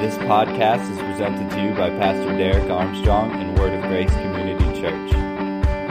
This 0.00 0.18
podcast 0.18 0.92
is 0.92 0.98
presented 0.98 1.50
to 1.52 1.62
you 1.62 1.70
by 1.70 1.88
Pastor 1.88 2.36
Derek 2.36 2.68
Armstrong 2.70 3.30
and 3.32 3.58
Word 3.58 3.72
of 3.72 3.80
Grace 3.84 4.10
Community 4.10 4.78
Church. 4.78 5.10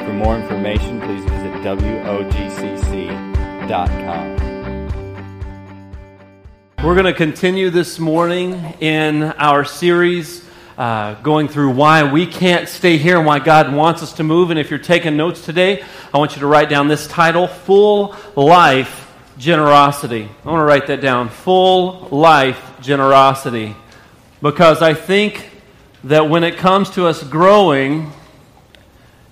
For 0.06 0.14
more 0.14 0.38
information, 0.38 1.02
please 1.02 1.24
visit 1.24 1.52
WOGCC.com. 1.64 2.36
We're 6.84 6.94
going 6.94 7.06
to 7.06 7.16
continue 7.16 7.72
this 7.72 7.98
morning 7.98 8.54
in 8.80 9.24
our 9.24 9.66
series 9.66 10.46
uh, 10.78 11.16
going 11.16 11.48
through 11.48 11.72
why 11.72 12.04
we 12.04 12.28
can't 12.28 12.70
stay 12.70 12.98
here 12.98 13.18
and 13.18 13.26
why 13.26 13.40
God 13.40 13.74
wants 13.74 14.04
us 14.04 14.14
to 14.14 14.24
move. 14.24 14.52
And 14.52 14.60
if 14.60 14.70
you're 14.70 14.78
taking 14.78 15.18
notes 15.18 15.44
today, 15.44 15.84
I 16.14 16.20
want 16.20 16.36
you 16.36 16.42
to 16.42 16.48
write 16.48 16.70
down 16.70 16.88
this 16.88 17.08
title 17.08 17.48
Full 17.48 18.16
Life 18.36 19.12
Generosity. 19.40 20.30
I 20.44 20.48
want 20.48 20.60
to 20.60 20.66
write 20.66 20.86
that 20.88 21.02
down 21.02 21.30
Full 21.30 22.08
Life 22.12 22.62
Generosity. 22.82 23.76
Because 24.46 24.84
I 24.84 24.94
think 24.94 25.50
that 26.04 26.30
when 26.30 26.44
it 26.44 26.58
comes 26.58 26.92
to 26.92 27.08
us 27.08 27.24
growing 27.24 28.12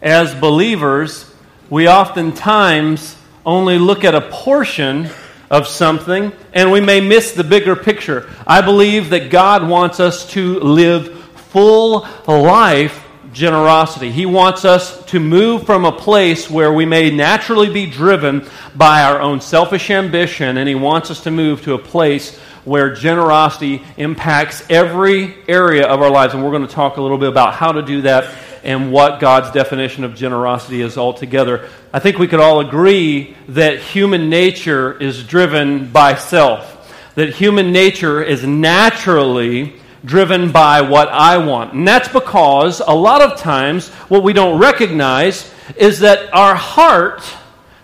as 0.02 0.34
believers, 0.34 1.32
we 1.70 1.88
oftentimes 1.88 3.16
only 3.46 3.78
look 3.78 4.04
at 4.04 4.16
a 4.16 4.22
portion 4.22 5.12
of 5.52 5.68
something 5.68 6.32
and 6.52 6.72
we 6.72 6.82
may 6.82 7.00
miss 7.00 7.34
the 7.34 7.44
bigger 7.44 7.76
picture. 7.76 8.28
I 8.48 8.62
believe 8.62 9.12
that 9.12 9.30
God 9.30 9.70
wants 9.70 10.00
us 10.00 10.28
to 10.32 10.60
live 10.62 11.16
full 11.52 12.08
life 12.26 13.00
generosity. 13.34 14.12
He 14.12 14.26
wants 14.26 14.66
us 14.66 15.06
to 15.06 15.20
move 15.20 15.68
from 15.68 15.86
a 15.86 15.92
place 15.92 16.50
where 16.50 16.74
we 16.74 16.86
may 16.86 17.12
naturally 17.12 17.72
be 17.72 17.86
driven 17.86 18.50
by 18.76 19.04
our 19.04 19.22
own 19.22 19.42
selfish 19.42 19.90
ambition, 19.90 20.58
and 20.58 20.70
He 20.70 20.76
wants 20.76 21.12
us 21.12 21.22
to 21.24 21.32
move 21.32 21.64
to 21.64 21.74
a 21.74 21.80
place 21.80 22.40
where 22.66 22.96
generosity 22.96 23.84
impacts 23.98 24.64
every 24.70 25.36
area 25.48 25.86
of 25.86 26.02
our 26.02 26.10
lives. 26.10 26.34
And 26.34 26.44
we're 26.44 26.52
going 26.52 26.68
to 26.68 26.74
talk 26.74 26.98
a 26.98 27.02
little 27.02 27.18
bit 27.18 27.30
about 27.30 27.54
how 27.54 27.74
to 27.74 27.82
do 27.82 28.02
that 28.04 28.34
and 28.64 28.92
what 28.92 29.20
God's 29.20 29.52
definition 29.52 30.04
of 30.04 30.16
generosity 30.16 30.82
is 30.82 30.98
altogether. 30.98 31.68
I 31.92 32.00
think 32.00 32.18
we 32.18 32.28
could 32.28 32.40
all 32.40 32.62
agree 32.62 33.36
that 33.50 33.80
human 33.80 34.30
nature 34.30 34.98
is 34.98 35.26
driven 35.26 35.92
by 35.92 36.16
self, 36.16 37.14
that 37.16 37.34
human 37.34 37.72
nature 37.72 38.24
is 38.24 38.46
naturally 38.46 39.76
driven 40.06 40.52
by 40.52 40.82
what 40.82 41.10
I 41.10 41.38
want. 41.38 41.74
And 41.74 41.88
that's 41.88 42.08
because 42.08 42.80
a 42.80 42.94
lot 42.94 43.22
of 43.22 43.40
times 43.40 43.90
what 44.10 44.24
we 44.24 44.34
don't 44.34 44.60
recognize 44.60 45.52
is 45.78 46.00
that 46.00 46.34
our 46.34 46.56
heart 46.56 47.22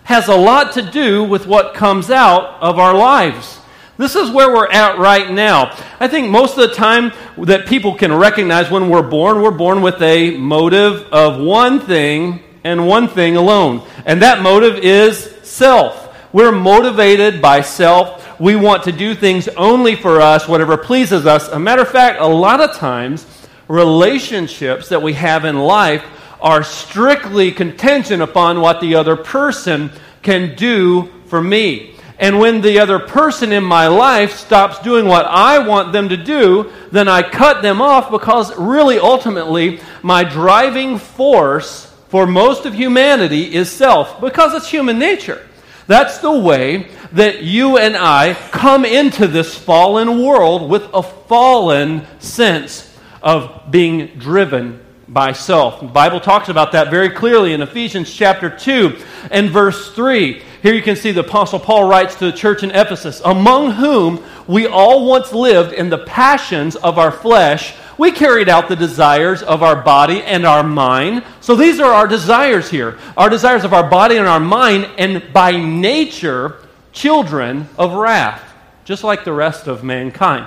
has 0.04 0.28
a 0.28 0.34
lot 0.34 0.72
to 0.72 0.82
do 0.82 1.24
with 1.24 1.46
what 1.46 1.74
comes 1.74 2.10
out 2.10 2.60
of 2.60 2.78
our 2.78 2.94
lives. 2.94 3.59
This 4.00 4.16
is 4.16 4.30
where 4.30 4.50
we're 4.50 4.70
at 4.70 4.98
right 4.98 5.30
now. 5.30 5.76
I 6.00 6.08
think 6.08 6.30
most 6.30 6.56
of 6.56 6.66
the 6.66 6.74
time 6.74 7.12
that 7.36 7.66
people 7.66 7.94
can 7.94 8.10
recognize 8.14 8.70
when 8.70 8.88
we're 8.88 9.02
born, 9.02 9.42
we're 9.42 9.50
born 9.50 9.82
with 9.82 10.00
a 10.00 10.38
motive 10.38 11.02
of 11.12 11.38
one 11.38 11.80
thing 11.80 12.42
and 12.64 12.88
one 12.88 13.08
thing 13.08 13.36
alone. 13.36 13.86
And 14.06 14.22
that 14.22 14.40
motive 14.40 14.78
is 14.78 15.36
self. 15.42 16.16
We're 16.32 16.50
motivated 16.50 17.42
by 17.42 17.60
self. 17.60 18.40
We 18.40 18.56
want 18.56 18.84
to 18.84 18.92
do 18.92 19.14
things 19.14 19.48
only 19.48 19.96
for 19.96 20.22
us, 20.22 20.48
whatever 20.48 20.78
pleases 20.78 21.26
us. 21.26 21.48
A 21.48 21.58
matter 21.58 21.82
of 21.82 21.90
fact, 21.90 22.22
a 22.22 22.26
lot 22.26 22.62
of 22.62 22.76
times, 22.76 23.26
relationships 23.68 24.88
that 24.88 25.02
we 25.02 25.12
have 25.12 25.44
in 25.44 25.58
life 25.58 26.02
are 26.40 26.62
strictly 26.62 27.52
contingent 27.52 28.22
upon 28.22 28.62
what 28.62 28.80
the 28.80 28.94
other 28.94 29.16
person 29.16 29.90
can 30.22 30.56
do 30.56 31.10
for 31.26 31.42
me. 31.42 31.96
And 32.20 32.38
when 32.38 32.60
the 32.60 32.78
other 32.80 32.98
person 32.98 33.50
in 33.50 33.64
my 33.64 33.88
life 33.88 34.36
stops 34.36 34.78
doing 34.80 35.06
what 35.06 35.24
I 35.24 35.58
want 35.66 35.94
them 35.94 36.10
to 36.10 36.18
do, 36.18 36.70
then 36.92 37.08
I 37.08 37.22
cut 37.22 37.62
them 37.62 37.80
off 37.80 38.10
because 38.10 38.54
really, 38.58 38.98
ultimately, 38.98 39.80
my 40.02 40.22
driving 40.22 40.98
force 40.98 41.86
for 42.08 42.26
most 42.26 42.66
of 42.66 42.74
humanity 42.74 43.54
is 43.54 43.70
self 43.70 44.20
because 44.20 44.52
it's 44.52 44.68
human 44.68 44.98
nature. 44.98 45.40
That's 45.86 46.18
the 46.18 46.38
way 46.38 46.90
that 47.12 47.42
you 47.42 47.78
and 47.78 47.96
I 47.96 48.34
come 48.52 48.84
into 48.84 49.26
this 49.26 49.56
fallen 49.56 50.22
world 50.22 50.68
with 50.70 50.90
a 50.92 51.02
fallen 51.02 52.06
sense 52.18 52.94
of 53.22 53.70
being 53.70 54.18
driven 54.18 54.84
by 55.08 55.32
self. 55.32 55.80
The 55.80 55.86
Bible 55.86 56.20
talks 56.20 56.50
about 56.50 56.72
that 56.72 56.90
very 56.90 57.10
clearly 57.10 57.54
in 57.54 57.62
Ephesians 57.62 58.12
chapter 58.12 58.50
2 58.50 58.98
and 59.30 59.48
verse 59.48 59.92
3. 59.92 60.42
Here 60.62 60.74
you 60.74 60.82
can 60.82 60.96
see 60.96 61.10
the 61.12 61.20
Apostle 61.20 61.58
Paul 61.58 61.88
writes 61.88 62.16
to 62.16 62.26
the 62.26 62.36
church 62.36 62.62
in 62.62 62.70
Ephesus, 62.70 63.22
among 63.24 63.72
whom 63.72 64.22
we 64.46 64.66
all 64.66 65.06
once 65.06 65.32
lived 65.32 65.72
in 65.72 65.88
the 65.88 65.98
passions 65.98 66.76
of 66.76 66.98
our 66.98 67.10
flesh. 67.10 67.74
We 67.96 68.12
carried 68.12 68.48
out 68.50 68.68
the 68.68 68.76
desires 68.76 69.42
of 69.42 69.62
our 69.62 69.82
body 69.82 70.22
and 70.22 70.46
our 70.46 70.62
mind. 70.62 71.24
So 71.40 71.56
these 71.56 71.80
are 71.80 71.92
our 71.92 72.06
desires 72.06 72.70
here 72.70 72.98
our 73.16 73.30
desires 73.30 73.64
of 73.64 73.72
our 73.72 73.88
body 73.88 74.16
and 74.16 74.26
our 74.26 74.40
mind, 74.40 74.90
and 74.98 75.32
by 75.32 75.52
nature, 75.52 76.58
children 76.92 77.66
of 77.78 77.94
wrath, 77.94 78.42
just 78.84 79.02
like 79.02 79.24
the 79.24 79.32
rest 79.32 79.66
of 79.66 79.82
mankind. 79.82 80.46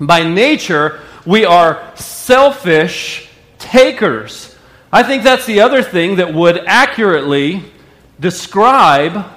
By 0.00 0.28
nature, 0.28 1.00
we 1.24 1.44
are 1.44 1.92
selfish 1.94 3.28
takers. 3.58 4.56
I 4.92 5.04
think 5.04 5.22
that's 5.22 5.46
the 5.46 5.60
other 5.60 5.82
thing 5.82 6.16
that 6.16 6.34
would 6.34 6.58
accurately 6.66 7.62
describe 8.18 9.35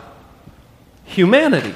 humanity. 1.10 1.76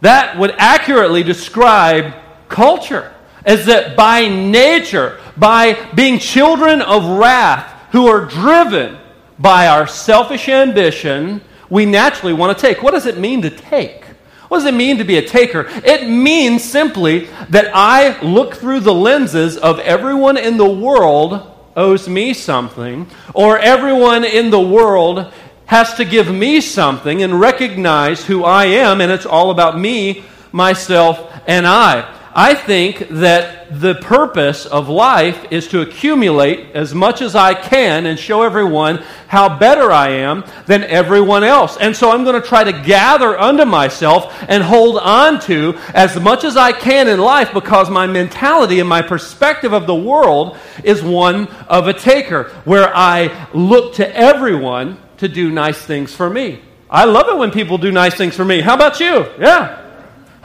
That 0.00 0.38
would 0.38 0.54
accurately 0.58 1.22
describe 1.22 2.14
culture. 2.48 3.12
As 3.44 3.66
that 3.66 3.96
by 3.96 4.28
nature, 4.28 5.20
by 5.36 5.90
being 5.94 6.18
children 6.18 6.80
of 6.80 7.18
wrath, 7.18 7.72
who 7.92 8.06
are 8.08 8.24
driven 8.24 8.98
by 9.38 9.68
our 9.68 9.86
selfish 9.86 10.48
ambition, 10.48 11.40
we 11.70 11.86
naturally 11.86 12.32
want 12.32 12.56
to 12.56 12.60
take. 12.60 12.82
What 12.82 12.92
does 12.92 13.06
it 13.06 13.18
mean 13.18 13.42
to 13.42 13.50
take? 13.50 14.04
What 14.48 14.58
does 14.58 14.66
it 14.66 14.74
mean 14.74 14.98
to 14.98 15.04
be 15.04 15.16
a 15.16 15.26
taker? 15.26 15.66
It 15.84 16.08
means 16.08 16.62
simply 16.62 17.28
that 17.50 17.70
I 17.74 18.20
look 18.20 18.54
through 18.54 18.80
the 18.80 18.94
lenses 18.94 19.56
of 19.56 19.78
everyone 19.80 20.36
in 20.36 20.56
the 20.56 20.68
world 20.68 21.50
owes 21.76 22.08
me 22.08 22.34
something, 22.34 23.08
or 23.32 23.58
everyone 23.58 24.24
in 24.24 24.50
the 24.50 24.60
world 24.60 25.32
has 25.66 25.94
to 25.94 26.04
give 26.04 26.32
me 26.32 26.60
something 26.60 27.22
and 27.22 27.40
recognize 27.40 28.24
who 28.24 28.44
I 28.44 28.66
am, 28.66 29.00
and 29.00 29.10
it's 29.10 29.26
all 29.26 29.50
about 29.50 29.78
me, 29.78 30.24
myself, 30.52 31.32
and 31.46 31.66
I. 31.66 32.10
I 32.36 32.54
think 32.54 33.06
that 33.10 33.80
the 33.80 33.94
purpose 33.94 34.66
of 34.66 34.88
life 34.88 35.52
is 35.52 35.68
to 35.68 35.82
accumulate 35.82 36.74
as 36.74 36.92
much 36.92 37.22
as 37.22 37.36
I 37.36 37.54
can 37.54 38.06
and 38.06 38.18
show 38.18 38.42
everyone 38.42 39.04
how 39.28 39.56
better 39.56 39.92
I 39.92 40.10
am 40.10 40.44
than 40.66 40.82
everyone 40.82 41.44
else. 41.44 41.76
And 41.76 41.94
so 41.94 42.10
I'm 42.10 42.24
going 42.24 42.40
to 42.40 42.46
try 42.46 42.64
to 42.64 42.72
gather 42.72 43.38
unto 43.38 43.64
myself 43.64 44.34
and 44.48 44.64
hold 44.64 44.98
on 44.98 45.40
to 45.42 45.78
as 45.94 46.18
much 46.18 46.42
as 46.42 46.56
I 46.56 46.72
can 46.72 47.06
in 47.06 47.20
life 47.20 47.52
because 47.54 47.88
my 47.88 48.08
mentality 48.08 48.80
and 48.80 48.88
my 48.88 49.00
perspective 49.00 49.72
of 49.72 49.86
the 49.86 49.94
world 49.94 50.56
is 50.82 51.04
one 51.04 51.46
of 51.68 51.86
a 51.86 51.92
taker, 51.92 52.50
where 52.64 52.90
I 52.94 53.48
look 53.54 53.94
to 53.94 54.16
everyone 54.16 54.98
to 55.18 55.28
do 55.28 55.50
nice 55.50 55.78
things 55.78 56.14
for 56.14 56.28
me. 56.28 56.60
I 56.90 57.04
love 57.04 57.28
it 57.28 57.36
when 57.36 57.50
people 57.50 57.78
do 57.78 57.90
nice 57.90 58.14
things 58.14 58.36
for 58.36 58.44
me. 58.44 58.60
How 58.60 58.74
about 58.74 59.00
you? 59.00 59.26
Yeah. 59.38 59.80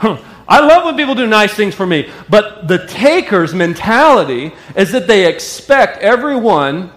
I 0.48 0.58
love 0.58 0.84
when 0.84 0.96
people 0.96 1.14
do 1.14 1.26
nice 1.26 1.54
things 1.54 1.74
for 1.74 1.86
me. 1.86 2.10
But 2.28 2.66
the 2.66 2.86
taker's 2.86 3.54
mentality 3.54 4.52
is 4.74 4.90
that 4.92 5.06
they 5.06 5.26
expect 5.26 5.98
everyone 5.98 6.90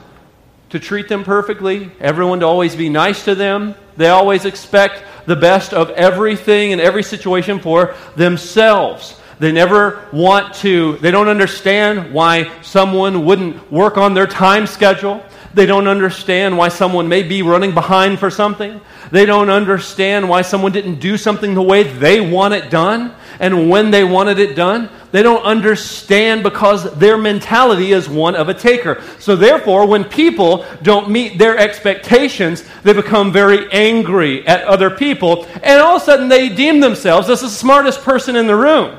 to 0.69 0.79
treat 0.79 1.07
them 1.07 1.23
perfectly, 1.23 1.91
everyone 1.99 2.39
to 2.39 2.47
always 2.47 2.75
be 2.75 2.89
nice 2.89 3.25
to 3.25 3.35
them. 3.35 3.75
They 3.95 4.09
always 4.09 4.45
expect 4.45 5.03
the 5.27 5.35
best 5.35 5.71
of 5.71 5.91
everything 5.91 6.71
in 6.71 6.79
every 6.79 7.03
situation 7.03 7.59
for 7.59 7.95
themselves. 8.15 9.19
They 9.37 9.51
never 9.51 10.07
want 10.11 10.55
to, 10.55 10.97
they 10.97 11.11
don't 11.11 11.27
understand 11.27 12.11
why 12.11 12.51
someone 12.61 13.23
wouldn't 13.25 13.71
work 13.71 13.97
on 13.97 14.15
their 14.15 14.25
time 14.25 14.65
schedule. 14.65 15.23
They 15.53 15.65
don't 15.65 15.87
understand 15.87 16.57
why 16.57 16.69
someone 16.69 17.07
may 17.07 17.23
be 17.23 17.43
running 17.43 17.73
behind 17.73 18.19
for 18.19 18.31
something. 18.31 18.81
They 19.11 19.25
don't 19.25 19.49
understand 19.49 20.27
why 20.27 20.41
someone 20.41 20.71
didn't 20.71 20.99
do 20.99 21.17
something 21.17 21.53
the 21.53 21.61
way 21.61 21.83
they 21.83 22.19
want 22.21 22.55
it 22.55 22.71
done 22.71 23.13
and 23.39 23.69
when 23.69 23.91
they 23.91 24.03
wanted 24.03 24.39
it 24.39 24.55
done. 24.55 24.89
They 25.11 25.21
don't 25.21 25.43
understand 25.43 26.41
because 26.41 26.91
their 26.95 27.17
mentality 27.17 27.91
is 27.91 28.09
one 28.09 28.35
of 28.35 28.49
a 28.49 28.53
taker. 28.53 29.03
So, 29.19 29.35
therefore, 29.35 29.85
when 29.85 30.05
people 30.05 30.65
don't 30.81 31.09
meet 31.09 31.37
their 31.37 31.55
expectations, 31.55 32.63
they 32.81 32.93
become 32.93 33.31
very 33.31 33.71
angry 33.71 34.45
at 34.47 34.63
other 34.63 34.89
people, 34.89 35.45
and 35.61 35.79
all 35.79 35.97
of 35.97 36.01
a 36.01 36.05
sudden 36.05 36.29
they 36.29 36.49
deem 36.49 36.79
themselves 36.79 37.29
as 37.29 37.41
the 37.41 37.49
smartest 37.49 38.01
person 38.01 38.35
in 38.35 38.47
the 38.47 38.55
room. 38.55 38.97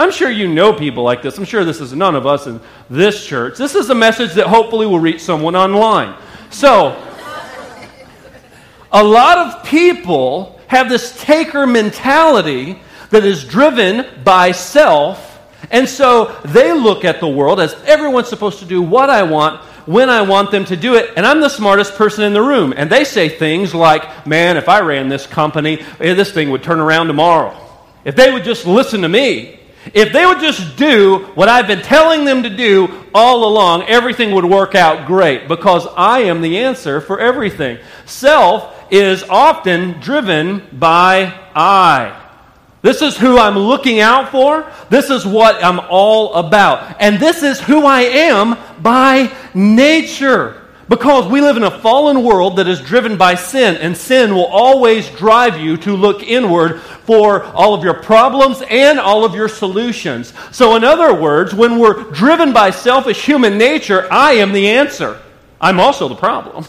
I'm 0.00 0.10
sure 0.10 0.30
you 0.30 0.48
know 0.48 0.72
people 0.72 1.02
like 1.02 1.20
this. 1.20 1.36
I'm 1.36 1.44
sure 1.44 1.62
this 1.62 1.78
is 1.78 1.92
none 1.92 2.14
of 2.14 2.26
us 2.26 2.46
in 2.46 2.58
this 2.88 3.26
church. 3.26 3.58
This 3.58 3.74
is 3.74 3.90
a 3.90 3.94
message 3.94 4.32
that 4.32 4.46
hopefully 4.46 4.86
will 4.86 4.98
reach 4.98 5.20
someone 5.20 5.54
online. 5.54 6.18
So, 6.48 6.96
a 8.90 9.04
lot 9.04 9.36
of 9.36 9.62
people 9.66 10.58
have 10.68 10.88
this 10.88 11.20
taker 11.20 11.66
mentality 11.66 12.80
that 13.10 13.26
is 13.26 13.44
driven 13.44 14.06
by 14.24 14.52
self, 14.52 15.38
And 15.70 15.86
so 15.86 16.34
they 16.46 16.72
look 16.72 17.04
at 17.04 17.20
the 17.20 17.28
world 17.28 17.60
as 17.60 17.74
everyone's 17.84 18.28
supposed 18.28 18.60
to 18.60 18.64
do 18.64 18.80
what 18.80 19.10
I 19.10 19.22
want 19.24 19.60
when 19.84 20.08
I 20.08 20.22
want 20.22 20.50
them 20.50 20.64
to 20.64 20.76
do 20.76 20.94
it, 20.94 21.12
and 21.14 21.26
I'm 21.26 21.42
the 21.42 21.50
smartest 21.50 21.94
person 21.96 22.24
in 22.24 22.32
the 22.32 22.40
room. 22.40 22.72
And 22.74 22.88
they 22.88 23.04
say 23.04 23.28
things 23.28 23.74
like, 23.74 24.26
Man, 24.26 24.56
if 24.56 24.66
I 24.66 24.80
ran 24.80 25.10
this 25.10 25.26
company, 25.26 25.84
eh, 26.00 26.14
this 26.14 26.32
thing 26.32 26.48
would 26.52 26.62
turn 26.62 26.80
around 26.80 27.08
tomorrow. 27.08 27.54
If 28.02 28.16
they 28.16 28.32
would 28.32 28.44
just 28.44 28.64
listen 28.64 29.02
to 29.02 29.08
me, 29.10 29.59
if 29.94 30.12
they 30.12 30.26
would 30.26 30.40
just 30.40 30.76
do 30.76 31.30
what 31.34 31.48
I've 31.48 31.66
been 31.66 31.82
telling 31.82 32.24
them 32.24 32.42
to 32.42 32.50
do 32.50 33.04
all 33.14 33.48
along, 33.48 33.84
everything 33.84 34.32
would 34.32 34.44
work 34.44 34.74
out 34.74 35.06
great 35.06 35.48
because 35.48 35.86
I 35.96 36.20
am 36.20 36.42
the 36.42 36.58
answer 36.58 37.00
for 37.00 37.18
everything. 37.18 37.78
Self 38.04 38.74
is 38.92 39.22
often 39.24 40.00
driven 40.00 40.66
by 40.72 41.32
I. 41.54 42.16
This 42.82 43.02
is 43.02 43.16
who 43.16 43.38
I'm 43.38 43.58
looking 43.58 44.00
out 44.00 44.30
for. 44.30 44.70
This 44.88 45.10
is 45.10 45.26
what 45.26 45.62
I'm 45.62 45.80
all 45.90 46.34
about. 46.34 46.96
And 47.00 47.18
this 47.18 47.42
is 47.42 47.60
who 47.60 47.84
I 47.84 48.02
am 48.02 48.56
by 48.82 49.34
nature. 49.54 50.59
Because 50.90 51.30
we 51.30 51.40
live 51.40 51.56
in 51.56 51.62
a 51.62 51.78
fallen 51.78 52.24
world 52.24 52.56
that 52.56 52.66
is 52.66 52.80
driven 52.80 53.16
by 53.16 53.36
sin, 53.36 53.76
and 53.76 53.96
sin 53.96 54.34
will 54.34 54.46
always 54.46 55.08
drive 55.10 55.56
you 55.56 55.76
to 55.76 55.94
look 55.94 56.24
inward 56.24 56.80
for 56.80 57.44
all 57.44 57.74
of 57.74 57.84
your 57.84 57.94
problems 57.94 58.60
and 58.68 58.98
all 58.98 59.24
of 59.24 59.32
your 59.32 59.48
solutions. 59.48 60.32
So, 60.50 60.74
in 60.74 60.82
other 60.82 61.14
words, 61.14 61.54
when 61.54 61.78
we're 61.78 62.10
driven 62.10 62.52
by 62.52 62.70
selfish 62.70 63.24
human 63.24 63.56
nature, 63.56 64.12
I 64.12 64.32
am 64.32 64.50
the 64.50 64.68
answer. 64.68 65.22
I'm 65.60 65.78
also 65.78 66.08
the 66.08 66.16
problem. 66.16 66.64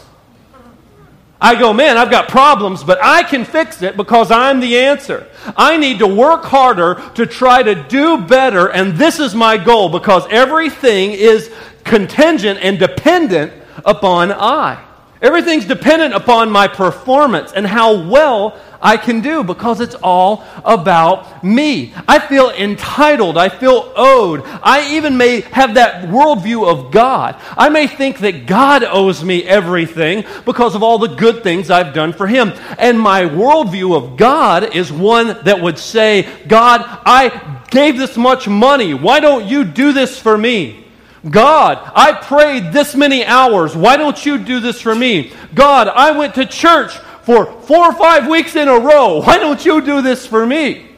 I 1.40 1.58
go, 1.58 1.72
man, 1.72 1.98
I've 1.98 2.12
got 2.12 2.28
problems, 2.28 2.84
but 2.84 3.00
I 3.02 3.24
can 3.24 3.44
fix 3.44 3.82
it 3.82 3.96
because 3.96 4.30
I'm 4.30 4.60
the 4.60 4.78
answer. 4.78 5.26
I 5.56 5.76
need 5.76 5.98
to 5.98 6.06
work 6.06 6.44
harder 6.44 7.02
to 7.16 7.26
try 7.26 7.64
to 7.64 7.74
do 7.74 8.18
better, 8.18 8.70
and 8.70 8.92
this 8.96 9.18
is 9.18 9.34
my 9.34 9.56
goal 9.56 9.88
because 9.88 10.24
everything 10.30 11.10
is 11.10 11.52
contingent 11.82 12.60
and 12.62 12.78
dependent 12.78 13.52
upon 13.84 14.32
I. 14.32 14.84
Everything's 15.22 15.66
dependent 15.66 16.14
upon 16.14 16.50
my 16.50 16.66
performance 16.66 17.52
and 17.52 17.64
how 17.64 18.08
well 18.08 18.58
I 18.82 18.96
can 18.96 19.20
do 19.20 19.44
because 19.44 19.80
it's 19.80 19.94
all 20.02 20.44
about 20.64 21.44
me. 21.44 21.94
I 22.08 22.18
feel 22.18 22.50
entitled. 22.50 23.38
I 23.38 23.48
feel 23.48 23.92
owed. 23.94 24.42
I 24.44 24.96
even 24.96 25.16
may 25.16 25.42
have 25.42 25.74
that 25.74 26.08
worldview 26.08 26.66
of 26.66 26.90
God. 26.90 27.40
I 27.56 27.68
may 27.68 27.86
think 27.86 28.18
that 28.18 28.46
God 28.46 28.82
owes 28.82 29.22
me 29.22 29.44
everything 29.44 30.24
because 30.44 30.74
of 30.74 30.82
all 30.82 30.98
the 30.98 31.14
good 31.14 31.44
things 31.44 31.70
I've 31.70 31.94
done 31.94 32.12
for 32.12 32.26
Him. 32.26 32.52
And 32.76 32.98
my 32.98 33.22
worldview 33.22 33.96
of 33.96 34.16
God 34.16 34.74
is 34.74 34.92
one 34.92 35.38
that 35.44 35.62
would 35.62 35.78
say, 35.78 36.28
God, 36.48 36.80
I 36.84 37.60
gave 37.70 37.96
this 37.96 38.16
much 38.16 38.48
money. 38.48 38.92
Why 38.92 39.20
don't 39.20 39.46
you 39.46 39.62
do 39.62 39.92
this 39.92 40.18
for 40.18 40.36
me? 40.36 40.81
God, 41.28 41.90
I 41.94 42.12
prayed 42.14 42.72
this 42.72 42.94
many 42.94 43.24
hours. 43.24 43.76
Why 43.76 43.96
don't 43.96 44.24
you 44.26 44.38
do 44.38 44.58
this 44.58 44.80
for 44.80 44.94
me? 44.94 45.32
God, 45.54 45.88
I 45.88 46.10
went 46.10 46.34
to 46.34 46.46
church 46.46 46.92
for 47.22 47.46
four 47.62 47.86
or 47.86 47.92
five 47.92 48.28
weeks 48.28 48.56
in 48.56 48.68
a 48.68 48.78
row. 48.78 49.20
Why 49.24 49.38
don't 49.38 49.64
you 49.64 49.80
do 49.80 50.02
this 50.02 50.26
for 50.26 50.44
me? 50.44 50.88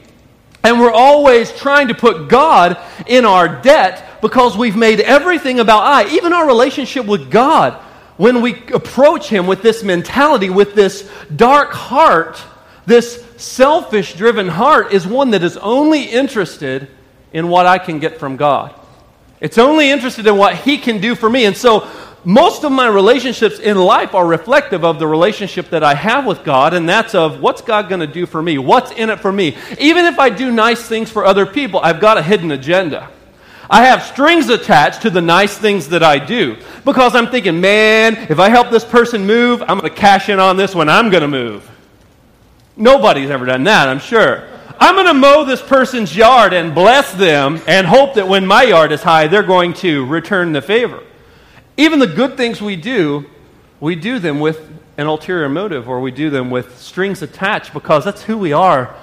And 0.63 0.81
we're 0.81 0.93
always 0.93 1.53
trying 1.53 1.89
to 1.89 1.95
put 1.95 2.29
God 2.29 2.79
in 3.07 3.27
our 3.27 3.61
debt 3.61 4.23
because 4.23 4.57
we've 4.57 4.77
made 4.77 5.01
everything 5.01 5.61
about 5.61 5.83
I, 5.83 6.09
even 6.15 6.33
our 6.33 6.47
relationship 6.47 7.05
with 7.05 7.31
God. 7.31 7.75
When 8.17 8.41
we 8.41 8.63
approach 8.69 9.29
Him 9.29 9.47
with 9.47 9.61
this 9.61 9.83
mentality, 9.83 10.49
with 10.49 10.75
this 10.75 11.11
dark 11.37 11.73
heart, 11.73 12.43
this 12.87 13.23
selfish 13.37 14.15
driven 14.15 14.49
heart 14.49 14.93
is 14.95 15.07
one 15.07 15.33
that 15.33 15.43
is 15.43 15.59
only 15.59 16.05
interested 16.05 16.89
in 17.35 17.49
what 17.49 17.67
I 17.67 17.77
can 17.77 17.99
get 17.99 18.19
from 18.19 18.37
God. 18.37 18.75
It's 19.41 19.59
only 19.59 19.91
interested 19.91 20.27
in 20.27 20.37
what 20.37 20.57
He 20.57 20.79
can 20.79 21.01
do 21.01 21.15
for 21.15 21.29
me. 21.29 21.45
And 21.45 21.57
so, 21.57 21.89
most 22.25 22.65
of 22.65 22.73
my 22.73 22.87
relationships 22.87 23.59
in 23.59 23.77
life 23.77 24.15
are 24.15 24.27
reflective 24.27 24.83
of 24.83 24.99
the 24.99 25.07
relationship 25.07 25.69
that 25.71 25.85
I 25.85 25.95
have 25.95 26.25
with 26.25 26.43
God, 26.43 26.73
and 26.73 26.89
that's 26.89 27.15
of 27.15 27.41
what's 27.41 27.61
God 27.61 27.91
going 27.91 28.01
to 28.01 28.07
do 28.07 28.25
for 28.25 28.41
me? 28.41 28.57
What's 28.57 28.93
in 28.93 29.11
it 29.11 29.21
for 29.21 29.31
me? 29.31 29.57
Even 29.79 30.07
if 30.07 30.19
I 30.19 30.31
do 30.31 30.51
nice 30.51 30.83
things 30.83 31.11
for 31.11 31.27
other 31.27 31.45
people, 31.45 31.81
I've 31.81 32.01
got 32.01 32.17
a 32.17 32.23
hidden 32.23 32.51
agenda. 32.51 33.11
I 33.69 33.85
have 33.85 34.03
strings 34.03 34.49
attached 34.49 35.03
to 35.03 35.11
the 35.11 35.21
nice 35.21 35.57
things 35.57 35.89
that 35.89 36.03
I 36.03 36.19
do 36.19 36.57
because 36.85 37.15
I'm 37.15 37.29
thinking, 37.29 37.61
man, 37.61 38.17
if 38.31 38.39
I 38.39 38.49
help 38.49 38.71
this 38.71 38.85
person 38.85 39.27
move, 39.27 39.63
I'm 39.63 39.79
going 39.79 39.83
to 39.83 39.91
cash 39.91 40.29
in 40.29 40.39
on 40.39 40.57
this 40.57 40.75
one, 40.75 40.89
I'm 40.89 41.11
going 41.11 41.23
to 41.23 41.29
move. 41.29 41.71
Nobody's 42.77 43.31
ever 43.31 43.47
done 43.47 43.65
that, 43.65 43.89
I'm 43.89 44.01
sure. 44.01 44.49
I'm 44.79 44.95
going 44.97 45.07
to 45.07 45.15
mow 45.15 45.45
this 45.45 45.63
person's 45.63 46.17
yard 46.17 46.53
and 46.53 46.75
bless 46.75 47.13
them 47.13 47.61
and 47.67 47.87
hope 47.87 48.15
that 48.15 48.29
when 48.29 48.47
my 48.47 48.65
yard 48.65 48.93
is 48.93 49.03
high, 49.03 49.29
they're 49.29 49.43
going 49.43 49.73
to 49.75 50.05
return 50.07 50.53
the 50.53 50.63
favor. 50.63 51.03
Even 51.77 51.99
the 51.99 52.07
good 52.07 52.37
things 52.37 52.61
we 52.61 52.77
do, 52.77 53.27
we 53.81 53.95
do 53.95 54.19
them 54.19 54.41
with 54.41 54.71
an 54.97 55.07
ulterior 55.07 55.49
motive 55.49 55.89
or 55.89 56.01
we 56.01 56.11
do 56.11 56.31
them 56.31 56.51
with 56.51 56.79
strings 56.79 57.23
attached 57.23 57.73
because 57.73 58.05
that's 58.05 58.23
who 58.23 58.39
we 58.39 58.53
are 58.53 58.95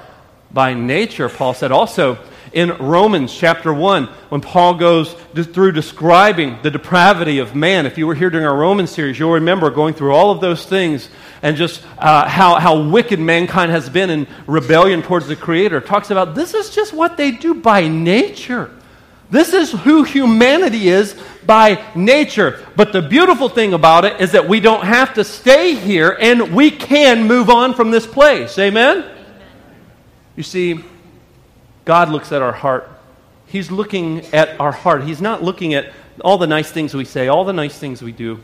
by 0.51 0.73
nature, 0.73 1.29
Paul 1.29 1.53
said. 1.53 1.71
Also, 1.71 2.17
in 2.53 2.71
Romans 2.77 3.33
chapter 3.33 3.73
1, 3.73 4.05
when 4.29 4.41
Paul 4.41 4.73
goes 4.73 5.13
through 5.33 5.71
describing 5.71 6.57
the 6.63 6.71
depravity 6.71 7.39
of 7.39 7.55
man, 7.55 7.85
if 7.85 7.97
you 7.97 8.07
were 8.07 8.15
here 8.15 8.29
during 8.29 8.45
our 8.45 8.57
Roman 8.57 8.87
series, 8.87 9.17
you'll 9.17 9.31
remember 9.31 9.69
going 9.69 9.93
through 9.93 10.13
all 10.13 10.31
of 10.31 10.41
those 10.41 10.65
things 10.65 11.09
and 11.41 11.57
just 11.57 11.81
uh, 11.97 12.27
how, 12.27 12.59
how 12.59 12.81
wicked 12.89 13.19
mankind 13.19 13.71
has 13.71 13.89
been 13.89 14.09
in 14.09 14.27
rebellion 14.47 15.01
towards 15.01 15.27
the 15.27 15.35
Creator. 15.35 15.81
Talks 15.81 16.11
about 16.11 16.35
this 16.35 16.53
is 16.53 16.69
just 16.69 16.93
what 16.93 17.17
they 17.17 17.31
do 17.31 17.53
by 17.53 17.87
nature. 17.87 18.71
This 19.31 19.53
is 19.53 19.71
who 19.71 20.03
humanity 20.03 20.89
is 20.89 21.19
by 21.45 21.83
nature. 21.95 22.65
But 22.75 22.91
the 22.91 23.01
beautiful 23.01 23.47
thing 23.47 23.73
about 23.73 24.03
it 24.03 24.19
is 24.19 24.33
that 24.33 24.47
we 24.47 24.59
don't 24.59 24.83
have 24.83 25.13
to 25.13 25.23
stay 25.23 25.73
here 25.73 26.17
and 26.19 26.53
we 26.53 26.69
can 26.69 27.27
move 27.27 27.49
on 27.49 27.73
from 27.73 27.91
this 27.91 28.05
place. 28.05 28.59
Amen? 28.59 28.97
Amen. 28.97 29.17
You 30.35 30.43
see, 30.43 30.83
God 31.85 32.09
looks 32.09 32.31
at 32.31 32.41
our 32.41 32.51
heart. 32.51 32.89
He's 33.47 33.71
looking 33.71 34.25
at 34.27 34.59
our 34.59 34.71
heart. 34.71 35.03
He's 35.03 35.21
not 35.21 35.41
looking 35.41 35.73
at 35.73 35.91
all 36.23 36.37
the 36.37 36.47
nice 36.47 36.69
things 36.69 36.93
we 36.93 37.05
say, 37.05 37.27
all 37.27 37.45
the 37.45 37.53
nice 37.53 37.77
things 37.77 38.01
we 38.01 38.11
do. 38.11 38.39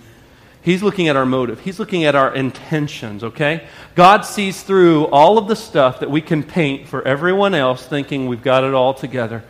He's 0.68 0.84
looking 0.84 1.08
at 1.08 1.16
our 1.16 1.25
motive. 1.25 1.60
He's 1.62 1.80
looking 1.80 2.04
at 2.06 2.16
our 2.16 2.34
intentions, 2.34 3.24
okay? 3.24 3.68
God 3.96 4.22
sees 4.22 4.62
through 4.62 5.06
all 5.08 5.38
of 5.38 5.48
the 5.48 5.56
stuff 5.56 6.02
that 6.02 6.12
we 6.12 6.22
can 6.22 6.44
paint 6.44 6.88
for 6.88 7.02
everyone 7.08 7.56
else 7.56 7.86
thinking 7.86 8.28
we've 8.28 8.44
got 8.44 8.64
it 8.64 8.74
all 8.74 8.94
together. 8.94 9.44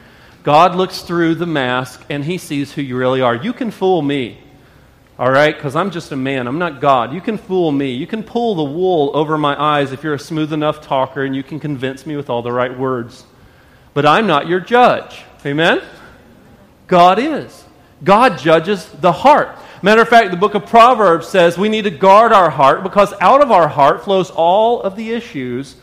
God 0.44 0.76
looks 0.76 1.02
through 1.02 1.36
the 1.36 1.46
mask 1.46 2.06
and 2.10 2.24
he 2.24 2.38
sees 2.38 2.72
who 2.74 2.82
you 2.82 2.96
really 2.96 3.22
are. 3.22 3.36
You 3.36 3.52
can 3.52 3.72
fool 3.72 4.02
me, 4.02 4.40
all 5.18 5.32
right? 5.32 5.56
Because 5.56 5.76
I'm 5.76 5.92
just 5.92 6.12
a 6.12 6.16
man. 6.16 6.48
I'm 6.48 6.60
not 6.60 6.80
God. 6.82 7.14
You 7.14 7.22
can 7.22 7.38
fool 7.38 7.72
me. 7.72 7.94
You 7.94 8.08
can 8.08 8.24
pull 8.24 8.56
the 8.56 8.64
wool 8.64 9.12
over 9.14 9.38
my 9.38 9.60
eyes 9.62 9.92
if 9.92 10.04
you're 10.04 10.14
a 10.14 10.20
smooth 10.20 10.54
enough 10.54 10.82
talker 10.82 11.24
and 11.24 11.36
you 11.36 11.44
can 11.44 11.60
convince 11.60 12.06
me 12.06 12.16
with 12.16 12.30
all 12.30 12.42
the 12.42 12.52
right 12.52 12.78
words 12.78 13.26
but 13.98 14.06
I'm 14.06 14.28
not 14.28 14.48
your 14.48 14.60
judge. 14.60 15.24
Amen? 15.44 15.82
God 16.86 17.18
is. 17.18 17.66
God 18.04 18.38
judges 18.38 18.88
the 18.90 19.12
heart. 19.12 19.58
Matter 19.82 20.02
of 20.02 20.10
fact, 20.10 20.32
the 20.32 20.38
book 20.38 20.56
of 20.56 20.66
Proverbs 20.66 21.28
says 21.28 21.58
we 21.58 21.70
need 21.70 21.84
to 21.84 21.92
guard 21.92 22.32
our 22.32 22.50
heart 22.50 22.84
because 22.84 23.14
out 23.22 23.42
of 23.42 23.52
our 23.52 23.68
heart 23.68 24.04
flows 24.04 24.32
all 24.32 24.82
of 24.82 24.96
the 24.96 25.12
issues 25.12 25.76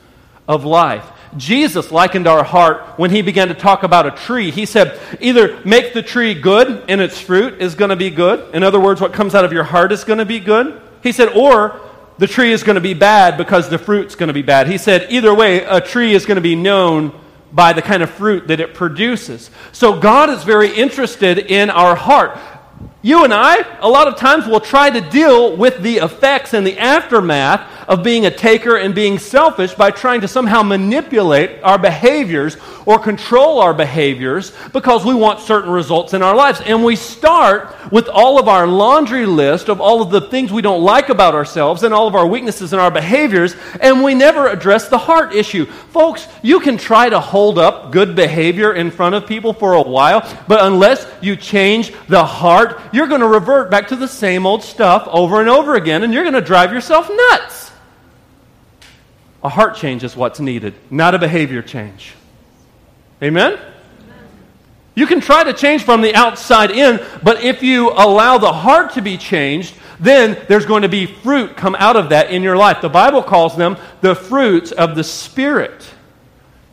of 0.49 0.65
life. 0.65 1.11
Jesus 1.37 1.91
likened 1.91 2.27
our 2.27 2.45
heart 2.45 2.99
when 2.99 3.11
he 3.11 3.23
began 3.23 3.49
to 3.49 3.55
talk 3.55 3.83
about 3.83 4.07
a 4.07 4.11
tree. 4.11 4.51
He 4.51 4.67
said, 4.67 5.01
either 5.21 5.61
make 5.65 5.93
the 5.93 6.03
tree 6.03 6.35
good 6.35 6.85
and 6.89 7.01
its 7.01 7.21
fruit 7.21 7.61
is 7.61 7.75
going 7.75 7.91
to 7.91 7.97
be 7.97 8.11
good. 8.11 8.55
In 8.55 8.63
other 8.63 8.81
words, 8.81 9.01
what 9.01 9.13
comes 9.13 9.35
out 9.35 9.45
of 9.45 9.53
your 9.53 9.65
heart 9.65 9.91
is 9.93 10.05
going 10.05 10.19
to 10.19 10.25
be 10.25 10.39
good. 10.39 10.81
He 11.03 11.13
said, 11.13 11.31
or 11.31 11.81
the 12.19 12.27
tree 12.27 12.53
is 12.53 12.63
going 12.63 12.77
to 12.77 12.81
be 12.81 12.95
bad 12.95 13.37
because 13.37 13.69
the 13.69 13.79
fruit's 13.79 14.15
going 14.15 14.29
to 14.29 14.35
be 14.35 14.43
bad. 14.43 14.69
He 14.69 14.79
said, 14.79 15.11
either 15.11 15.35
way, 15.35 15.65
a 15.65 15.81
tree 15.81 16.15
is 16.15 16.25
going 16.25 16.37
to 16.37 16.41
be 16.41 16.55
known 16.55 17.13
by 17.53 17.73
the 17.73 17.83
kind 17.83 18.03
of 18.03 18.11
fruit 18.11 18.49
that 18.49 18.61
it 18.61 18.75
produces. 18.75 19.51
So 19.73 19.99
God 19.99 20.31
is 20.31 20.45
very 20.45 20.75
interested 20.75 21.39
in 21.39 21.71
our 21.71 21.95
heart. 21.95 22.39
You 23.05 23.23
and 23.23 23.35
I, 23.35 23.59
a 23.81 23.89
lot 23.89 24.09
of 24.09 24.17
times, 24.17 24.47
will 24.47 24.61
try 24.61 24.89
to 24.89 24.99
deal 24.99 25.55
with 25.59 25.83
the 25.83 25.99
effects 25.99 26.55
and 26.55 26.67
the 26.67 26.79
aftermath 26.79 27.71
of 27.87 28.03
being 28.03 28.25
a 28.25 28.31
taker 28.31 28.77
and 28.77 28.95
being 28.95 29.19
selfish 29.19 29.75
by 29.75 29.91
trying 29.91 30.23
to 30.23 30.29
somehow 30.29 30.63
manipulate 30.63 31.63
our 31.63 31.77
behaviors 31.77 32.57
or 32.87 32.99
control 32.99 33.61
our 33.61 33.75
behaviors 33.75 34.53
because 34.73 35.05
we 35.05 35.15
want 35.15 35.41
certain 35.41 35.71
results 35.71 36.15
in 36.15 36.23
our 36.23 36.35
lives. 36.35 36.63
And 36.63 36.83
we 36.83 36.97
start 36.97 37.75
with 37.93 38.09
all 38.09 38.39
of 38.39 38.49
our 38.49 38.67
laundry 38.67 39.27
list 39.27 39.69
of 39.69 39.83
all 39.83 40.01
of 40.01 40.11
the 40.11 40.23
things 40.23 40.51
we 40.51 40.63
don't 40.63 40.83
like 40.83 41.11
about 41.11 41.35
ourselves 41.35 41.83
and 41.83 41.93
all 41.93 42.09
of 42.09 42.15
our 42.15 42.27
weaknesses 42.27 42.73
and 42.73 42.81
our 42.81 42.91
behaviors, 42.91 43.55
and 43.81 44.03
we 44.03 44.15
never 44.15 44.49
address 44.49 44.89
the 44.89 44.97
heart 44.97 45.35
issue. 45.35 45.67
Folks, 45.67 46.27
you 46.43 46.59
can 46.59 46.79
try 46.79 47.11
to 47.11 47.21
hold 47.21 47.59
up 47.59 47.93
good 47.93 48.17
behavior 48.17 48.73
in 48.73 48.91
front 48.91 49.15
of 49.15 49.27
people 49.27 49.53
for 49.53 49.75
a 49.75 49.83
while, 49.83 50.21
but 50.49 50.65
unless 50.65 51.07
you 51.21 51.37
change 51.37 51.93
the 52.09 52.25
heart, 52.25 52.81
you're 52.95 53.07
going 53.07 53.21
to 53.21 53.27
revert 53.27 53.71
back 53.71 53.89
to 53.89 53.97
the 53.97 54.09
same 54.09 54.47
old 54.47 54.63
stuff 54.63 55.09
over 55.11 55.41
and 55.41 55.49
over 55.49 55.75
again, 55.75 56.03
and 56.03 56.15
you're 56.15 56.25
going 56.25 56.35
to 56.35 56.41
drive 56.41 56.73
yourself 56.73 57.11
nuts. 57.11 57.71
A 59.43 59.49
heart 59.49 59.77
change 59.77 60.05
is 60.05 60.17
what's 60.17 60.41
needed, 60.41 60.75
not 60.91 61.15
a 61.15 61.19
behavior 61.19 61.61
change. 61.61 62.15
Amen? 63.23 63.59
You 64.95 65.07
can 65.07 65.21
try 65.21 65.45
to 65.45 65.53
change 65.53 65.83
from 65.83 66.03
the 66.03 66.15
outside 66.15 66.71
in, 66.71 67.05
but 67.23 67.43
if 67.43 67.63
you 67.63 67.91
allow 67.91 68.39
the 68.39 68.53
heart 68.53 68.93
to 68.93 69.03
be 69.03 69.19
changed, 69.19 69.75
then 69.99 70.43
there's 70.49 70.67
going 70.67 70.83
to 70.83 70.89
be 70.89 71.07
fruit 71.07 71.57
come 71.57 71.75
out 71.79 71.97
of 71.97 72.11
that 72.11 72.31
in 72.31 72.43
your 72.43 72.57
life. 72.57 72.81
The 72.81 72.89
Bible 72.89 73.23
calls 73.23 73.57
them 73.57 73.77
the 74.03 74.15
fruits 74.15 74.73
of 74.73 74.95
the 74.95 75.05
Spirit. 75.05 75.89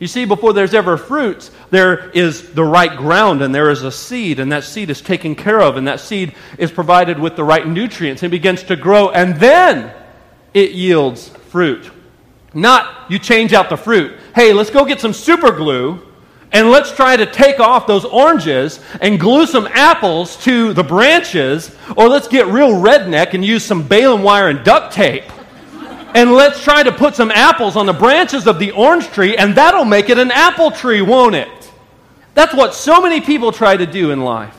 You 0.02 0.08
see, 0.08 0.24
before 0.24 0.52
there's 0.52 0.74
ever 0.74 0.96
fruits, 0.96 1.52
there 1.70 2.10
is 2.10 2.54
the 2.54 2.64
right 2.64 2.96
ground 2.96 3.40
and 3.40 3.54
there 3.54 3.70
is 3.70 3.84
a 3.84 3.92
seed, 3.92 4.40
and 4.40 4.50
that 4.50 4.64
seed 4.64 4.90
is 4.90 5.00
taken 5.00 5.36
care 5.36 5.60
of, 5.60 5.76
and 5.76 5.86
that 5.86 6.00
seed 6.00 6.34
is 6.58 6.72
provided 6.72 7.20
with 7.20 7.36
the 7.36 7.44
right 7.44 7.64
nutrients 7.64 8.24
and 8.24 8.32
begins 8.32 8.64
to 8.64 8.74
grow, 8.74 9.10
and 9.10 9.36
then 9.36 9.94
it 10.54 10.72
yields 10.72 11.28
fruit. 11.28 11.88
Not 12.52 13.12
you 13.12 13.20
change 13.20 13.52
out 13.52 13.70
the 13.70 13.76
fruit. 13.76 14.18
Hey, 14.34 14.52
let's 14.52 14.70
go 14.70 14.84
get 14.84 15.00
some 15.00 15.12
super 15.12 15.52
glue 15.52 16.04
and 16.50 16.68
let's 16.68 16.90
try 16.90 17.16
to 17.16 17.24
take 17.24 17.60
off 17.60 17.86
those 17.86 18.04
oranges 18.04 18.80
and 19.00 19.20
glue 19.20 19.46
some 19.46 19.68
apples 19.70 20.36
to 20.38 20.72
the 20.72 20.82
branches, 20.82 21.72
or 21.96 22.08
let's 22.08 22.26
get 22.26 22.48
real 22.48 22.72
redneck 22.72 23.34
and 23.34 23.44
use 23.44 23.64
some 23.64 23.86
baling 23.86 24.24
wire 24.24 24.48
and 24.48 24.64
duct 24.64 24.92
tape. 24.92 25.22
And 26.14 26.32
let's 26.32 26.62
try 26.62 26.82
to 26.82 26.92
put 26.92 27.14
some 27.14 27.30
apples 27.30 27.76
on 27.76 27.86
the 27.86 27.92
branches 27.92 28.46
of 28.46 28.58
the 28.58 28.72
orange 28.72 29.06
tree, 29.08 29.36
and 29.36 29.54
that'll 29.56 29.84
make 29.84 30.08
it 30.10 30.18
an 30.18 30.30
apple 30.30 30.70
tree, 30.70 31.02
won't 31.02 31.34
it? 31.34 31.48
That's 32.34 32.54
what 32.54 32.74
so 32.74 33.00
many 33.00 33.20
people 33.20 33.52
try 33.52 33.76
to 33.76 33.86
do 33.86 34.10
in 34.10 34.22
life. 34.22 34.56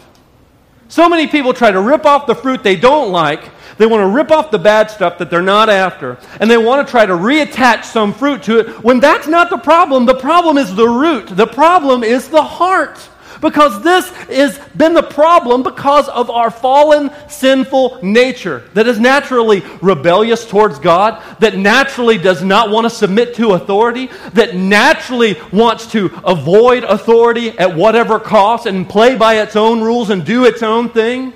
So 0.87 1.09
many 1.09 1.27
people 1.27 1.53
try 1.53 1.71
to 1.71 1.81
rip 1.81 2.05
off 2.05 2.27
the 2.27 2.35
fruit 2.35 2.63
they 2.63 2.75
don't 2.75 3.11
like 3.11 3.49
they 3.77 3.85
want 3.85 4.01
to 4.01 4.07
rip 4.07 4.31
off 4.31 4.51
the 4.51 4.59
bad 4.59 4.91
stuff 4.91 5.17
that 5.17 5.29
they're 5.29 5.41
not 5.41 5.69
after, 5.69 6.17
and 6.39 6.49
they 6.49 6.57
want 6.57 6.85
to 6.85 6.91
try 6.91 7.05
to 7.05 7.13
reattach 7.13 7.85
some 7.85 8.13
fruit 8.13 8.43
to 8.43 8.59
it 8.59 8.83
when 8.83 8.99
that's 8.99 9.27
not 9.27 9.49
the 9.49 9.57
problem. 9.57 10.05
The 10.05 10.15
problem 10.15 10.57
is 10.57 10.73
the 10.75 10.87
root, 10.87 11.27
the 11.27 11.47
problem 11.47 12.03
is 12.03 12.29
the 12.29 12.43
heart. 12.43 12.97
Because 13.43 13.83
this 13.83 14.09
has 14.09 14.57
been 14.77 14.93
the 14.93 15.03
problem 15.03 15.63
because 15.63 16.07
of 16.07 16.29
our 16.29 16.49
fallen, 16.49 17.11
sinful 17.27 17.99
nature 18.01 18.63
that 18.73 18.87
is 18.87 19.01
naturally 19.01 19.61
rebellious 19.81 20.45
towards 20.47 20.79
God, 20.79 21.21
that 21.41 21.57
naturally 21.57 22.17
does 22.17 22.41
not 22.41 22.69
want 22.69 22.85
to 22.85 22.89
submit 22.89 23.35
to 23.35 23.51
authority, 23.51 24.09
that 24.31 24.55
naturally 24.55 25.35
wants 25.51 25.87
to 25.87 26.05
avoid 26.23 26.85
authority 26.85 27.49
at 27.59 27.75
whatever 27.75 28.17
cost 28.17 28.65
and 28.65 28.87
play 28.87 29.17
by 29.17 29.41
its 29.41 29.57
own 29.57 29.81
rules 29.81 30.09
and 30.09 30.23
do 30.23 30.45
its 30.45 30.63
own 30.63 30.87
thing. 30.87 31.33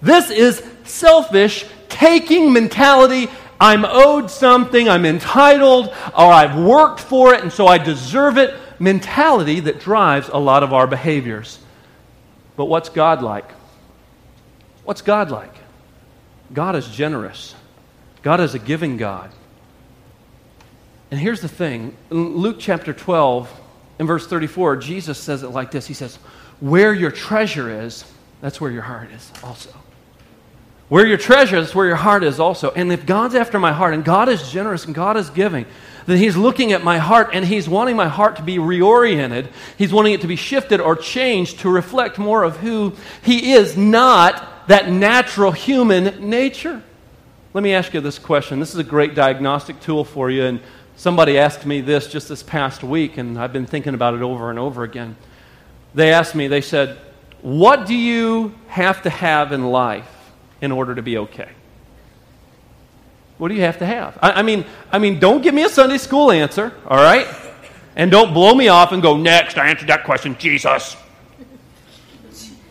This 0.00 0.30
is 0.30 0.66
selfish, 0.84 1.66
taking 1.90 2.54
mentality. 2.54 3.28
I'm 3.60 3.84
owed 3.84 4.30
something, 4.30 4.88
I'm 4.88 5.04
entitled, 5.04 5.88
or 5.88 6.32
I've 6.32 6.58
worked 6.58 7.00
for 7.00 7.34
it, 7.34 7.42
and 7.42 7.52
so 7.52 7.66
I 7.66 7.76
deserve 7.76 8.38
it 8.38 8.54
mentality 8.78 9.60
that 9.60 9.80
drives 9.80 10.28
a 10.28 10.38
lot 10.38 10.62
of 10.62 10.72
our 10.72 10.86
behaviors. 10.86 11.58
But 12.56 12.66
what's 12.66 12.88
God 12.88 13.22
like? 13.22 13.50
What's 14.84 15.02
God 15.02 15.30
like? 15.30 15.54
God 16.52 16.76
is 16.76 16.86
generous. 16.88 17.54
God 18.22 18.40
is 18.40 18.54
a 18.54 18.58
giving 18.58 18.96
God. 18.96 19.30
And 21.10 21.20
here's 21.20 21.40
the 21.40 21.48
thing 21.48 21.96
in 22.10 22.36
Luke 22.36 22.56
chapter 22.58 22.92
12, 22.92 23.60
in 23.98 24.06
verse 24.06 24.26
34, 24.26 24.76
Jesus 24.78 25.18
says 25.18 25.42
it 25.42 25.48
like 25.48 25.70
this 25.70 25.86
He 25.86 25.94
says, 25.94 26.16
Where 26.60 26.92
your 26.92 27.10
treasure 27.10 27.84
is, 27.84 28.04
that's 28.40 28.60
where 28.60 28.70
your 28.70 28.82
heart 28.82 29.10
is 29.12 29.32
also. 29.42 29.70
Where 30.88 31.06
your 31.06 31.16
treasure 31.16 31.56
is, 31.56 31.74
where 31.74 31.86
your 31.86 31.96
heart 31.96 32.24
is 32.24 32.38
also. 32.38 32.70
And 32.72 32.92
if 32.92 33.06
God's 33.06 33.34
after 33.34 33.58
my 33.58 33.72
heart, 33.72 33.94
and 33.94 34.04
God 34.04 34.28
is 34.28 34.50
generous 34.50 34.84
and 34.84 34.94
God 34.94 35.16
is 35.16 35.30
giving, 35.30 35.66
then 36.06 36.18
He's 36.18 36.36
looking 36.36 36.72
at 36.72 36.82
my 36.84 36.98
heart 36.98 37.30
and 37.32 37.44
He's 37.44 37.68
wanting 37.68 37.96
my 37.96 38.08
heart 38.08 38.36
to 38.36 38.42
be 38.42 38.56
reoriented. 38.56 39.48
He's 39.76 39.92
wanting 39.92 40.12
it 40.12 40.20
to 40.22 40.26
be 40.26 40.36
shifted 40.36 40.80
or 40.80 40.96
changed 40.96 41.60
to 41.60 41.70
reflect 41.70 42.18
more 42.18 42.42
of 42.42 42.58
who 42.58 42.94
He 43.22 43.52
is, 43.52 43.76
not 43.76 44.68
that 44.68 44.90
natural 44.90 45.52
human 45.52 46.28
nature. 46.28 46.82
Let 47.52 47.62
me 47.62 47.72
ask 47.72 47.94
you 47.94 48.00
this 48.00 48.18
question. 48.18 48.58
This 48.58 48.72
is 48.72 48.78
a 48.78 48.84
great 48.84 49.14
diagnostic 49.14 49.80
tool 49.80 50.04
for 50.04 50.30
you. 50.30 50.44
And 50.44 50.60
somebody 50.96 51.38
asked 51.38 51.64
me 51.64 51.80
this 51.80 52.08
just 52.08 52.28
this 52.28 52.42
past 52.42 52.82
week, 52.82 53.16
and 53.16 53.38
I've 53.38 53.52
been 53.52 53.66
thinking 53.66 53.94
about 53.94 54.14
it 54.14 54.22
over 54.22 54.50
and 54.50 54.58
over 54.58 54.82
again. 54.82 55.16
They 55.94 56.12
asked 56.12 56.34
me, 56.34 56.48
they 56.48 56.60
said, 56.60 56.98
What 57.42 57.86
do 57.86 57.94
you 57.94 58.54
have 58.66 59.02
to 59.02 59.10
have 59.10 59.52
in 59.52 59.70
life 59.70 60.10
in 60.60 60.72
order 60.72 60.94
to 60.94 61.02
be 61.02 61.18
okay? 61.18 61.50
What 63.38 63.48
do 63.48 63.54
you 63.54 63.62
have 63.62 63.78
to 63.78 63.86
have? 63.86 64.18
I, 64.22 64.32
I, 64.32 64.42
mean, 64.42 64.64
I 64.92 64.98
mean, 64.98 65.18
don't 65.18 65.42
give 65.42 65.54
me 65.54 65.64
a 65.64 65.68
Sunday 65.68 65.98
school 65.98 66.30
answer, 66.30 66.72
all 66.86 66.96
right? 66.96 67.26
And 67.96 68.10
don't 68.10 68.32
blow 68.32 68.54
me 68.54 68.68
off 68.68 68.92
and 68.92 69.02
go, 69.02 69.16
next, 69.16 69.58
I 69.58 69.68
answered 69.68 69.88
that 69.88 70.04
question, 70.04 70.36
Jesus. 70.38 70.96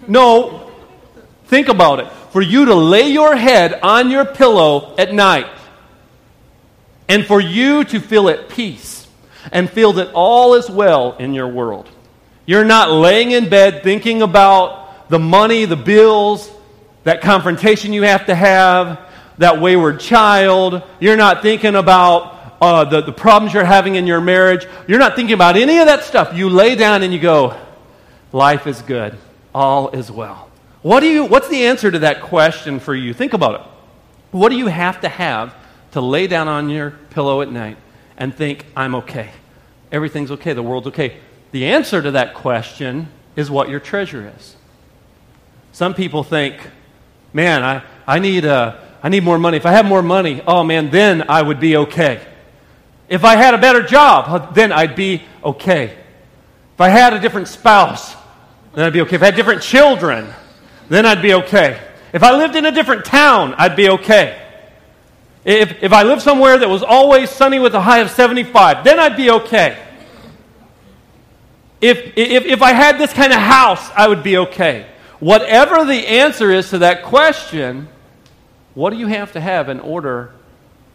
No, 0.07 0.71
think 1.45 1.69
about 1.69 1.99
it. 1.99 2.11
For 2.31 2.41
you 2.41 2.65
to 2.65 2.75
lay 2.75 3.09
your 3.09 3.35
head 3.35 3.79
on 3.81 4.09
your 4.09 4.25
pillow 4.25 4.95
at 4.97 5.13
night 5.13 5.47
and 7.07 7.25
for 7.25 7.39
you 7.39 7.83
to 7.85 7.99
feel 7.99 8.29
at 8.29 8.49
peace 8.49 9.07
and 9.51 9.69
feel 9.69 9.93
that 9.93 10.11
all 10.13 10.55
is 10.55 10.69
well 10.69 11.15
in 11.17 11.33
your 11.33 11.47
world. 11.47 11.87
You're 12.45 12.65
not 12.65 12.91
laying 12.91 13.31
in 13.31 13.49
bed 13.49 13.83
thinking 13.83 14.21
about 14.21 15.09
the 15.09 15.19
money, 15.19 15.65
the 15.65 15.75
bills, 15.75 16.49
that 17.03 17.21
confrontation 17.21 17.93
you 17.93 18.03
have 18.03 18.25
to 18.25 18.35
have, 18.35 18.99
that 19.37 19.61
wayward 19.61 19.99
child. 19.99 20.83
You're 20.99 21.17
not 21.17 21.41
thinking 21.41 21.75
about 21.75 22.57
uh, 22.61 22.85
the, 22.85 23.01
the 23.01 23.11
problems 23.11 23.53
you're 23.53 23.63
having 23.65 23.95
in 23.95 24.07
your 24.07 24.21
marriage. 24.21 24.65
You're 24.87 24.99
not 24.99 25.15
thinking 25.15 25.33
about 25.33 25.55
any 25.57 25.79
of 25.79 25.87
that 25.87 26.03
stuff. 26.03 26.35
You 26.35 26.49
lay 26.49 26.75
down 26.75 27.03
and 27.03 27.13
you 27.13 27.19
go, 27.19 27.59
Life 28.33 28.65
is 28.65 28.81
good. 28.81 29.15
All 29.53 29.89
is 29.89 30.11
well. 30.11 30.49
What 30.81 30.99
do 30.99 31.07
you, 31.07 31.23
what's 31.23 31.47
the 31.47 31.67
answer 31.67 31.89
to 31.89 31.99
that 31.99 32.23
question 32.23 32.79
for 32.79 32.95
you? 32.95 33.13
Think 33.13 33.33
about 33.33 33.61
it. 33.61 33.67
What 34.31 34.49
do 34.49 34.57
you 34.57 34.67
have 34.67 35.01
to 35.01 35.09
have 35.09 35.55
to 35.91 36.01
lay 36.01 36.25
down 36.25 36.47
on 36.47 36.69
your 36.69 36.91
pillow 37.11 37.41
at 37.41 37.51
night 37.51 37.77
and 38.17 38.35
think, 38.35 38.65
I'm 38.75 38.95
okay? 38.95 39.29
Everything's 39.91 40.31
okay. 40.31 40.53
The 40.53 40.63
world's 40.63 40.87
okay. 40.87 41.17
The 41.51 41.67
answer 41.67 42.01
to 42.01 42.11
that 42.11 42.33
question 42.33 43.07
is 43.35 43.51
what 43.51 43.69
your 43.69 43.79
treasure 43.79 44.33
is. 44.35 44.55
Some 45.71 45.93
people 45.93 46.23
think, 46.23 46.57
man, 47.31 47.63
I, 47.63 47.83
I, 48.07 48.17
need, 48.17 48.45
uh, 48.45 48.77
I 49.03 49.09
need 49.09 49.23
more 49.23 49.37
money. 49.37 49.57
If 49.57 49.65
I 49.65 49.71
had 49.71 49.85
more 49.85 50.01
money, 50.01 50.41
oh 50.47 50.63
man, 50.63 50.89
then 50.89 51.25
I 51.29 51.41
would 51.41 51.59
be 51.59 51.75
okay. 51.75 52.25
If 53.09 53.25
I 53.25 53.35
had 53.35 53.53
a 53.53 53.57
better 53.57 53.83
job, 53.83 54.55
then 54.55 54.71
I'd 54.71 54.95
be 54.95 55.23
okay. 55.43 55.97
If 56.73 56.81
I 56.81 56.87
had 56.87 57.13
a 57.13 57.19
different 57.19 57.49
spouse, 57.49 58.15
then 58.73 58.85
I'd 58.85 58.93
be 58.93 59.01
okay. 59.01 59.17
If 59.17 59.21
I 59.21 59.25
had 59.25 59.35
different 59.35 59.61
children, 59.61 60.33
then 60.87 61.05
I'd 61.05 61.21
be 61.21 61.33
okay. 61.33 61.79
If 62.13 62.23
I 62.23 62.35
lived 62.35 62.55
in 62.55 62.65
a 62.65 62.71
different 62.71 63.03
town, 63.03 63.53
I'd 63.57 63.75
be 63.75 63.89
okay. 63.89 64.39
If, 65.43 65.83
if 65.83 65.91
I 65.91 66.03
lived 66.03 66.21
somewhere 66.21 66.57
that 66.57 66.69
was 66.69 66.81
always 66.81 67.29
sunny 67.29 67.59
with 67.59 67.75
a 67.75 67.81
high 67.81 67.99
of 67.99 68.09
75, 68.09 68.85
then 68.85 68.99
I'd 68.99 69.17
be 69.17 69.29
okay. 69.29 69.77
If, 71.81 72.13
if, 72.15 72.45
if 72.45 72.61
I 72.61 72.71
had 72.71 72.97
this 72.97 73.11
kind 73.11 73.33
of 73.33 73.39
house, 73.39 73.89
I 73.93 74.07
would 74.07 74.23
be 74.23 74.37
okay. 74.37 74.87
Whatever 75.19 75.83
the 75.83 76.07
answer 76.07 76.49
is 76.49 76.69
to 76.69 76.77
that 76.79 77.03
question, 77.03 77.89
what 78.73 78.89
do 78.91 78.97
you 78.97 79.07
have 79.07 79.31
to 79.33 79.41
have 79.41 79.69
in 79.69 79.79
order 79.79 80.31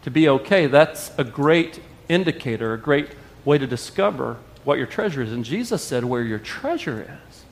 to 0.03 0.11
be 0.11 0.27
okay? 0.29 0.67
That's 0.67 1.11
a 1.17 1.23
great 1.23 1.81
indicator, 2.07 2.73
a 2.73 2.77
great 2.77 3.09
way 3.45 3.57
to 3.57 3.67
discover 3.67 4.37
what 4.63 4.77
your 4.77 4.87
treasure 4.87 5.21
is. 5.21 5.31
And 5.31 5.45
Jesus 5.45 5.81
said, 5.83 6.03
where 6.03 6.21
your 6.21 6.39
treasure 6.39 7.01
is, 7.01 7.43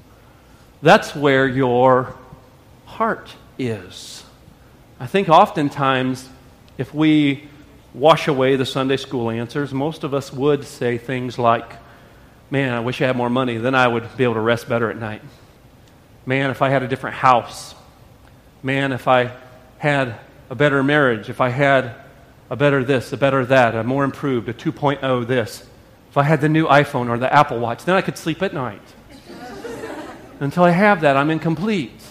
that's 0.81 1.15
where 1.15 1.47
your 1.47 2.15
heart 2.85 3.33
is. 3.57 4.23
I 4.99 5.07
think 5.07 5.29
oftentimes, 5.29 6.27
if 6.77 6.93
we 6.93 7.47
wash 7.93 8.27
away 8.27 8.55
the 8.55 8.65
Sunday 8.65 8.97
school 8.97 9.29
answers, 9.29 9.73
most 9.73 10.03
of 10.03 10.13
us 10.13 10.31
would 10.33 10.63
say 10.65 10.97
things 10.97 11.39
like, 11.39 11.71
Man, 12.49 12.73
I 12.73 12.79
wish 12.79 13.01
I 13.01 13.07
had 13.07 13.17
more 13.17 13.29
money, 13.29 13.57
then 13.57 13.75
I 13.75 13.87
would 13.87 14.15
be 14.15 14.23
able 14.23 14.35
to 14.35 14.39
rest 14.39 14.69
better 14.69 14.89
at 14.89 14.97
night. 14.97 15.21
Man, 16.25 16.49
if 16.49 16.61
I 16.61 16.69
had 16.69 16.81
a 16.81 16.87
different 16.87 17.17
house. 17.17 17.75
Man, 18.63 18.93
if 18.93 19.07
I 19.07 19.33
had 19.77 20.19
a 20.49 20.55
better 20.55 20.83
marriage. 20.83 21.29
If 21.29 21.41
I 21.41 21.49
had 21.49 21.95
a 22.49 22.55
better 22.55 22.83
this, 22.83 23.11
a 23.13 23.17
better 23.17 23.45
that, 23.45 23.75
a 23.75 23.83
more 23.83 24.03
improved, 24.03 24.49
a 24.49 24.53
2.0 24.53 25.27
this. 25.27 25.65
If 26.09 26.17
I 26.17 26.23
had 26.23 26.41
the 26.41 26.49
new 26.49 26.67
iPhone 26.67 27.09
or 27.09 27.17
the 27.17 27.31
Apple 27.31 27.59
Watch, 27.59 27.85
then 27.85 27.95
I 27.95 28.01
could 28.01 28.17
sleep 28.17 28.41
at 28.41 28.53
night. 28.53 28.81
Until 30.39 30.63
I 30.63 30.71
have 30.71 31.01
that, 31.01 31.17
I'm 31.17 31.29
incomplete. 31.29 32.01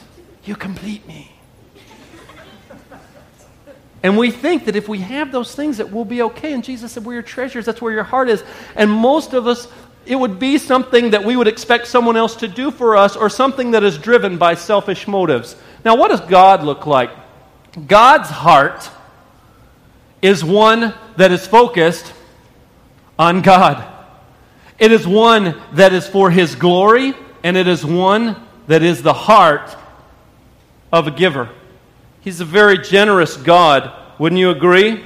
You 0.45 0.55
complete 0.55 1.07
me. 1.07 1.33
And 4.03 4.17
we 4.17 4.31
think 4.31 4.67
that 4.67 4.77
if 4.77 4.89
we 4.89 4.99
have 4.99 5.33
those 5.33 5.55
things, 5.55 5.79
that 5.79 5.91
we'll 5.91 6.05
be 6.05 6.23
okay. 6.23 6.53
And 6.53 6.63
Jesus 6.63 6.93
said, 6.93 7.05
Where 7.05 7.15
your 7.15 7.23
treasures, 7.23 7.65
that's 7.65 7.83
where 7.83 7.93
your 7.93 8.05
heart 8.05 8.29
is. 8.29 8.45
And 8.77 8.91
most 8.91 9.33
of 9.33 9.47
us 9.47 9.67
it 10.07 10.17
would 10.17 10.39
be 10.39 10.57
something 10.57 11.11
that 11.11 11.25
we 11.25 11.37
would 11.37 11.49
expect 11.49 11.89
someone 11.89 12.17
else 12.17 12.37
to 12.37 12.49
do 12.49 12.71
for 12.71 12.97
us 12.97 13.17
or 13.17 13.29
something 13.29 13.73
that 13.73 13.83
is 13.83 13.99
driven 13.99 14.39
by 14.39 14.55
selfish 14.55 15.09
motives. 15.09 15.57
Now, 15.85 15.97
what 15.97 16.11
does 16.11 16.21
God 16.21 16.63
look 16.63 16.87
like? 16.87 17.11
God's 17.87 18.31
heart 18.31 18.91
is 20.23 20.43
one 20.43 20.95
that 21.17 21.31
is 21.31 21.47
focused 21.47 22.13
on 23.19 23.43
God. 23.43 23.85
It 24.79 24.93
is 24.93 25.07
one 25.07 25.61
that 25.73 25.93
is 25.93 26.07
for 26.07 26.31
His 26.31 26.55
glory 26.55 27.15
and 27.43 27.57
it 27.57 27.67
is 27.67 27.85
one 27.85 28.37
that 28.67 28.83
is 28.83 29.03
the 29.03 29.13
heart 29.13 29.77
of 30.93 31.07
a 31.07 31.11
giver. 31.11 31.51
He's 32.21 32.41
a 32.41 32.45
very 32.45 32.79
generous 32.79 33.37
God. 33.37 33.93
Wouldn't 34.19 34.39
you 34.39 34.51
agree? 34.51 35.05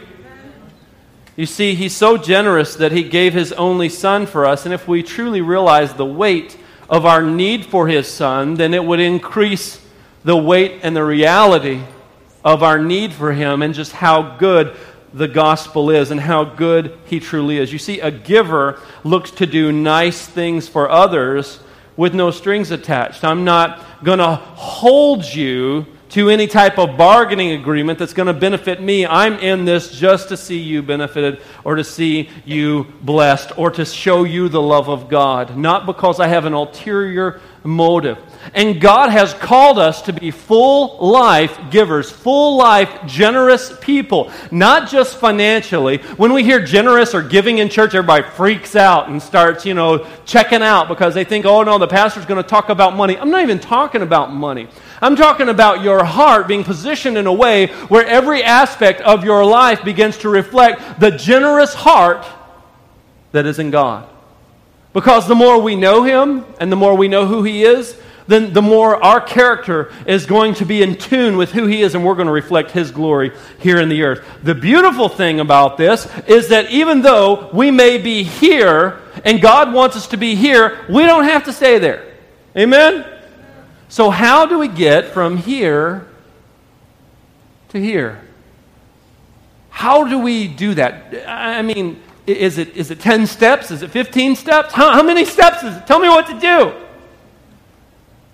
You 1.36 1.46
see, 1.46 1.74
He's 1.74 1.94
so 1.94 2.16
generous 2.16 2.76
that 2.76 2.92
He 2.92 3.02
gave 3.02 3.34
His 3.34 3.52
only 3.52 3.88
Son 3.88 4.26
for 4.26 4.46
us, 4.46 4.64
and 4.64 4.74
if 4.74 4.88
we 4.88 5.02
truly 5.02 5.40
realize 5.40 5.92
the 5.94 6.06
weight 6.06 6.56
of 6.88 7.04
our 7.04 7.22
need 7.22 7.66
for 7.66 7.88
His 7.88 8.08
Son, 8.08 8.54
then 8.54 8.74
it 8.74 8.84
would 8.84 9.00
increase 9.00 9.84
the 10.24 10.36
weight 10.36 10.80
and 10.82 10.96
the 10.96 11.04
reality 11.04 11.82
of 12.44 12.62
our 12.62 12.78
need 12.78 13.12
for 13.12 13.32
Him 13.32 13.62
and 13.62 13.74
just 13.74 13.92
how 13.92 14.36
good 14.36 14.76
the 15.12 15.28
gospel 15.28 15.90
is 15.90 16.10
and 16.10 16.20
how 16.20 16.44
good 16.44 16.96
He 17.06 17.20
truly 17.20 17.58
is. 17.58 17.72
You 17.72 17.78
see, 17.78 18.00
a 18.00 18.10
giver 18.10 18.80
looks 19.04 19.30
to 19.32 19.46
do 19.46 19.72
nice 19.72 20.26
things 20.26 20.68
for 20.68 20.88
others 20.88 21.60
with 21.96 22.14
no 22.14 22.30
strings 22.30 22.70
attached. 22.70 23.24
I'm 23.24 23.44
not 23.44 23.84
going 24.02 24.20
to 24.20 24.36
hold 24.36 25.24
you 25.24 25.86
to 26.10 26.28
any 26.28 26.46
type 26.48 26.76
of 26.78 26.96
bargaining 26.96 27.52
agreement 27.52 27.98
that's 27.98 28.12
going 28.12 28.26
to 28.26 28.32
benefit 28.32 28.80
me. 28.80 29.06
I'm 29.06 29.34
in 29.34 29.64
this 29.64 29.92
just 29.92 30.28
to 30.30 30.36
see 30.36 30.58
you 30.58 30.82
benefited 30.82 31.40
or 31.62 31.76
to 31.76 31.84
see 31.84 32.28
you 32.44 32.86
blessed 33.02 33.56
or 33.56 33.70
to 33.72 33.84
show 33.84 34.24
you 34.24 34.48
the 34.48 34.60
love 34.60 34.88
of 34.88 35.08
God, 35.08 35.56
not 35.56 35.86
because 35.86 36.18
I 36.18 36.26
have 36.26 36.46
an 36.46 36.52
ulterior 36.52 37.40
motive. 37.62 38.18
And 38.54 38.80
God 38.80 39.10
has 39.10 39.34
called 39.34 39.78
us 39.78 40.02
to 40.02 40.12
be 40.12 40.30
full 40.30 40.96
life 40.98 41.58
givers, 41.70 42.10
full 42.10 42.56
life 42.56 42.90
generous 43.06 43.72
people, 43.80 44.32
not 44.50 44.88
just 44.88 45.18
financially. 45.18 45.98
When 46.16 46.32
we 46.32 46.42
hear 46.42 46.64
generous 46.64 47.14
or 47.14 47.22
giving 47.22 47.58
in 47.58 47.68
church, 47.68 47.94
everybody 47.94 48.24
freaks 48.24 48.74
out 48.74 49.08
and 49.08 49.22
starts, 49.22 49.66
you 49.66 49.74
know, 49.74 50.06
checking 50.24 50.62
out 50.62 50.88
because 50.88 51.14
they 51.14 51.24
think, 51.24 51.44
oh 51.44 51.62
no, 51.62 51.78
the 51.78 51.86
pastor's 51.86 52.26
going 52.26 52.42
to 52.42 52.48
talk 52.48 52.70
about 52.70 52.96
money. 52.96 53.16
I'm 53.16 53.30
not 53.30 53.42
even 53.42 53.60
talking 53.60 54.02
about 54.02 54.32
money. 54.32 54.68
I'm 55.02 55.16
talking 55.16 55.48
about 55.48 55.82
your 55.82 56.02
heart 56.04 56.48
being 56.48 56.64
positioned 56.64 57.16
in 57.16 57.26
a 57.26 57.32
way 57.32 57.68
where 57.88 58.06
every 58.06 58.42
aspect 58.42 59.00
of 59.02 59.24
your 59.24 59.44
life 59.44 59.84
begins 59.84 60.18
to 60.18 60.28
reflect 60.28 61.00
the 61.00 61.10
generous 61.10 61.74
heart 61.74 62.26
that 63.32 63.46
is 63.46 63.58
in 63.58 63.70
God. 63.70 64.08
Because 64.92 65.28
the 65.28 65.34
more 65.34 65.60
we 65.60 65.76
know 65.76 66.02
Him 66.02 66.44
and 66.58 66.70
the 66.70 66.76
more 66.76 66.96
we 66.96 67.08
know 67.08 67.26
who 67.26 67.42
He 67.42 67.64
is, 67.64 67.96
then 68.30 68.52
the 68.52 68.62
more 68.62 69.02
our 69.02 69.20
character 69.20 69.92
is 70.06 70.26
going 70.26 70.54
to 70.54 70.64
be 70.64 70.82
in 70.82 70.96
tune 70.96 71.36
with 71.36 71.52
who 71.52 71.66
He 71.66 71.82
is, 71.82 71.94
and 71.94 72.04
we're 72.04 72.14
going 72.14 72.26
to 72.26 72.32
reflect 72.32 72.70
His 72.70 72.90
glory 72.90 73.32
here 73.58 73.80
in 73.80 73.88
the 73.88 74.02
earth. 74.02 74.24
The 74.42 74.54
beautiful 74.54 75.08
thing 75.08 75.40
about 75.40 75.76
this 75.76 76.06
is 76.26 76.48
that 76.48 76.70
even 76.70 77.02
though 77.02 77.50
we 77.52 77.70
may 77.70 77.98
be 77.98 78.22
here 78.22 79.00
and 79.24 79.40
God 79.40 79.72
wants 79.72 79.96
us 79.96 80.06
to 80.08 80.16
be 80.16 80.34
here, 80.34 80.78
we 80.88 81.04
don't 81.04 81.24
have 81.24 81.44
to 81.44 81.52
stay 81.52 81.78
there. 81.78 82.14
Amen? 82.56 83.06
So, 83.88 84.10
how 84.10 84.46
do 84.46 84.58
we 84.58 84.68
get 84.68 85.06
from 85.06 85.36
here 85.36 86.06
to 87.70 87.80
here? 87.80 88.20
How 89.70 90.06
do 90.06 90.18
we 90.18 90.46
do 90.46 90.74
that? 90.74 91.26
I 91.28 91.62
mean, 91.62 92.00
is 92.26 92.58
it, 92.58 92.76
is 92.76 92.90
it 92.90 93.00
10 93.00 93.26
steps? 93.26 93.70
Is 93.70 93.82
it 93.82 93.90
15 93.90 94.36
steps? 94.36 94.72
How, 94.72 94.92
how 94.92 95.02
many 95.02 95.24
steps 95.24 95.62
is 95.62 95.76
it? 95.76 95.86
Tell 95.86 95.98
me 95.98 96.08
what 96.08 96.26
to 96.26 96.38
do. 96.38 96.72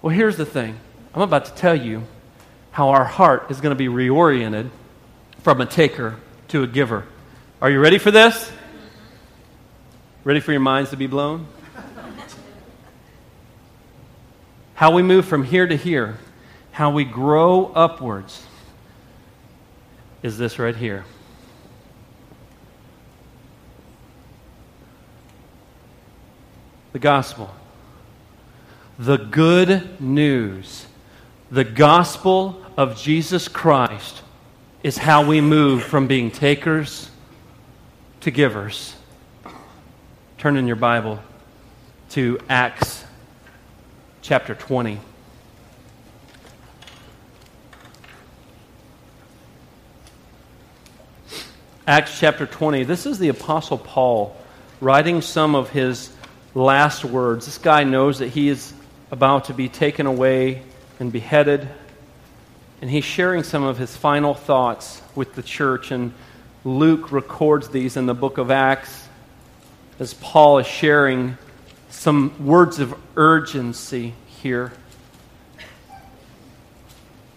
Well, 0.07 0.15
here's 0.15 0.37
the 0.37 0.47
thing 0.47 0.79
I'm 1.13 1.23
about 1.23 1.47
to 1.47 1.55
tell 1.55 1.75
you 1.75 2.05
how 2.71 2.91
our 2.91 3.05
heart 3.05 3.51
is 3.51 3.61
going 3.61 3.73
to 3.73 3.77
be 3.77 3.89
reoriented 3.89 4.71
from 5.43 5.61
a 5.61 5.67
taker 5.67 6.15
to 6.47 6.63
a 6.63 6.69
giver. 6.69 7.09
Are 7.61 7.69
you 7.69 7.81
ready 7.81 7.99
for 7.99 8.13
this? 8.13 8.53
Ready 10.23 10.39
for 10.39 10.53
your 10.53 10.61
minds 10.61 10.91
to 10.91 10.97
be 10.97 11.09
blown? 11.09 11.49
how 14.75 14.93
we 14.93 15.03
move 15.03 15.27
from 15.27 15.43
here 15.43 15.67
to 15.67 15.77
here, 15.77 16.19
how 16.71 16.91
we 16.91 17.03
grow 17.03 17.73
upwards, 17.75 18.47
is 20.23 20.39
this 20.39 20.61
right 20.61 20.77
here. 20.77 21.05
The 26.93 27.01
gospel 27.01 27.53
the 28.99 29.19
good 29.19 30.01
news, 30.01 30.87
the 31.51 31.65
gospel 31.65 32.65
of 32.77 32.97
Jesus 32.97 33.47
Christ, 33.49 34.23
is 34.83 34.97
how 34.97 35.27
we 35.27 35.41
move 35.41 35.83
from 35.83 36.07
being 36.07 36.31
takers 36.31 37.11
to 38.21 38.31
givers. 38.31 38.95
Turn 40.39 40.57
in 40.57 40.67
your 40.67 40.77
Bible 40.77 41.19
to 42.11 42.39
Acts 42.49 43.05
chapter 44.23 44.55
20. 44.55 44.99
Acts 51.87 52.19
chapter 52.19 52.47
20. 52.47 52.85
This 52.85 53.07
is 53.07 53.19
the 53.19 53.29
Apostle 53.29 53.79
Paul 53.79 54.37
writing 54.81 55.21
some 55.21 55.55
of 55.55 55.71
his 55.71 56.13
last 56.55 57.05
words. 57.05 57.47
This 57.47 57.59
guy 57.59 57.85
knows 57.85 58.19
that 58.19 58.29
he 58.29 58.49
is 58.49 58.73
about 59.11 59.45
to 59.47 59.55
be 59.55 59.69
taken 59.69 60.07
away 60.07 60.63
and 60.99 61.13
beheaded. 61.13 61.69
And 62.81 62.91
he's 62.91 63.05
sharing 63.05 63.43
some 63.43 63.63
of 63.63 63.79
his 63.79 63.97
final 63.97 64.35
thoughts 64.35 65.01
with 65.15 65.35
the 65.35 65.43
church. 65.43 65.91
And 65.91 66.13
Luke 66.65 67.13
records 67.13 67.69
these 67.69 67.97
in 67.97 68.07
the 68.07 68.15
book 68.15 68.39
of 68.39 68.51
Acts 68.51 69.09
as 69.99 70.15
Paul 70.15 70.59
is 70.59 70.67
sharing 70.67 71.39
some 71.89 72.45
words 72.45 72.81
of 72.81 72.95
urgency 73.17 74.15
here. 74.27 74.73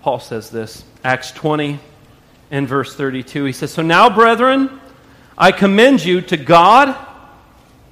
Paul 0.01 0.19
says 0.19 0.49
this, 0.49 0.84
Acts 1.03 1.32
20 1.32 1.79
and 2.51 2.67
verse 2.67 2.95
32. 2.95 3.45
He 3.45 3.53
says, 3.53 3.71
So 3.71 3.82
now, 3.82 4.10
brethren, 4.10 4.79
I 5.38 5.51
commend 5.51 6.03
you 6.03 6.21
to 6.21 6.38
God 6.38 6.95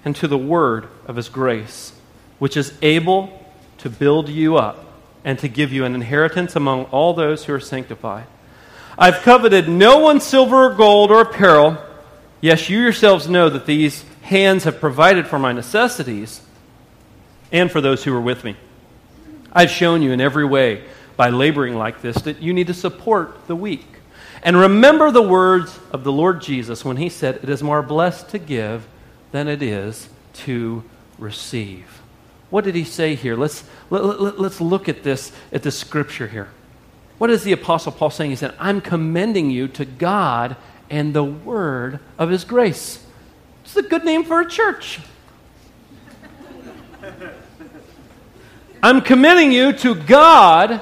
and 0.03 0.15
to 0.17 0.27
the 0.27 0.37
word 0.37 0.87
of 1.05 1.15
his 1.15 1.29
grace, 1.29 1.93
which 2.39 2.57
is 2.57 2.73
able 2.81 3.46
to 3.87 3.97
build 3.97 4.27
you 4.27 4.57
up 4.57 4.83
and 5.23 5.39
to 5.39 5.47
give 5.47 5.71
you 5.71 5.85
an 5.85 5.95
inheritance 5.95 6.57
among 6.57 6.83
all 6.85 7.13
those 7.13 7.45
who 7.45 7.53
are 7.53 7.59
sanctified. 7.59 8.25
I've 8.97 9.21
coveted 9.21 9.69
no 9.69 9.99
one's 9.99 10.25
silver 10.25 10.65
or 10.65 10.73
gold 10.73 11.09
or 11.09 11.21
apparel. 11.21 11.77
Yes, 12.41 12.69
you 12.69 12.79
yourselves 12.79 13.29
know 13.29 13.49
that 13.49 13.65
these 13.65 14.03
hands 14.23 14.65
have 14.65 14.81
provided 14.81 15.25
for 15.25 15.39
my 15.39 15.53
necessities 15.53 16.41
and 17.49 17.71
for 17.71 17.79
those 17.79 18.03
who 18.03 18.13
are 18.13 18.21
with 18.21 18.43
me. 18.43 18.57
I've 19.53 19.71
shown 19.71 20.01
you 20.01 20.11
in 20.11 20.19
every 20.19 20.45
way 20.45 20.83
by 21.15 21.29
laboring 21.29 21.75
like 21.75 22.01
this 22.01 22.17
that 22.23 22.41
you 22.41 22.53
need 22.53 22.67
to 22.67 22.73
support 22.73 23.47
the 23.47 23.55
weak. 23.55 23.87
And 24.43 24.57
remember 24.57 25.11
the 25.11 25.21
words 25.21 25.79
of 25.91 26.03
the 26.03 26.11
Lord 26.11 26.41
Jesus 26.41 26.83
when 26.83 26.97
he 26.97 27.07
said, 27.07 27.39
It 27.41 27.49
is 27.49 27.63
more 27.63 27.81
blessed 27.81 28.29
to 28.29 28.37
give 28.37 28.85
than 29.31 29.47
it 29.47 29.61
is 29.61 30.09
to 30.45 30.83
receive. 31.17 31.96
What 32.49 32.63
did 32.63 32.75
he 32.75 32.83
say 32.83 33.15
here? 33.15 33.35
Let's, 33.35 33.63
let, 33.89 34.03
let, 34.03 34.39
let's 34.39 34.61
look 34.61 34.87
at 34.87 35.03
this, 35.03 35.31
at 35.51 35.63
this 35.63 35.77
scripture 35.77 36.27
here. 36.27 36.49
What 37.17 37.29
is 37.29 37.43
the 37.43 37.51
Apostle 37.51 37.91
Paul 37.91 38.09
saying? 38.09 38.29
He 38.29 38.35
said, 38.35 38.53
I'm 38.59 38.79
commending 38.79 39.49
you 39.49 39.67
to 39.69 39.85
God 39.85 40.55
and 40.89 41.13
the 41.13 41.23
word 41.23 41.99
of 42.17 42.29
his 42.29 42.45
grace. 42.45 43.03
It's 43.63 43.75
a 43.75 43.81
good 43.81 44.05
name 44.05 44.23
for 44.23 44.39
a 44.39 44.47
church. 44.47 44.99
I'm 48.81 49.01
commending 49.01 49.51
you 49.51 49.73
to 49.73 49.95
God 49.95 50.79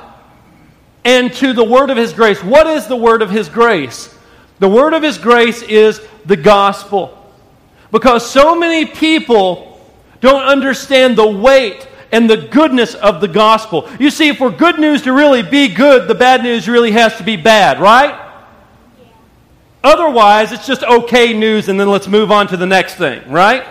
and 1.03 1.33
to 1.35 1.53
the 1.53 1.63
word 1.63 1.89
of 1.89 1.97
his 1.97 2.13
grace. 2.13 2.43
What 2.43 2.67
is 2.67 2.87
the 2.87 2.95
word 2.95 3.21
of 3.21 3.31
his 3.31 3.47
grace? 3.47 4.13
The 4.59 4.69
word 4.69 4.93
of 4.93 5.01
his 5.01 5.17
grace 5.17 5.61
is 5.61 6.01
the 6.25 6.35
gospel. 6.35 7.33
Because 7.91 8.29
so 8.29 8.55
many 8.55 8.85
people 8.85 9.74
don't 10.25 10.43
understand 10.43 11.17
the 11.17 11.27
weight 11.27 11.87
and 12.11 12.29
the 12.29 12.37
goodness 12.37 12.95
of 12.95 13.21
the 13.21 13.27
gospel. 13.27 13.89
You 13.99 14.09
see, 14.09 14.33
for 14.33 14.49
good 14.49 14.79
news 14.79 15.03
to 15.03 15.13
really 15.13 15.43
be 15.43 15.67
good, 15.67 16.07
the 16.07 16.15
bad 16.15 16.41
news 16.41 16.67
really 16.67 16.91
has 16.91 17.15
to 17.17 17.23
be 17.23 17.35
bad, 17.35 17.79
right? 17.79 18.19
Otherwise, 19.83 20.51
it's 20.51 20.65
just 20.65 20.83
okay 20.83 21.31
news 21.31 21.69
and 21.69 21.79
then 21.79 21.89
let's 21.89 22.07
move 22.07 22.31
on 22.31 22.47
to 22.47 22.57
the 22.57 22.65
next 22.65 22.95
thing, 22.95 23.29
right? 23.29 23.65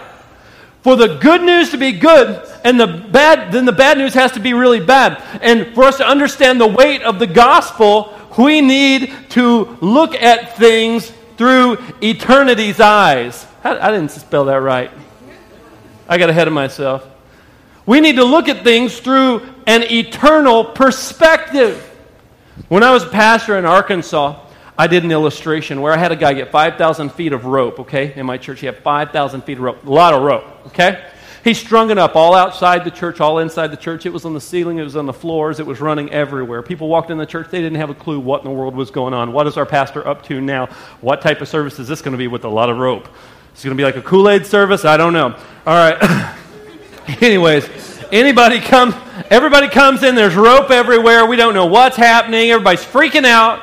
For 0.82 0.94
the 0.94 1.16
good 1.16 1.42
news 1.42 1.70
to 1.70 1.76
be 1.76 1.90
good 1.90 2.48
and 2.62 2.78
the 2.78 2.86
bad 2.86 3.50
then 3.50 3.64
the 3.64 3.72
bad 3.72 3.98
news 3.98 4.14
has 4.14 4.30
to 4.32 4.40
be 4.40 4.52
really 4.52 4.80
bad. 4.80 5.20
And 5.42 5.74
for 5.74 5.82
us 5.82 5.96
to 5.96 6.06
understand 6.06 6.60
the 6.60 6.68
weight 6.68 7.02
of 7.02 7.18
the 7.18 7.26
gospel, 7.26 8.16
we 8.38 8.60
need 8.60 9.12
to 9.30 9.76
look 9.80 10.14
at 10.14 10.56
things 10.56 11.10
through 11.36 11.78
eternity's 12.00 12.78
eyes. 12.78 13.44
I, 13.64 13.76
I 13.78 13.90
didn't 13.90 14.12
spell 14.12 14.44
that 14.44 14.60
right. 14.60 14.90
I 16.08 16.18
got 16.18 16.30
ahead 16.30 16.48
of 16.48 16.54
myself. 16.54 17.06
We 17.86 18.00
need 18.00 18.16
to 18.16 18.24
look 18.24 18.48
at 18.48 18.64
things 18.64 18.98
through 18.98 19.42
an 19.66 19.82
eternal 19.84 20.64
perspective. 20.64 21.90
When 22.68 22.82
I 22.82 22.92
was 22.92 23.02
a 23.02 23.08
pastor 23.08 23.58
in 23.58 23.64
Arkansas, 23.64 24.40
I 24.76 24.86
did 24.86 25.04
an 25.04 25.12
illustration 25.12 25.80
where 25.80 25.92
I 25.92 25.96
had 25.96 26.10
a 26.10 26.16
guy 26.16 26.32
get 26.32 26.50
5,000 26.50 27.12
feet 27.12 27.32
of 27.32 27.44
rope, 27.44 27.80
okay? 27.80 28.12
In 28.16 28.26
my 28.26 28.38
church, 28.38 28.60
he 28.60 28.66
had 28.66 28.78
5,000 28.78 29.42
feet 29.42 29.58
of 29.58 29.64
rope. 29.64 29.84
A 29.84 29.90
lot 29.90 30.14
of 30.14 30.22
rope, 30.22 30.44
okay? 30.68 31.04
He 31.44 31.52
strung 31.52 31.90
it 31.90 31.98
up 31.98 32.16
all 32.16 32.34
outside 32.34 32.84
the 32.84 32.90
church, 32.90 33.20
all 33.20 33.38
inside 33.38 33.66
the 33.66 33.76
church. 33.76 34.06
It 34.06 34.12
was 34.12 34.24
on 34.24 34.32
the 34.32 34.40
ceiling, 34.40 34.78
it 34.78 34.82
was 34.82 34.96
on 34.96 35.04
the 35.04 35.12
floors, 35.12 35.60
it 35.60 35.66
was 35.66 35.78
running 35.78 36.10
everywhere. 36.10 36.62
People 36.62 36.88
walked 36.88 37.10
in 37.10 37.18
the 37.18 37.26
church, 37.26 37.50
they 37.50 37.60
didn't 37.60 37.76
have 37.76 37.90
a 37.90 37.94
clue 37.94 38.18
what 38.18 38.40
in 38.40 38.50
the 38.50 38.56
world 38.56 38.74
was 38.74 38.90
going 38.90 39.12
on. 39.12 39.32
What 39.32 39.46
is 39.46 39.58
our 39.58 39.66
pastor 39.66 40.06
up 40.08 40.22
to 40.24 40.40
now? 40.40 40.66
What 41.02 41.20
type 41.20 41.42
of 41.42 41.48
service 41.48 41.78
is 41.78 41.86
this 41.86 42.00
going 42.00 42.12
to 42.12 42.18
be 42.18 42.28
with 42.28 42.44
a 42.44 42.48
lot 42.48 42.70
of 42.70 42.78
rope? 42.78 43.08
It's 43.54 43.62
going 43.62 43.76
to 43.76 43.80
be 43.80 43.84
like 43.84 43.94
a 43.94 44.02
Kool 44.02 44.28
Aid 44.28 44.46
service? 44.46 44.84
I 44.84 44.96
don't 44.96 45.12
know. 45.12 45.28
All 45.64 45.92
right. 45.92 46.36
Anyways, 47.22 47.68
anybody 48.10 48.58
come, 48.58 48.92
everybody 49.30 49.68
comes 49.68 50.02
in, 50.02 50.16
there's 50.16 50.34
rope 50.34 50.72
everywhere. 50.72 51.24
We 51.24 51.36
don't 51.36 51.54
know 51.54 51.66
what's 51.66 51.96
happening. 51.96 52.50
Everybody's 52.50 52.84
freaking 52.84 53.24
out. 53.24 53.62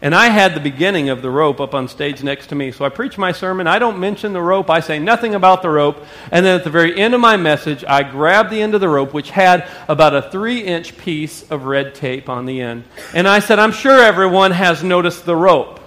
And 0.00 0.14
I 0.14 0.28
had 0.28 0.54
the 0.54 0.60
beginning 0.60 1.10
of 1.10 1.20
the 1.20 1.28
rope 1.28 1.60
up 1.60 1.74
on 1.74 1.86
stage 1.86 2.22
next 2.22 2.46
to 2.46 2.54
me. 2.54 2.72
So 2.72 2.86
I 2.86 2.88
preach 2.88 3.18
my 3.18 3.32
sermon. 3.32 3.66
I 3.66 3.78
don't 3.78 4.00
mention 4.00 4.32
the 4.32 4.40
rope. 4.40 4.70
I 4.70 4.80
say 4.80 4.98
nothing 4.98 5.34
about 5.34 5.60
the 5.60 5.68
rope. 5.68 6.02
And 6.32 6.44
then 6.44 6.56
at 6.56 6.64
the 6.64 6.70
very 6.70 6.98
end 6.98 7.12
of 7.12 7.20
my 7.20 7.36
message, 7.36 7.84
I 7.86 8.04
grabbed 8.04 8.48
the 8.48 8.62
end 8.62 8.74
of 8.74 8.80
the 8.80 8.88
rope, 8.88 9.12
which 9.12 9.28
had 9.30 9.68
about 9.86 10.14
a 10.14 10.30
three 10.30 10.60
inch 10.60 10.96
piece 10.96 11.42
of 11.50 11.64
red 11.64 11.94
tape 11.94 12.30
on 12.30 12.46
the 12.46 12.62
end. 12.62 12.84
And 13.12 13.28
I 13.28 13.40
said, 13.40 13.58
I'm 13.58 13.72
sure 13.72 14.00
everyone 14.00 14.52
has 14.52 14.82
noticed 14.82 15.26
the 15.26 15.36
rope. 15.36 15.80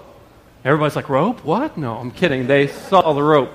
Everybody's 0.65 0.95
like, 0.95 1.10
Rope? 1.10 1.43
What? 1.45 1.78
No, 1.78 1.98
I'm 1.98 2.12
kidding. 2.12 2.48
They 2.48 2.67
saw 2.67 3.13
the 3.13 3.24
rope. 3.24 3.50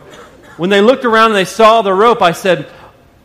When 0.57 0.71
they 0.71 0.81
looked 0.81 1.05
around 1.05 1.27
and 1.27 1.37
they 1.37 1.45
saw 1.45 1.83
the 1.83 1.93
rope, 1.93 2.23
I 2.23 2.33
said, 2.33 2.67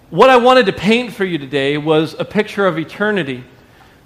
What 0.10 0.30
I 0.30 0.38
wanted 0.38 0.66
to 0.66 0.74
paint 0.74 1.14
for 1.14 1.24
you 1.24 1.38
today 1.38 1.78
was 1.78 2.16
a 2.18 2.26
picture 2.26 2.66
of 2.66 2.78
eternity. 2.78 3.44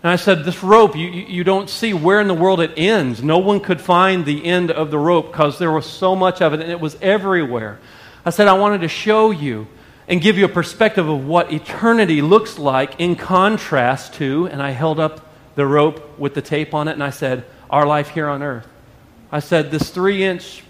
And 0.04 0.12
I 0.12 0.18
said, 0.18 0.44
This 0.44 0.62
rope, 0.62 0.96
you, 0.96 1.08
you 1.08 1.44
don't 1.44 1.70
see 1.70 1.94
where 1.94 2.20
in 2.20 2.28
the 2.28 2.34
world 2.34 2.60
it 2.60 2.74
ends. 2.78 3.24
No 3.24 3.40
one 3.40 3.62
could 3.62 3.82
find 3.82 4.26
the 4.26 4.46
end 4.46 4.70
of 4.70 4.92
the 4.92 5.00
rope 5.00 5.32
because 5.32 5.58
there 5.58 5.72
was 5.72 5.86
so 5.86 6.16
much 6.16 6.42
of 6.42 6.54
it 6.54 6.60
and 6.60 6.70
it 6.70 6.80
was 6.80 6.98
everywhere. 7.02 7.80
I 8.26 8.30
said, 8.30 8.48
I 8.48 8.54
wanted 8.54 8.82
to 8.82 8.88
show 8.88 9.32
you 9.32 9.68
and 10.08 10.22
give 10.22 10.38
you 10.38 10.46
a 10.46 10.50
perspective 10.50 11.08
of 11.08 11.26
what 11.26 11.52
eternity 11.52 12.22
looks 12.22 12.60
like 12.60 13.00
in 13.00 13.16
contrast 13.16 14.16
to, 14.16 14.48
and 14.48 14.62
I 14.62 14.72
held 14.72 15.00
up 15.00 15.26
the 15.56 15.66
rope 15.66 16.20
with 16.20 16.34
the 16.34 16.42
tape 16.42 16.74
on 16.74 16.88
it 16.88 16.92
and 16.92 17.04
I 17.04 17.10
said, 17.10 17.46
Our 17.70 17.88
life 17.88 18.10
here 18.10 18.28
on 18.28 18.44
earth. 18.44 18.68
I 19.34 19.40
said, 19.40 19.72
This 19.72 19.90
three 19.90 20.24
inch 20.24 20.64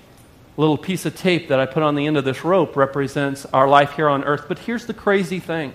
little 0.56 0.78
piece 0.78 1.06
of 1.06 1.16
tape 1.16 1.50
that 1.50 1.60
I 1.60 1.66
put 1.66 1.84
on 1.84 1.96
the 1.96 2.08
end 2.08 2.16
of 2.16 2.24
this 2.24 2.46
rope 2.46 2.78
represents 2.78 3.46
our 3.48 3.68
life 3.68 3.94
here 3.94 4.08
on 4.08 4.24
earth. 4.24 4.46
But 4.48 4.60
here's 4.60 4.86
the 4.86 4.94
crazy 4.94 5.40
thing 5.40 5.74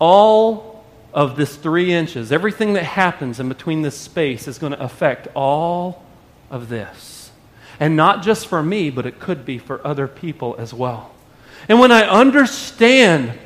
all 0.00 0.84
of 1.14 1.36
this 1.36 1.54
three 1.56 1.92
inches, 1.92 2.32
everything 2.32 2.72
that 2.72 2.82
happens 2.82 3.38
in 3.38 3.48
between 3.48 3.82
this 3.82 3.96
space 3.96 4.48
is 4.48 4.58
going 4.58 4.72
to 4.72 4.82
affect 4.82 5.28
all 5.34 6.04
of 6.50 6.68
this. 6.68 7.30
And 7.78 7.96
not 7.96 8.24
just 8.24 8.48
for 8.48 8.60
me, 8.60 8.90
but 8.90 9.06
it 9.06 9.20
could 9.20 9.44
be 9.44 9.58
for 9.58 9.84
other 9.86 10.08
people 10.08 10.56
as 10.58 10.74
well. 10.74 11.12
And 11.68 11.78
when 11.78 11.92
I 11.92 12.02
understand 12.02 13.38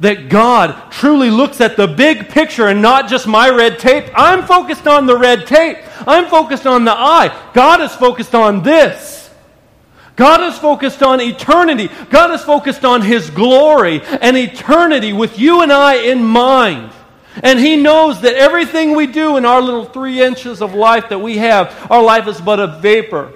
that 0.00 0.28
God 0.28 0.92
truly 0.92 1.30
looks 1.30 1.60
at 1.60 1.76
the 1.76 1.88
big 1.88 2.28
picture 2.28 2.68
and 2.68 2.80
not 2.80 3.08
just 3.08 3.26
my 3.26 3.50
red 3.50 3.78
tape, 3.78 4.06
I'm 4.14 4.46
focused 4.46 4.86
on 4.86 5.06
the 5.06 5.16
red 5.16 5.46
tape. 5.46 5.78
I'm 6.06 6.26
focused 6.26 6.66
on 6.66 6.84
the 6.84 6.92
eye. 6.92 7.36
God 7.52 7.80
is 7.80 7.92
focused 7.94 8.34
on 8.34 8.62
this. 8.62 9.30
God 10.14 10.40
is 10.42 10.58
focused 10.58 11.02
on 11.02 11.20
eternity. 11.20 11.88
God 12.10 12.32
is 12.32 12.42
focused 12.42 12.84
on 12.84 13.02
His 13.02 13.30
glory 13.30 14.02
and 14.02 14.36
eternity 14.36 15.12
with 15.12 15.38
you 15.38 15.62
and 15.62 15.72
I 15.72 15.94
in 15.94 16.24
mind. 16.24 16.92
And 17.42 17.58
He 17.58 17.76
knows 17.76 18.20
that 18.22 18.34
everything 18.34 18.96
we 18.96 19.06
do 19.06 19.36
in 19.36 19.44
our 19.44 19.62
little 19.62 19.84
three 19.84 20.20
inches 20.20 20.60
of 20.60 20.74
life 20.74 21.08
that 21.10 21.20
we 21.20 21.38
have, 21.38 21.86
our 21.90 22.02
life 22.02 22.26
is 22.26 22.40
but 22.40 22.58
a 22.58 22.66
vapor. 22.66 23.32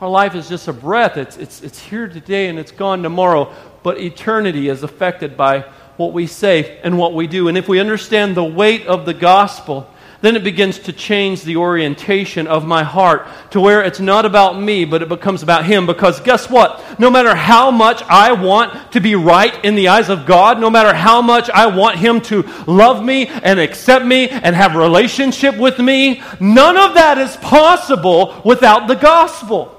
Our 0.00 0.08
life 0.08 0.34
is 0.34 0.48
just 0.48 0.66
a 0.66 0.72
breath. 0.72 1.18
It's, 1.18 1.36
it's, 1.36 1.62
it's 1.62 1.78
here 1.78 2.08
today 2.08 2.48
and 2.48 2.58
it's 2.58 2.72
gone 2.72 3.02
tomorrow. 3.02 3.52
But 3.82 4.00
eternity 4.00 4.68
is 4.68 4.82
affected 4.82 5.36
by 5.36 5.60
what 5.98 6.14
we 6.14 6.26
say 6.26 6.78
and 6.82 6.96
what 6.96 7.12
we 7.12 7.26
do. 7.26 7.48
And 7.48 7.58
if 7.58 7.68
we 7.68 7.80
understand 7.80 8.34
the 8.34 8.44
weight 8.44 8.86
of 8.86 9.04
the 9.04 9.12
gospel, 9.12 9.92
then 10.22 10.36
it 10.36 10.44
begins 10.44 10.78
to 10.78 10.94
change 10.94 11.42
the 11.42 11.56
orientation 11.56 12.46
of 12.46 12.66
my 12.66 12.82
heart 12.82 13.26
to 13.50 13.60
where 13.60 13.82
it's 13.82 14.00
not 14.00 14.24
about 14.24 14.58
me, 14.58 14.86
but 14.86 15.02
it 15.02 15.10
becomes 15.10 15.42
about 15.42 15.66
Him. 15.66 15.86
Because 15.86 16.18
guess 16.20 16.48
what? 16.48 16.98
No 16.98 17.10
matter 17.10 17.34
how 17.34 17.70
much 17.70 18.02
I 18.04 18.32
want 18.32 18.92
to 18.92 19.00
be 19.00 19.14
right 19.14 19.62
in 19.64 19.74
the 19.74 19.88
eyes 19.88 20.08
of 20.08 20.24
God, 20.24 20.58
no 20.60 20.70
matter 20.70 20.94
how 20.94 21.20
much 21.20 21.50
I 21.50 21.66
want 21.66 21.98
Him 21.98 22.22
to 22.22 22.42
love 22.66 23.04
me 23.04 23.26
and 23.26 23.60
accept 23.60 24.06
me 24.06 24.30
and 24.30 24.56
have 24.56 24.76
relationship 24.76 25.58
with 25.58 25.78
me, 25.78 26.22
none 26.40 26.78
of 26.78 26.94
that 26.94 27.18
is 27.18 27.36
possible 27.36 28.40
without 28.46 28.88
the 28.88 28.96
gospel. 28.96 29.76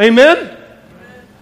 Amen? 0.00 0.56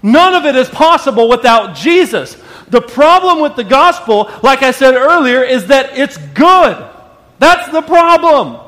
None 0.02 0.34
of 0.34 0.44
it 0.44 0.56
is 0.56 0.68
possible 0.68 1.28
without 1.28 1.74
Jesus. 1.74 2.36
The 2.68 2.80
problem 2.80 3.40
with 3.40 3.56
the 3.56 3.64
gospel, 3.64 4.30
like 4.42 4.62
I 4.62 4.70
said 4.70 4.94
earlier, 4.94 5.42
is 5.42 5.66
that 5.66 5.98
it's 5.98 6.16
good. 6.16 6.90
That's 7.38 7.70
the 7.70 7.82
problem. 7.82 8.60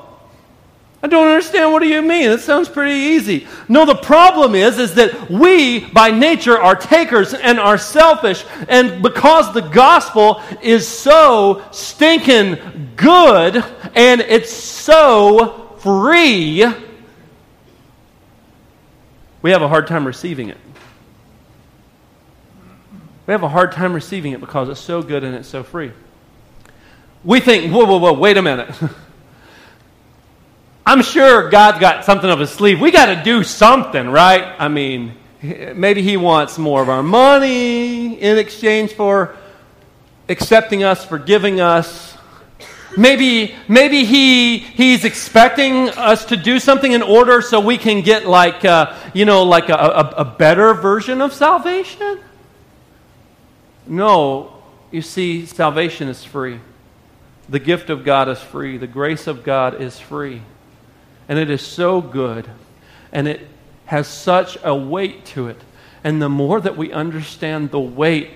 I 1.01 1.07
don't 1.07 1.29
understand 1.29 1.73
what 1.73 1.81
do 1.81 1.89
you 1.89 2.03
mean? 2.03 2.29
It 2.31 2.41
sounds 2.41 2.69
pretty 2.69 2.95
easy. 2.95 3.47
No, 3.69 3.87
the 3.87 3.95
problem 3.95 4.57
is 4.57 4.79
is 4.79 4.95
that 4.95 5.31
we 5.31 5.85
by 5.91 6.11
nature 6.11 6.59
are 6.59 6.75
takers 6.75 7.35
and 7.35 7.61
are 7.61 7.79
selfish 7.79 8.45
and 8.69 9.01
because 9.01 9.55
the 9.55 9.61
gospel 9.61 10.43
is 10.61 10.89
so 10.89 11.63
stinking 11.71 12.95
good 12.97 13.65
and 13.95 14.21
it's 14.23 14.53
so 14.53 15.77
free 15.79 16.65
we 19.43 19.51
have 19.51 19.63
a 19.63 19.69
hard 19.69 19.87
time 19.87 20.07
receiving 20.07 20.49
it. 20.49 20.59
We 23.27 23.33
have 23.33 23.43
a 23.43 23.49
hard 23.49 23.73
time 23.73 23.93
receiving 23.93 24.33
it 24.33 24.41
because 24.41 24.69
it's 24.69 24.81
so 24.81 25.03
good 25.03 25.25
and 25.25 25.35
it's 25.35 25.49
so 25.49 25.63
free 25.63 25.93
we 27.25 27.41
think, 27.41 27.73
whoa, 27.73 27.85
whoa, 27.85 27.99
whoa, 27.99 28.13
wait 28.13 28.37
a 28.37 28.43
minute. 28.43 28.75
I'm 30.87 31.03
sure 31.03 31.51
God's 31.51 31.79
got 31.79 32.05
something 32.05 32.31
up 32.31 32.39
his 32.39 32.51
sleeve. 32.51 32.81
We 32.81 32.91
got 32.91 33.15
to 33.15 33.23
do 33.23 33.43
something, 33.43 34.09
right? 34.09 34.55
I 34.59 34.69
mean, 34.69 35.15
maybe 35.43 36.03
he 36.03 36.17
wants 36.17 36.59
more 36.59 36.81
of 36.81 36.89
our 36.89 37.03
money 37.03 38.15
in 38.15 38.39
exchange 38.39 38.93
for 38.93 39.37
accepting 40.29 40.85
us, 40.85 41.05
forgiving 41.05 41.61
us. 41.61 42.08
Maybe, 42.97 43.55
maybe 43.69 44.05
he, 44.05 44.59
he's 44.59 45.05
expecting 45.05 45.91
us 45.91 46.25
to 46.27 46.37
do 46.37 46.59
something 46.59 46.93
in 46.93 47.03
order 47.03 47.43
so 47.43 47.61
we 47.61 47.77
can 47.77 48.01
get 48.01 48.27
like, 48.27 48.65
uh, 48.65 48.97
you 49.13 49.25
know, 49.25 49.43
like 49.43 49.69
a, 49.69 49.75
a, 49.75 50.15
a 50.19 50.25
better 50.25 50.75
version 50.75 51.21
of 51.21 51.33
salvation? 51.33 52.21
No, 53.87 54.63
you 54.91 55.03
see, 55.03 55.47
salvation 55.47 56.09
is 56.09 56.25
free. 56.25 56.61
The 57.49 57.59
gift 57.59 57.91
of 57.91 58.05
God 58.05 58.29
is 58.29 58.39
free. 58.39 58.77
The 58.77 58.87
grace 58.87 59.27
of 59.27 59.45
God 59.45 59.81
is 59.81 59.99
free. 59.99 60.43
And 61.29 61.39
it 61.39 61.51
is 61.51 61.63
so 61.63 62.01
good. 62.01 62.49
And 63.13 63.29
it 63.29 63.47
has 63.87 64.07
such 64.07 64.59
a 64.63 64.75
weight 64.75 65.25
to 65.27 65.49
it. 65.49 65.61
And 66.05 66.21
the 66.21 66.29
more 66.29 66.61
that 66.61 66.77
we 66.77 66.93
understand 66.93 67.71
the 67.71 67.81
weight 67.81 68.31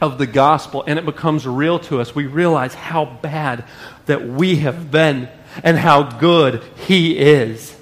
of 0.00 0.18
the 0.18 0.26
gospel 0.26 0.84
and 0.86 0.98
it 0.98 1.04
becomes 1.04 1.46
real 1.46 1.78
to 1.80 2.00
us, 2.00 2.14
we 2.14 2.26
realize 2.26 2.74
how 2.74 3.04
bad 3.04 3.64
that 4.06 4.26
we 4.26 4.56
have 4.56 4.90
been 4.90 5.28
and 5.62 5.76
how 5.76 6.02
good 6.02 6.62
He 6.86 7.18
is 7.18 7.74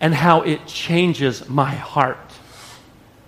and 0.00 0.14
how 0.14 0.42
it 0.42 0.66
changes 0.66 1.48
my 1.48 1.74
heart. 1.74 2.18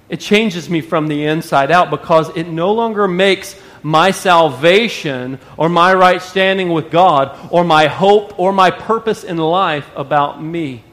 It 0.08 0.20
changes 0.20 0.68
me 0.68 0.80
from 0.80 1.08
the 1.08 1.24
inside 1.24 1.70
out 1.70 1.90
because 1.90 2.34
it 2.36 2.48
no 2.48 2.72
longer 2.72 3.08
makes 3.08 3.58
my 3.82 4.10
salvation 4.10 5.38
or 5.56 5.68
my 5.68 5.92
right 5.94 6.20
standing 6.22 6.70
with 6.70 6.90
God 6.90 7.38
or 7.50 7.64
my 7.64 7.86
hope 7.86 8.38
or 8.38 8.52
my 8.52 8.70
purpose 8.70 9.24
in 9.24 9.36
life 9.38 9.88
about 9.96 10.42
me. 10.42 10.84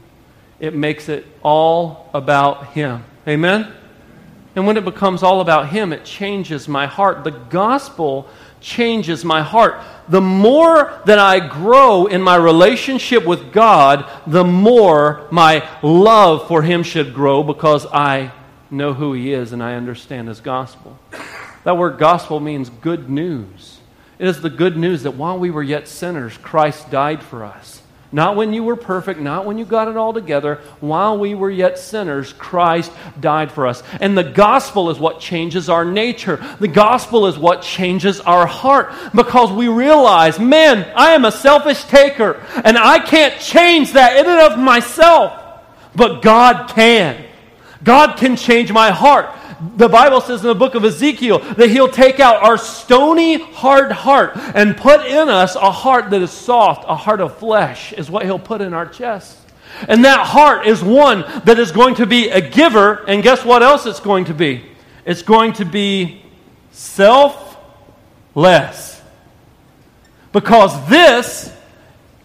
It 0.58 0.74
makes 0.74 1.08
it 1.08 1.26
all 1.42 2.10
about 2.12 2.68
Him. 2.68 3.04
Amen? 3.26 3.72
And 4.60 4.66
when 4.66 4.76
it 4.76 4.84
becomes 4.84 5.22
all 5.22 5.40
about 5.40 5.70
Him, 5.70 5.90
it 5.90 6.04
changes 6.04 6.68
my 6.68 6.84
heart. 6.84 7.24
The 7.24 7.30
gospel 7.30 8.28
changes 8.60 9.24
my 9.24 9.40
heart. 9.40 9.82
The 10.06 10.20
more 10.20 11.00
that 11.06 11.18
I 11.18 11.48
grow 11.48 12.04
in 12.04 12.20
my 12.20 12.36
relationship 12.36 13.24
with 13.24 13.54
God, 13.54 14.06
the 14.26 14.44
more 14.44 15.26
my 15.30 15.66
love 15.82 16.46
for 16.46 16.60
Him 16.60 16.82
should 16.82 17.14
grow 17.14 17.42
because 17.42 17.86
I 17.86 18.32
know 18.70 18.92
who 18.92 19.14
He 19.14 19.32
is 19.32 19.54
and 19.54 19.62
I 19.62 19.76
understand 19.76 20.28
His 20.28 20.42
gospel. 20.42 20.98
That 21.64 21.78
word 21.78 21.98
gospel 21.98 22.38
means 22.38 22.68
good 22.68 23.08
news. 23.08 23.78
It 24.18 24.28
is 24.28 24.42
the 24.42 24.50
good 24.50 24.76
news 24.76 25.04
that 25.04 25.12
while 25.12 25.38
we 25.38 25.50
were 25.50 25.62
yet 25.62 25.88
sinners, 25.88 26.36
Christ 26.36 26.90
died 26.90 27.22
for 27.22 27.44
us. 27.44 27.79
Not 28.12 28.34
when 28.34 28.52
you 28.52 28.64
were 28.64 28.74
perfect, 28.74 29.20
not 29.20 29.46
when 29.46 29.56
you 29.56 29.64
got 29.64 29.86
it 29.86 29.96
all 29.96 30.12
together. 30.12 30.56
While 30.80 31.18
we 31.18 31.34
were 31.34 31.50
yet 31.50 31.78
sinners, 31.78 32.32
Christ 32.32 32.90
died 33.20 33.52
for 33.52 33.68
us. 33.68 33.84
And 34.00 34.18
the 34.18 34.24
gospel 34.24 34.90
is 34.90 34.98
what 34.98 35.20
changes 35.20 35.68
our 35.68 35.84
nature. 35.84 36.44
The 36.58 36.68
gospel 36.68 37.28
is 37.28 37.38
what 37.38 37.62
changes 37.62 38.20
our 38.20 38.46
heart 38.46 38.92
because 39.14 39.52
we 39.52 39.68
realize, 39.68 40.40
man, 40.40 40.90
I 40.96 41.12
am 41.12 41.24
a 41.24 41.30
selfish 41.30 41.84
taker 41.84 42.44
and 42.64 42.76
I 42.76 42.98
can't 42.98 43.40
change 43.40 43.92
that 43.92 44.16
in 44.16 44.26
and 44.26 44.52
of 44.52 44.58
myself. 44.58 45.40
But 45.94 46.20
God 46.20 46.68
can. 46.70 47.24
God 47.84 48.16
can 48.16 48.36
change 48.36 48.72
my 48.72 48.90
heart. 48.90 49.30
The 49.76 49.88
Bible 49.88 50.20
says 50.20 50.40
in 50.40 50.46
the 50.46 50.54
book 50.54 50.74
of 50.74 50.84
Ezekiel 50.84 51.38
that 51.38 51.70
He'll 51.70 51.90
take 51.90 52.20
out 52.20 52.42
our 52.42 52.56
stony, 52.56 53.38
hard 53.38 53.92
heart 53.92 54.32
and 54.34 54.76
put 54.76 55.04
in 55.06 55.28
us 55.28 55.54
a 55.56 55.70
heart 55.70 56.10
that 56.10 56.22
is 56.22 56.30
soft, 56.30 56.84
a 56.88 56.96
heart 56.96 57.20
of 57.20 57.36
flesh, 57.38 57.92
is 57.92 58.10
what 58.10 58.24
He'll 58.24 58.38
put 58.38 58.60
in 58.60 58.72
our 58.72 58.86
chest. 58.86 59.38
And 59.88 60.04
that 60.04 60.26
heart 60.26 60.66
is 60.66 60.82
one 60.82 61.24
that 61.44 61.58
is 61.58 61.72
going 61.72 61.96
to 61.96 62.06
be 62.06 62.28
a 62.28 62.40
giver, 62.40 63.04
and 63.06 63.22
guess 63.22 63.44
what 63.44 63.62
else 63.62 63.86
it's 63.86 64.00
going 64.00 64.26
to 64.26 64.34
be? 64.34 64.64
It's 65.04 65.22
going 65.22 65.52
to 65.54 65.64
be 65.64 66.22
selfless. 66.72 67.56
Because 70.32 70.88
this 70.88 71.52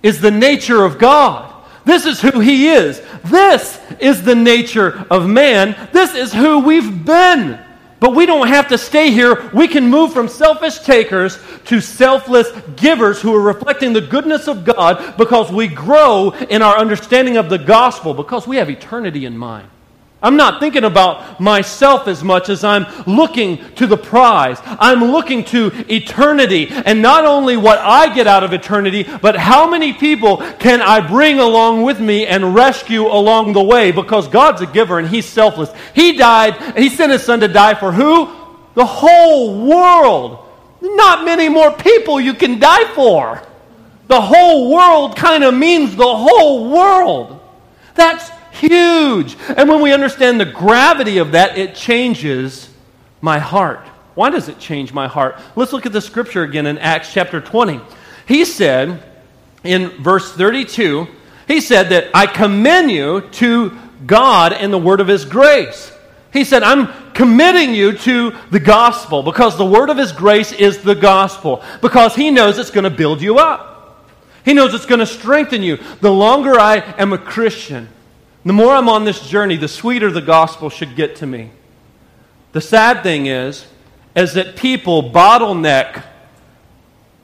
is 0.04 0.21
the 0.21 0.32
nature 0.32 0.84
of 0.84 0.98
God. 1.00 1.55
This 1.86 2.06
is 2.06 2.19
who 2.19 2.39
He 2.39 2.67
is. 2.67 3.02
This 3.26 3.80
is 4.00 4.24
the 4.24 4.36
nature 4.36 5.06
of 5.10 5.30
man. 5.30 5.76
This 5.93 6.15
is 6.15 6.34
who 6.34 6.60
we've 6.60 7.06
been. 7.06 7.60
But 8.00 8.13
we 8.13 8.26
don't 8.26 8.48
have 8.48 8.67
to 8.67 8.78
stay 8.78 9.10
here. 9.12 9.50
We 9.54 9.67
can 9.67 9.89
move 9.89 10.12
from 10.12 10.28
selfish 10.28 10.80
takers 10.80 11.39
to 11.65 11.80
selfless 11.80 12.52
givers 12.76 13.21
who 13.21 13.34
are 13.34 13.41
reflecting 13.41 13.93
the 13.93 14.02
goodness 14.02 14.48
of 14.48 14.65
God 14.65 15.17
because 15.17 15.52
we 15.52 15.67
grow 15.67 16.32
in 16.32 16.62
our 16.62 16.78
understanding 16.78 17.38
of 17.38 17.50
the 17.50 17.58
gospel, 17.58 18.13
because 18.13 18.45
we 18.45 18.58
have 18.58 18.69
eternity 18.69 19.26
in 19.26 19.38
mind. 19.38 19.69
I'm 20.26 20.38
not 20.38 20.60
thinking 20.60 20.86
about 20.86 21.40
myself 21.40 22.08
as 22.08 22.24
much 22.24 22.50
as 22.50 22.64
I'm 22.64 22.88
looking 23.06 23.64
to 23.76 23.86
the 23.86 23.96
prize. 23.96 24.58
I'm 24.66 25.12
looking 25.12 25.46
to 25.46 25.72
eternity. 25.88 26.68
And 26.70 27.00
not 27.00 27.26
only 27.26 27.58
what 27.58 27.78
I 27.78 28.12
get 28.12 28.26
out 28.26 28.44
of 28.44 28.52
eternity, 28.52 29.04
but 29.22 29.36
how 29.36 29.70
many 29.70 29.94
people 29.94 30.38
can 30.58 30.82
I 30.82 31.00
bring 31.00 31.38
along 31.38 31.84
with 31.84 32.00
me 32.00 32.26
and 32.26 32.56
rescue 32.56 33.06
along 33.06 33.54
the 33.54 33.62
way? 33.62 33.92
Because 33.92 34.28
God's 34.28 34.62
a 34.62 34.66
giver 34.66 34.98
and 34.98 35.08
He's 35.08 35.28
selfless. 35.28 35.70
He 35.94 36.18
died, 36.18 36.76
He 36.76 36.90
sent 36.90 37.12
His 37.12 37.22
Son 37.22 37.40
to 37.42 37.48
die 37.48 37.76
for 37.76 37.92
who? 37.92 38.26
The 38.74 38.84
whole 38.84 39.68
world. 39.68 40.40
Not 40.82 41.24
many 41.24 41.50
more 41.50 41.72
people 41.72 42.20
you 42.20 42.34
can 42.34 42.58
die 42.58 42.92
for. 42.96 43.44
The 44.08 44.22
whole 44.22 44.74
world 44.74 45.16
kind 45.16 45.44
of 45.44 45.54
means 45.54 45.96
the 45.96 46.16
whole 46.16 46.72
world. 46.72 47.42
That's 47.94 48.32
Huge. 48.56 49.36
And 49.56 49.70
when 49.70 49.82
we 49.82 49.94
understand 49.94 50.39
the 50.39 50.46
gravity 50.46 51.18
of 51.18 51.32
that, 51.34 51.58
it 51.58 51.76
changes 51.76 52.70
my 53.22 53.39
heart. 53.39 53.86
Why 54.15 54.30
does 54.30 54.48
it 54.48 54.60
change 54.60 54.94
my 54.94 55.08
heart? 55.08 55.39
Let's 55.56 55.74
look 55.74 55.86
at 55.86 55.91
the 55.91 56.02
scripture 56.02 56.44
again 56.44 56.65
in 56.65 56.78
Acts 56.78 57.12
chapter 57.12 57.41
20. 57.41 57.82
He 58.28 58.46
said 58.46 59.04
in 59.63 59.89
verse 60.02 60.32
32, 60.32 61.08
he 61.48 61.60
said 61.60 61.89
that 61.89 62.10
I 62.13 62.28
commend 62.28 62.91
you 62.91 63.22
to 63.22 63.78
God 64.06 64.54
and 64.54 64.72
the 64.72 64.78
word 64.78 65.02
of 65.02 65.08
his 65.08 65.26
grace. 65.26 65.91
He 66.32 66.44
said, 66.44 66.63
I'm 66.63 67.13
committing 67.13 67.74
you 67.74 67.98
to 67.98 68.36
the 68.52 68.60
gospel 68.60 69.24
because 69.24 69.58
the 69.58 69.65
word 69.65 69.89
of 69.89 69.98
his 69.98 70.12
grace 70.12 70.52
is 70.52 70.80
the 70.80 70.96
gospel, 70.96 71.63
because 71.82 72.15
he 72.15 72.30
knows 72.30 72.58
it's 72.58 72.72
going 72.72 72.84
to 72.84 72.89
build 72.89 73.22
you 73.22 73.38
up. 73.38 74.06
He 74.44 74.54
knows 74.54 74.74
it's 74.74 74.86
going 74.86 75.00
to 75.00 75.06
strengthen 75.06 75.63
you. 75.63 75.78
The 76.02 76.12
longer 76.12 76.60
I 76.60 76.78
am 76.98 77.13
a 77.13 77.18
Christian, 77.18 77.89
the 78.45 78.53
more 78.53 78.73
I'm 78.73 78.88
on 78.88 79.05
this 79.05 79.27
journey, 79.27 79.58
the 79.58 79.67
sweeter 79.67 80.12
the 80.12 80.21
gospel 80.21 80.69
should 80.69 80.95
get 80.95 81.15
to 81.17 81.25
me. 81.25 81.49
The 82.51 82.62
sad 82.62 83.01
thing 83.01 83.25
is, 83.25 83.65
is 84.15 84.34
that 84.34 84.55
people 84.55 85.12
bottleneck 85.12 86.03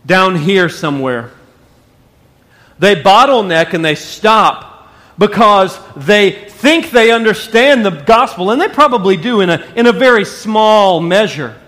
down 0.05 0.35
here 0.35 0.67
somewhere. 0.67 1.31
They 2.79 2.95
bottleneck 2.95 3.73
and 3.73 3.85
they 3.85 3.93
stop 3.93 4.91
because 5.19 5.79
they 5.95 6.31
think 6.31 6.89
they 6.89 7.11
understand 7.11 7.85
the 7.85 7.91
gospel, 7.91 8.49
and 8.49 8.59
they 8.59 8.67
probably 8.67 9.17
do 9.17 9.41
in 9.41 9.51
a, 9.51 9.63
in 9.75 9.85
a 9.85 9.91
very 9.91 10.25
small 10.25 10.99
measure. 10.99 11.60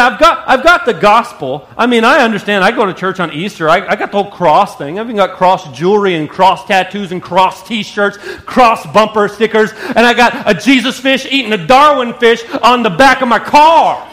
I've 0.00 0.18
got, 0.18 0.48
I've 0.48 0.62
got 0.62 0.86
the 0.86 0.94
gospel. 0.94 1.68
I 1.76 1.86
mean, 1.86 2.04
I 2.04 2.22
understand. 2.22 2.64
I 2.64 2.70
go 2.70 2.86
to 2.86 2.94
church 2.94 3.20
on 3.20 3.32
Easter. 3.32 3.68
I, 3.68 3.86
I 3.86 3.96
got 3.96 4.12
the 4.12 4.22
whole 4.22 4.30
cross 4.30 4.76
thing. 4.76 4.98
I've 4.98 5.06
even 5.06 5.16
got 5.16 5.36
cross 5.36 5.76
jewelry 5.76 6.14
and 6.14 6.28
cross 6.28 6.66
tattoos 6.66 7.12
and 7.12 7.22
cross 7.22 7.66
t 7.66 7.82
shirts, 7.82 8.16
cross 8.40 8.86
bumper 8.92 9.28
stickers, 9.28 9.72
and 9.72 10.00
I 10.00 10.14
got 10.14 10.50
a 10.50 10.54
Jesus 10.54 10.98
fish 10.98 11.26
eating 11.26 11.52
a 11.52 11.66
Darwin 11.66 12.14
fish 12.14 12.44
on 12.62 12.82
the 12.82 12.90
back 12.90 13.22
of 13.22 13.28
my 13.28 13.38
car. 13.38 14.08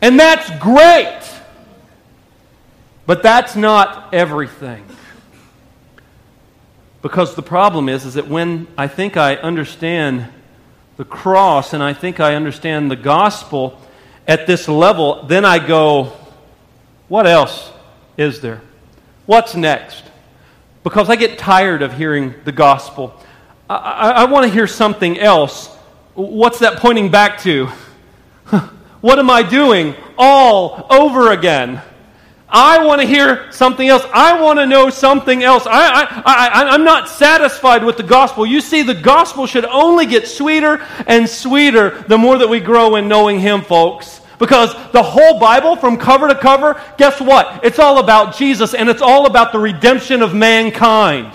and 0.00 0.18
that's 0.18 0.48
great. 0.58 1.20
But 3.06 3.22
that's 3.22 3.56
not 3.56 4.14
everything. 4.14 4.84
Because 7.02 7.34
the 7.34 7.42
problem 7.42 7.88
is, 7.88 8.04
is 8.04 8.14
that 8.14 8.28
when 8.28 8.66
I 8.76 8.86
think 8.86 9.16
I 9.16 9.36
understand 9.36 10.28
the 10.96 11.04
cross 11.04 11.72
and 11.72 11.82
I 11.82 11.94
think 11.94 12.20
I 12.20 12.34
understand 12.34 12.90
the 12.90 12.96
gospel, 12.96 13.80
at 14.30 14.46
this 14.46 14.68
level, 14.68 15.24
then 15.24 15.44
I 15.44 15.58
go, 15.58 16.12
what 17.08 17.26
else 17.26 17.72
is 18.16 18.40
there? 18.40 18.62
What's 19.26 19.56
next? 19.56 20.04
Because 20.84 21.10
I 21.10 21.16
get 21.16 21.36
tired 21.36 21.82
of 21.82 21.94
hearing 21.94 22.34
the 22.44 22.52
gospel. 22.52 23.20
I, 23.68 23.74
I, 23.74 24.10
I 24.10 24.24
want 24.26 24.46
to 24.46 24.52
hear 24.52 24.68
something 24.68 25.18
else. 25.18 25.66
What's 26.14 26.60
that 26.60 26.78
pointing 26.78 27.10
back 27.10 27.40
to? 27.40 27.66
what 29.00 29.18
am 29.18 29.30
I 29.30 29.42
doing 29.42 29.96
all 30.16 30.86
over 30.90 31.32
again? 31.32 31.82
I 32.50 32.84
want 32.84 33.00
to 33.00 33.06
hear 33.06 33.50
something 33.52 33.88
else. 33.88 34.02
I 34.12 34.40
want 34.40 34.58
to 34.58 34.66
know 34.66 34.90
something 34.90 35.42
else. 35.42 35.66
I, 35.66 35.70
I, 35.70 36.22
I, 36.24 36.68
I'm 36.70 36.84
not 36.84 37.08
satisfied 37.08 37.84
with 37.84 37.96
the 37.96 38.02
gospel. 38.02 38.44
You 38.44 38.60
see, 38.60 38.82
the 38.82 38.94
gospel 38.94 39.46
should 39.46 39.64
only 39.64 40.06
get 40.06 40.26
sweeter 40.26 40.84
and 41.06 41.28
sweeter 41.28 42.02
the 42.08 42.18
more 42.18 42.38
that 42.38 42.48
we 42.48 42.60
grow 42.60 42.96
in 42.96 43.06
knowing 43.06 43.38
Him, 43.38 43.62
folks. 43.62 44.20
Because 44.38 44.72
the 44.92 45.02
whole 45.02 45.38
Bible, 45.38 45.76
from 45.76 45.98
cover 45.98 46.26
to 46.26 46.34
cover, 46.34 46.80
guess 46.96 47.20
what? 47.20 47.62
It's 47.62 47.78
all 47.78 47.98
about 47.98 48.34
Jesus 48.36 48.74
and 48.74 48.88
it's 48.88 49.02
all 49.02 49.26
about 49.26 49.52
the 49.52 49.58
redemption 49.58 50.22
of 50.22 50.34
mankind. 50.34 51.32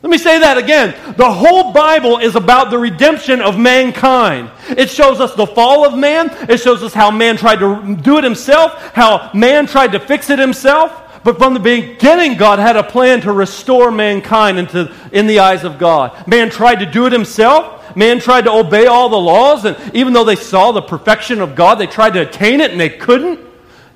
Let 0.00 0.10
me 0.10 0.18
say 0.18 0.38
that 0.38 0.56
again. 0.58 0.94
The 1.16 1.32
whole 1.32 1.72
Bible 1.72 2.18
is 2.18 2.36
about 2.36 2.70
the 2.70 2.78
redemption 2.78 3.40
of 3.40 3.58
mankind. 3.58 4.48
It 4.68 4.90
shows 4.90 5.20
us 5.20 5.34
the 5.34 5.46
fall 5.46 5.84
of 5.84 5.98
man. 5.98 6.30
It 6.48 6.58
shows 6.60 6.84
us 6.84 6.94
how 6.94 7.10
man 7.10 7.36
tried 7.36 7.58
to 7.58 7.96
do 8.00 8.18
it 8.18 8.24
himself, 8.24 8.74
how 8.94 9.30
man 9.34 9.66
tried 9.66 9.92
to 9.92 10.00
fix 10.00 10.30
it 10.30 10.38
himself. 10.38 10.92
But 11.24 11.36
from 11.36 11.52
the 11.52 11.60
beginning, 11.60 12.36
God 12.36 12.60
had 12.60 12.76
a 12.76 12.84
plan 12.84 13.22
to 13.22 13.32
restore 13.32 13.90
mankind 13.90 14.60
into, 14.60 14.94
in 15.10 15.26
the 15.26 15.40
eyes 15.40 15.64
of 15.64 15.80
God. 15.80 16.28
Man 16.28 16.48
tried 16.48 16.76
to 16.76 16.86
do 16.86 17.06
it 17.06 17.12
himself. 17.12 17.96
Man 17.96 18.20
tried 18.20 18.42
to 18.42 18.52
obey 18.52 18.86
all 18.86 19.08
the 19.08 19.18
laws, 19.18 19.64
and 19.64 19.76
even 19.96 20.12
though 20.12 20.22
they 20.22 20.36
saw 20.36 20.70
the 20.70 20.82
perfection 20.82 21.40
of 21.40 21.56
God, 21.56 21.74
they 21.74 21.88
tried 21.88 22.14
to 22.14 22.20
attain 22.20 22.60
it 22.60 22.70
and 22.70 22.80
they 22.80 22.90
couldn't. 22.90 23.40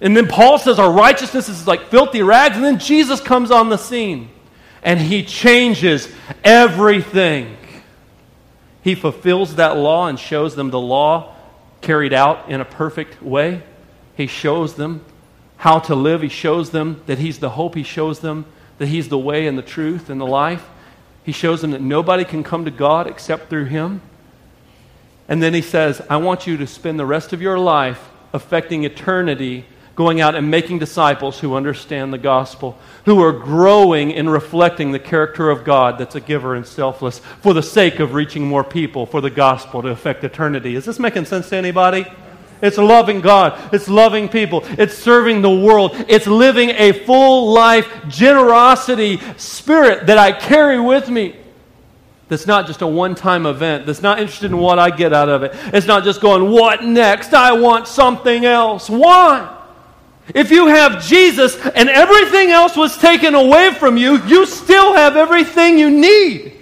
And 0.00 0.16
then 0.16 0.26
Paul 0.26 0.58
says 0.58 0.80
our 0.80 0.90
righteousness 0.90 1.48
is 1.48 1.68
like 1.68 1.90
filthy 1.90 2.22
rags, 2.22 2.56
and 2.56 2.64
then 2.64 2.80
Jesus 2.80 3.20
comes 3.20 3.52
on 3.52 3.68
the 3.68 3.76
scene 3.76 4.30
and 4.82 5.00
he 5.00 5.24
changes 5.24 6.12
everything. 6.42 7.56
He 8.82 8.94
fulfills 8.94 9.56
that 9.56 9.76
law 9.76 10.08
and 10.08 10.18
shows 10.18 10.56
them 10.56 10.70
the 10.70 10.80
law 10.80 11.36
carried 11.80 12.12
out 12.12 12.48
in 12.48 12.60
a 12.60 12.64
perfect 12.64 13.22
way. 13.22 13.62
He 14.16 14.26
shows 14.26 14.74
them 14.74 15.04
how 15.56 15.78
to 15.80 15.94
live. 15.94 16.22
He 16.22 16.28
shows 16.28 16.70
them 16.70 17.00
that 17.06 17.18
He's 17.18 17.38
the 17.38 17.50
hope. 17.50 17.74
He 17.74 17.84
shows 17.84 18.20
them 18.20 18.46
that 18.78 18.86
He's 18.86 19.08
the 19.08 19.18
way 19.18 19.46
and 19.46 19.56
the 19.56 19.62
truth 19.62 20.10
and 20.10 20.20
the 20.20 20.26
life. 20.26 20.68
He 21.24 21.32
shows 21.32 21.60
them 21.60 21.70
that 21.70 21.80
nobody 21.80 22.24
can 22.24 22.42
come 22.42 22.64
to 22.64 22.70
God 22.70 23.06
except 23.06 23.48
through 23.48 23.66
Him. 23.66 24.00
And 25.28 25.40
then 25.40 25.54
He 25.54 25.62
says, 25.62 26.02
I 26.10 26.16
want 26.16 26.46
you 26.48 26.56
to 26.56 26.66
spend 26.66 26.98
the 26.98 27.06
rest 27.06 27.32
of 27.32 27.40
your 27.40 27.58
life 27.58 28.10
affecting 28.32 28.82
eternity, 28.82 29.64
going 29.94 30.20
out 30.20 30.34
and 30.34 30.50
making 30.50 30.78
disciples 30.78 31.38
who 31.40 31.54
understand 31.54 32.12
the 32.12 32.18
gospel, 32.18 32.78
who 33.04 33.22
are 33.22 33.32
growing 33.32 34.10
in 34.10 34.28
reflecting 34.28 34.92
the 34.92 34.98
character 34.98 35.50
of 35.50 35.64
God 35.64 35.98
that's 35.98 36.14
a 36.14 36.20
giver 36.20 36.54
and 36.54 36.66
selfless 36.66 37.18
for 37.40 37.52
the 37.52 37.62
sake 37.62 38.00
of 38.00 38.14
reaching 38.14 38.46
more 38.46 38.64
people 38.64 39.06
for 39.06 39.20
the 39.20 39.30
gospel 39.30 39.82
to 39.82 39.88
affect 39.88 40.24
eternity. 40.24 40.74
Is 40.74 40.84
this 40.84 40.98
making 40.98 41.26
sense 41.26 41.48
to 41.50 41.56
anybody? 41.56 42.06
It's 42.62 42.78
loving 42.78 43.20
God. 43.20 43.74
It's 43.74 43.88
loving 43.88 44.28
people. 44.28 44.62
It's 44.64 44.94
serving 44.94 45.42
the 45.42 45.50
world. 45.50 45.96
It's 46.08 46.28
living 46.28 46.70
a 46.70 46.92
full 46.92 47.52
life 47.52 47.88
generosity 48.08 49.20
spirit 49.36 50.06
that 50.06 50.16
I 50.16 50.30
carry 50.32 50.80
with 50.80 51.10
me. 51.10 51.36
That's 52.28 52.46
not 52.46 52.66
just 52.66 52.80
a 52.80 52.86
one 52.86 53.16
time 53.16 53.46
event. 53.46 53.84
That's 53.84 54.00
not 54.00 54.20
interested 54.20 54.52
in 54.52 54.56
what 54.56 54.78
I 54.78 54.90
get 54.90 55.12
out 55.12 55.28
of 55.28 55.42
it. 55.42 55.52
It's 55.74 55.86
not 55.86 56.04
just 56.04 56.20
going, 56.20 56.50
what 56.50 56.84
next? 56.84 57.34
I 57.34 57.52
want 57.52 57.88
something 57.88 58.44
else. 58.44 58.88
Why? 58.88 59.58
If 60.34 60.50
you 60.50 60.68
have 60.68 61.04
Jesus 61.04 61.56
and 61.56 61.88
everything 61.88 62.50
else 62.50 62.76
was 62.76 62.96
taken 62.96 63.34
away 63.34 63.74
from 63.74 63.96
you, 63.96 64.22
you 64.24 64.46
still 64.46 64.94
have 64.94 65.16
everything 65.16 65.78
you 65.78 65.90
need. 65.90 66.52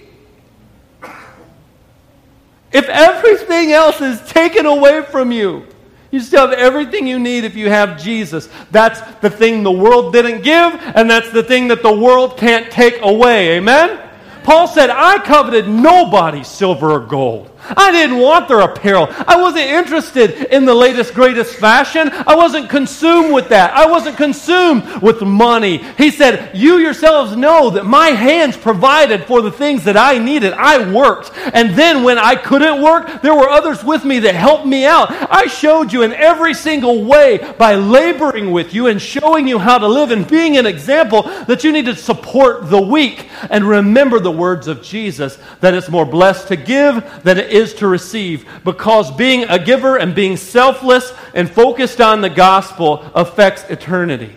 If 2.72 2.88
everything 2.88 3.72
else 3.72 4.00
is 4.00 4.20
taken 4.30 4.64
away 4.64 5.02
from 5.02 5.32
you, 5.32 5.66
you 6.10 6.20
still 6.20 6.48
have 6.48 6.58
everything 6.58 7.06
you 7.06 7.18
need 7.18 7.44
if 7.44 7.54
you 7.54 7.68
have 7.68 8.00
Jesus. 8.00 8.48
That's 8.70 9.00
the 9.20 9.30
thing 9.30 9.62
the 9.62 9.70
world 9.70 10.12
didn't 10.12 10.42
give, 10.42 10.80
and 10.96 11.08
that's 11.08 11.30
the 11.30 11.42
thing 11.42 11.68
that 11.68 11.82
the 11.82 11.94
world 11.94 12.36
can't 12.36 12.70
take 12.70 13.00
away. 13.02 13.58
Amen? 13.58 14.08
Paul 14.42 14.66
said, 14.66 14.90
I 14.90 15.18
coveted 15.18 15.68
nobody's 15.68 16.48
silver 16.48 16.92
or 16.92 17.00
gold. 17.00 17.50
I 17.68 17.90
didn't 17.90 18.18
want 18.18 18.48
their 18.48 18.60
apparel. 18.60 19.06
I 19.10 19.40
wasn't 19.40 19.66
interested 19.66 20.52
in 20.52 20.64
the 20.64 20.74
latest, 20.74 21.14
greatest 21.14 21.54
fashion. 21.54 22.10
I 22.12 22.34
wasn't 22.34 22.70
consumed 22.70 23.32
with 23.32 23.48
that. 23.50 23.72
I 23.72 23.86
wasn't 23.86 24.16
consumed 24.16 25.02
with 25.02 25.22
money. 25.22 25.78
He 25.98 26.10
said, 26.10 26.56
You 26.56 26.78
yourselves 26.78 27.36
know 27.36 27.70
that 27.70 27.84
my 27.84 28.08
hands 28.08 28.56
provided 28.56 29.24
for 29.24 29.42
the 29.42 29.52
things 29.52 29.84
that 29.84 29.96
I 29.96 30.18
needed. 30.18 30.52
I 30.52 30.92
worked. 30.92 31.30
And 31.52 31.70
then 31.70 32.02
when 32.02 32.18
I 32.18 32.34
couldn't 32.36 32.82
work, 32.82 33.22
there 33.22 33.34
were 33.34 33.48
others 33.48 33.84
with 33.84 34.04
me 34.04 34.20
that 34.20 34.34
helped 34.34 34.66
me 34.66 34.84
out. 34.84 35.10
I 35.10 35.46
showed 35.46 35.92
you 35.92 36.02
in 36.02 36.12
every 36.12 36.54
single 36.54 37.04
way 37.04 37.38
by 37.58 37.74
laboring 37.74 38.50
with 38.50 38.74
you 38.74 38.86
and 38.86 39.00
showing 39.00 39.46
you 39.46 39.58
how 39.58 39.78
to 39.78 39.86
live 39.86 40.10
and 40.10 40.26
being 40.26 40.56
an 40.56 40.66
example 40.66 41.22
that 41.22 41.64
you 41.64 41.72
need 41.72 41.86
to 41.86 41.96
support 41.96 42.70
the 42.70 42.80
weak 42.80 43.28
and 43.50 43.64
remember 43.64 44.18
the 44.20 44.30
words 44.30 44.66
of 44.66 44.82
Jesus 44.82 45.38
that 45.60 45.74
it's 45.74 45.88
more 45.88 46.06
blessed 46.06 46.48
to 46.48 46.56
give 46.56 47.22
than 47.22 47.38
it 47.38 47.49
is 47.50 47.74
to 47.74 47.86
receive 47.86 48.46
because 48.64 49.10
being 49.10 49.44
a 49.44 49.58
giver 49.58 49.96
and 49.96 50.14
being 50.14 50.36
selfless 50.36 51.12
and 51.34 51.50
focused 51.50 52.00
on 52.00 52.20
the 52.20 52.30
gospel 52.30 53.02
affects 53.14 53.64
eternity. 53.64 54.36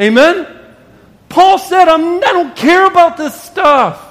Amen? 0.00 0.46
Paul 1.28 1.58
said, 1.58 1.88
I'm, 1.88 2.16
I 2.18 2.32
don't 2.32 2.56
care 2.56 2.86
about 2.86 3.16
this 3.16 3.40
stuff. 3.40 4.02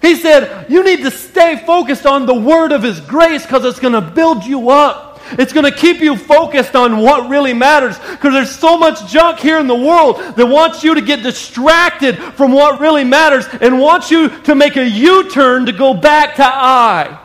He 0.00 0.16
said, 0.16 0.70
You 0.70 0.84
need 0.84 1.02
to 1.02 1.10
stay 1.10 1.62
focused 1.64 2.06
on 2.06 2.26
the 2.26 2.34
word 2.34 2.72
of 2.72 2.82
His 2.82 3.00
grace 3.00 3.42
because 3.42 3.64
it's 3.64 3.80
going 3.80 3.94
to 3.94 4.00
build 4.00 4.44
you 4.44 4.70
up. 4.70 5.08
It's 5.32 5.52
going 5.52 5.70
to 5.70 5.76
keep 5.76 6.00
you 6.00 6.16
focused 6.16 6.74
on 6.74 6.98
what 6.98 7.28
really 7.28 7.52
matters 7.52 7.98
because 7.98 8.32
there's 8.32 8.54
so 8.54 8.78
much 8.78 9.10
junk 9.10 9.38
here 9.38 9.58
in 9.58 9.66
the 9.66 9.74
world 9.74 10.16
that 10.36 10.46
wants 10.46 10.82
you 10.82 10.94
to 10.94 11.02
get 11.02 11.22
distracted 11.22 12.16
from 12.16 12.52
what 12.52 12.80
really 12.80 13.04
matters 13.04 13.44
and 13.60 13.78
wants 13.78 14.10
you 14.10 14.30
to 14.44 14.54
make 14.54 14.76
a 14.76 14.88
U 14.88 15.28
turn 15.28 15.66
to 15.66 15.72
go 15.72 15.92
back 15.92 16.36
to 16.36 16.44
I. 16.44 17.18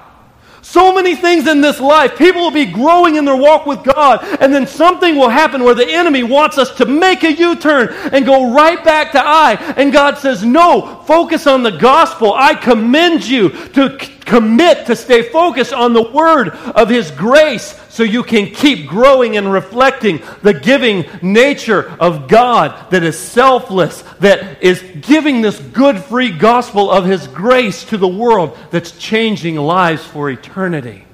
So 0.73 0.91
many 0.91 1.15
things 1.15 1.47
in 1.47 1.61
this 1.61 1.79
life. 1.79 2.17
People 2.17 2.41
will 2.41 2.49
be 2.49 2.65
growing 2.65 3.17
in 3.17 3.25
their 3.25 3.35
walk 3.35 3.67
with 3.67 3.83
God, 3.83 4.25
and 4.41 4.51
then 4.51 4.65
something 4.65 5.15
will 5.15 5.29
happen 5.29 5.63
where 5.63 5.75
the 5.75 5.87
enemy 5.87 6.23
wants 6.23 6.57
us 6.57 6.75
to 6.77 6.87
make 6.87 7.23
a 7.23 7.31
U 7.31 7.55
turn 7.55 7.89
and 8.11 8.25
go 8.25 8.51
right 8.51 8.83
back 8.83 9.11
to 9.11 9.21
I. 9.23 9.53
And 9.77 9.93
God 9.93 10.17
says, 10.17 10.43
No, 10.43 11.03
focus 11.05 11.45
on 11.45 11.61
the 11.61 11.77
gospel. 11.77 12.33
I 12.33 12.55
commend 12.55 13.23
you 13.23 13.49
to 13.49 13.99
commit 14.23 14.87
to 14.87 14.95
stay 14.95 15.23
focused 15.23 15.73
on 15.73 15.93
the 15.93 16.01
word 16.01 16.49
of 16.49 16.89
His 16.89 17.11
grace 17.11 17.79
so 17.89 18.03
you 18.03 18.23
can 18.23 18.47
keep 18.47 18.87
growing 18.87 19.37
and 19.37 19.51
reflecting 19.51 20.21
the 20.41 20.53
giving 20.53 21.05
nature 21.21 21.91
of 21.99 22.27
God 22.27 22.91
that 22.91 23.03
is 23.03 23.17
selfless, 23.17 24.01
that 24.19 24.63
is 24.63 24.83
giving 25.01 25.41
this 25.41 25.59
good, 25.59 25.99
free 26.03 26.31
gospel 26.31 26.89
of 26.89 27.05
His 27.05 27.27
grace 27.27 27.83
to 27.85 27.97
the 27.97 28.07
world 28.07 28.57
that's 28.71 28.91
changing 28.97 29.55
lives 29.55 30.03
for 30.03 30.29
eternity. 30.29 31.05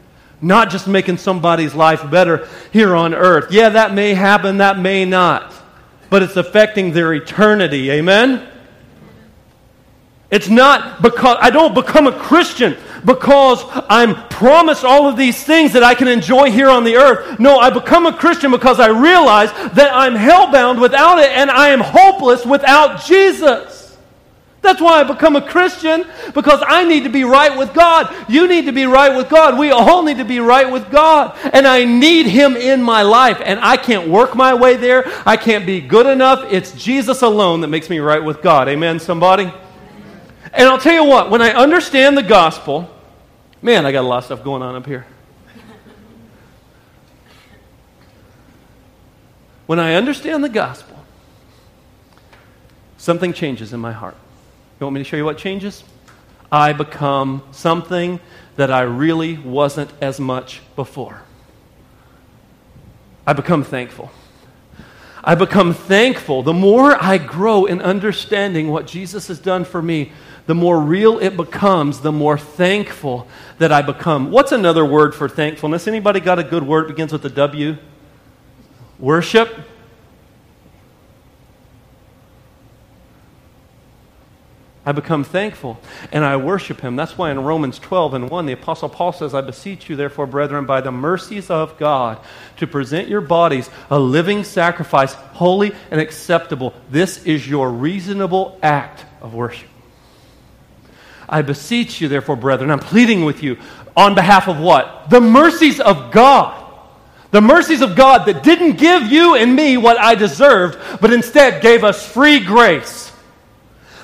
Not 0.41 0.69
just 0.69 0.87
making 0.87 1.17
somebody's 1.17 1.75
life 1.75 2.09
better 2.09 2.47
here 2.71 2.95
on 2.95 3.13
earth. 3.13 3.51
Yeah, 3.51 3.69
that 3.69 3.93
may 3.93 4.13
happen, 4.13 4.57
that 4.57 4.79
may 4.79 5.03
not. 5.03 5.53
But 6.09 6.23
it's 6.23 6.37
affecting 6.37 6.93
their 6.93 7.13
eternity. 7.13 7.91
Amen? 7.91 8.47
It's 10.31 10.49
not 10.49 11.01
because 11.01 11.37
I 11.41 11.49
don't 11.49 11.73
become 11.73 12.07
a 12.07 12.11
Christian 12.11 12.77
because 13.05 13.63
I'm 13.89 14.27
promised 14.29 14.83
all 14.83 15.07
of 15.07 15.17
these 15.17 15.43
things 15.43 15.73
that 15.73 15.83
I 15.83 15.95
can 15.95 16.07
enjoy 16.07 16.51
here 16.51 16.69
on 16.69 16.83
the 16.83 16.95
earth. 16.95 17.39
No, 17.39 17.57
I 17.57 17.69
become 17.69 18.05
a 18.05 18.13
Christian 18.13 18.51
because 18.51 18.79
I 18.79 18.87
realize 18.87 19.51
that 19.73 19.91
I'm 19.93 20.15
hellbound 20.15 20.81
without 20.81 21.19
it 21.19 21.29
and 21.29 21.49
I 21.49 21.69
am 21.69 21.79
hopeless 21.79 22.45
without 22.45 23.03
Jesus. 23.05 23.79
That's 24.61 24.81
why 24.81 24.99
I 24.99 25.03
become 25.03 25.37
a 25.37 25.41
Christian, 25.41 26.05
because 26.33 26.61
I 26.65 26.83
need 26.83 27.03
to 27.03 27.09
be 27.09 27.23
right 27.23 27.57
with 27.57 27.73
God. 27.73 28.13
You 28.27 28.47
need 28.47 28.65
to 28.65 28.73
be 28.73 28.85
right 28.85 29.15
with 29.15 29.29
God. 29.29 29.57
We 29.57 29.71
all 29.71 30.03
need 30.03 30.17
to 30.17 30.25
be 30.25 30.39
right 30.39 30.69
with 30.69 30.91
God. 30.91 31.37
And 31.53 31.65
I 31.65 31.85
need 31.85 32.25
Him 32.25 32.57
in 32.57 32.83
my 32.83 33.01
life. 33.03 33.41
And 33.43 33.59
I 33.61 33.77
can't 33.77 34.09
work 34.09 34.35
my 34.35 34.53
way 34.53 34.75
there. 34.75 35.05
I 35.25 35.37
can't 35.37 35.65
be 35.65 35.79
good 35.79 36.07
enough. 36.07 36.51
It's 36.51 36.73
Jesus 36.73 37.21
alone 37.21 37.61
that 37.61 37.69
makes 37.69 37.89
me 37.89 37.99
right 37.99 38.23
with 38.23 38.41
God. 38.41 38.67
Amen, 38.67 38.99
somebody? 38.99 39.51
And 40.53 40.67
I'll 40.67 40.79
tell 40.79 40.93
you 40.93 41.03
what, 41.03 41.29
when 41.29 41.41
I 41.41 41.51
understand 41.51 42.17
the 42.17 42.23
gospel, 42.23 42.89
man, 43.61 43.85
I 43.85 43.91
got 43.91 44.01
a 44.01 44.07
lot 44.07 44.19
of 44.19 44.25
stuff 44.25 44.43
going 44.43 44.61
on 44.61 44.75
up 44.75 44.85
here. 44.85 45.05
When 49.67 49.79
I 49.79 49.93
understand 49.93 50.43
the 50.43 50.49
gospel, 50.49 50.97
something 52.97 53.33
changes 53.33 53.71
in 53.71 53.79
my 53.79 53.91
heart. 53.91 54.15
You 54.79 54.85
want 54.85 54.95
me 54.95 55.01
to 55.01 55.03
show 55.03 55.17
you 55.17 55.25
what 55.25 55.37
changes? 55.37 55.83
I 56.51 56.73
become 56.73 57.43
something 57.51 58.19
that 58.55 58.71
I 58.71 58.81
really 58.81 59.37
wasn't 59.37 59.91
as 60.01 60.19
much 60.19 60.61
before. 60.75 61.21
I 63.27 63.33
become 63.33 63.63
thankful. 63.63 64.09
I 65.23 65.35
become 65.35 65.73
thankful. 65.73 66.41
The 66.41 66.53
more 66.53 66.95
I 66.99 67.19
grow 67.19 67.65
in 67.65 67.81
understanding 67.81 68.69
what 68.69 68.87
Jesus 68.87 69.27
has 69.27 69.37
done 69.37 69.65
for 69.65 69.81
me, 69.81 70.11
the 70.49 70.55
more 70.55 70.79
real 70.79 71.19
it 71.19 71.37
becomes, 71.37 71.99
the 71.99 72.11
more 72.11 72.35
thankful 72.35 73.27
that 73.59 73.71
I 73.71 73.83
become. 73.83 74.31
What's 74.31 74.51
another 74.51 74.83
word 74.83 75.13
for 75.13 75.29
thankfulness? 75.29 75.87
Anybody 75.87 76.19
got 76.19 76.39
a 76.39 76.43
good 76.43 76.63
word 76.63 76.87
begins 76.87 77.13
with 77.13 77.23
a 77.23 77.29
W? 77.29 77.77
Worship. 78.97 79.55
I 84.87 84.91
become 84.91 85.23
thankful 85.23 85.79
and 86.11 86.25
I 86.25 86.37
worship 86.37 86.81
him. 86.81 86.95
That's 86.95 87.15
why 87.15 87.29
in 87.29 87.43
Romans 87.43 87.77
12 87.77 88.15
and 88.15 88.29
1, 88.31 88.47
the 88.47 88.53
Apostle 88.53 88.89
Paul 88.89 89.13
says, 89.13 89.35
I 89.35 89.41
beseech 89.41 89.87
you, 89.87 89.95
therefore, 89.95 90.25
brethren, 90.25 90.65
by 90.65 90.81
the 90.81 90.91
mercies 90.91 91.51
of 91.51 91.77
God, 91.77 92.19
to 92.57 92.65
present 92.65 93.07
your 93.07 93.21
bodies 93.21 93.69
a 93.91 93.99
living 93.99 94.43
sacrifice, 94.43 95.13
holy 95.13 95.73
and 95.91 96.01
acceptable. 96.01 96.73
This 96.89 97.23
is 97.25 97.47
your 97.47 97.69
reasonable 97.69 98.57
act 98.63 99.05
of 99.21 99.35
worship. 99.35 99.69
I 101.29 101.41
beseech 101.41 102.01
you, 102.01 102.07
therefore, 102.07 102.35
brethren, 102.35 102.71
I'm 102.71 102.79
pleading 102.79 103.23
with 103.23 103.43
you 103.43 103.57
on 103.95 104.15
behalf 104.15 104.47
of 104.47 104.59
what? 104.59 105.09
The 105.09 105.21
mercies 105.21 105.79
of 105.79 106.11
God. 106.11 106.55
The 107.31 107.41
mercies 107.41 107.81
of 107.81 107.95
God 107.95 108.25
that 108.25 108.43
didn't 108.43 108.77
give 108.77 109.03
you 109.03 109.35
and 109.35 109.55
me 109.55 109.77
what 109.77 109.99
I 109.99 110.15
deserved, 110.15 110.79
but 110.99 111.13
instead 111.13 111.61
gave 111.61 111.83
us 111.83 112.05
free 112.05 112.39
grace 112.39 113.08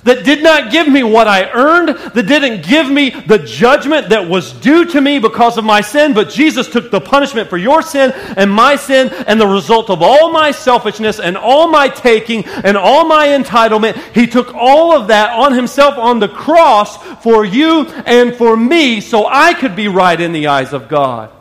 that 0.05 0.23
did 0.23 0.41
not 0.41 0.71
give 0.71 0.87
me 0.87 1.03
what 1.03 1.27
I 1.27 1.49
earned, 1.51 1.89
that 1.89 2.27
didn't 2.27 2.63
give 2.65 2.89
me 2.89 3.09
the 3.09 3.39
judgment 3.39 4.09
that 4.09 4.29
was 4.29 4.53
due 4.53 4.85
to 4.85 5.01
me 5.01 5.19
because 5.19 5.57
of 5.57 5.65
my 5.65 5.81
sin, 5.81 6.13
but 6.13 6.29
Jesus 6.29 6.69
took 6.69 6.91
the 6.91 7.01
punishment 7.01 7.49
for 7.49 7.57
your 7.57 7.81
sin 7.81 8.11
and 8.37 8.49
my 8.51 8.75
sin 8.75 9.09
and 9.27 9.41
the 9.41 9.47
result 9.47 9.89
of 9.89 10.01
all 10.01 10.31
my 10.31 10.51
selfishness 10.51 11.19
and 11.19 11.35
all 11.35 11.67
my 11.67 11.89
taking 11.89 12.45
and 12.45 12.77
all 12.77 13.05
my 13.05 13.27
entitlement. 13.27 13.95
He 14.13 14.27
took 14.27 14.53
all 14.53 14.95
of 14.95 15.07
that 15.07 15.31
on 15.33 15.53
himself 15.53 15.97
on 15.97 16.19
the 16.19 16.29
cross 16.29 16.97
for 17.23 17.43
you 17.43 17.87
and 18.05 18.35
for 18.35 18.55
me 18.55 19.01
so 19.01 19.25
I 19.25 19.55
could 19.55 19.75
be 19.75 19.87
right 19.87 20.19
in 20.21 20.31
the 20.33 20.47
eyes 20.47 20.71
of 20.71 20.87
God. 20.87 21.31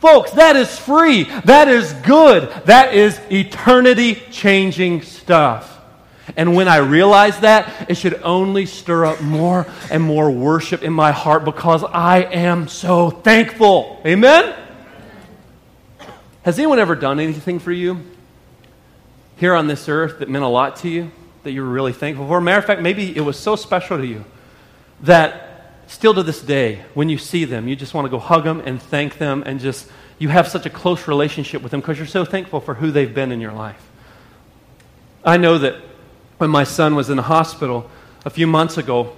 Folks, 0.00 0.32
that 0.32 0.56
is 0.56 0.78
free. 0.78 1.24
That 1.44 1.68
is 1.68 1.92
good. 1.94 2.52
That 2.66 2.92
is 2.92 3.18
eternity 3.30 4.16
changing 4.30 5.02
stuff. 5.02 5.71
And 6.36 6.54
when 6.54 6.68
I 6.68 6.76
realize 6.76 7.40
that, 7.40 7.90
it 7.90 7.96
should 7.96 8.22
only 8.22 8.66
stir 8.66 9.04
up 9.04 9.20
more 9.20 9.66
and 9.90 10.02
more 10.02 10.30
worship 10.30 10.82
in 10.82 10.92
my 10.92 11.12
heart 11.12 11.44
because 11.44 11.84
I 11.84 12.20
am 12.20 12.68
so 12.68 13.10
thankful. 13.10 14.00
Amen? 14.06 14.54
Has 16.42 16.58
anyone 16.58 16.78
ever 16.78 16.94
done 16.94 17.20
anything 17.20 17.58
for 17.58 17.72
you 17.72 18.00
here 19.36 19.54
on 19.54 19.66
this 19.66 19.88
earth 19.88 20.20
that 20.20 20.28
meant 20.28 20.44
a 20.44 20.48
lot 20.48 20.76
to 20.76 20.88
you, 20.88 21.10
that 21.42 21.52
you 21.52 21.62
were 21.62 21.68
really 21.68 21.92
thankful 21.92 22.26
for? 22.26 22.40
Matter 22.40 22.58
of 22.58 22.64
fact, 22.64 22.80
maybe 22.82 23.16
it 23.16 23.20
was 23.20 23.38
so 23.38 23.56
special 23.56 23.98
to 23.98 24.06
you 24.06 24.24
that 25.02 25.48
still 25.86 26.14
to 26.14 26.22
this 26.22 26.40
day, 26.40 26.84
when 26.94 27.08
you 27.08 27.18
see 27.18 27.44
them, 27.44 27.68
you 27.68 27.76
just 27.76 27.94
want 27.94 28.06
to 28.06 28.10
go 28.10 28.18
hug 28.18 28.44
them 28.44 28.60
and 28.60 28.80
thank 28.80 29.18
them 29.18 29.42
and 29.44 29.60
just, 29.60 29.88
you 30.18 30.28
have 30.28 30.48
such 30.48 30.66
a 30.66 30.70
close 30.70 31.06
relationship 31.06 31.62
with 31.62 31.70
them 31.70 31.80
because 31.80 31.98
you're 31.98 32.06
so 32.06 32.24
thankful 32.24 32.60
for 32.60 32.74
who 32.74 32.90
they've 32.90 33.14
been 33.14 33.30
in 33.30 33.40
your 33.40 33.52
life. 33.52 33.82
I 35.24 35.36
know 35.36 35.58
that 35.58 35.76
when 36.42 36.50
my 36.50 36.64
son 36.64 36.96
was 36.96 37.08
in 37.08 37.16
the 37.16 37.22
hospital 37.22 37.88
a 38.24 38.30
few 38.30 38.48
months 38.48 38.76
ago, 38.76 39.12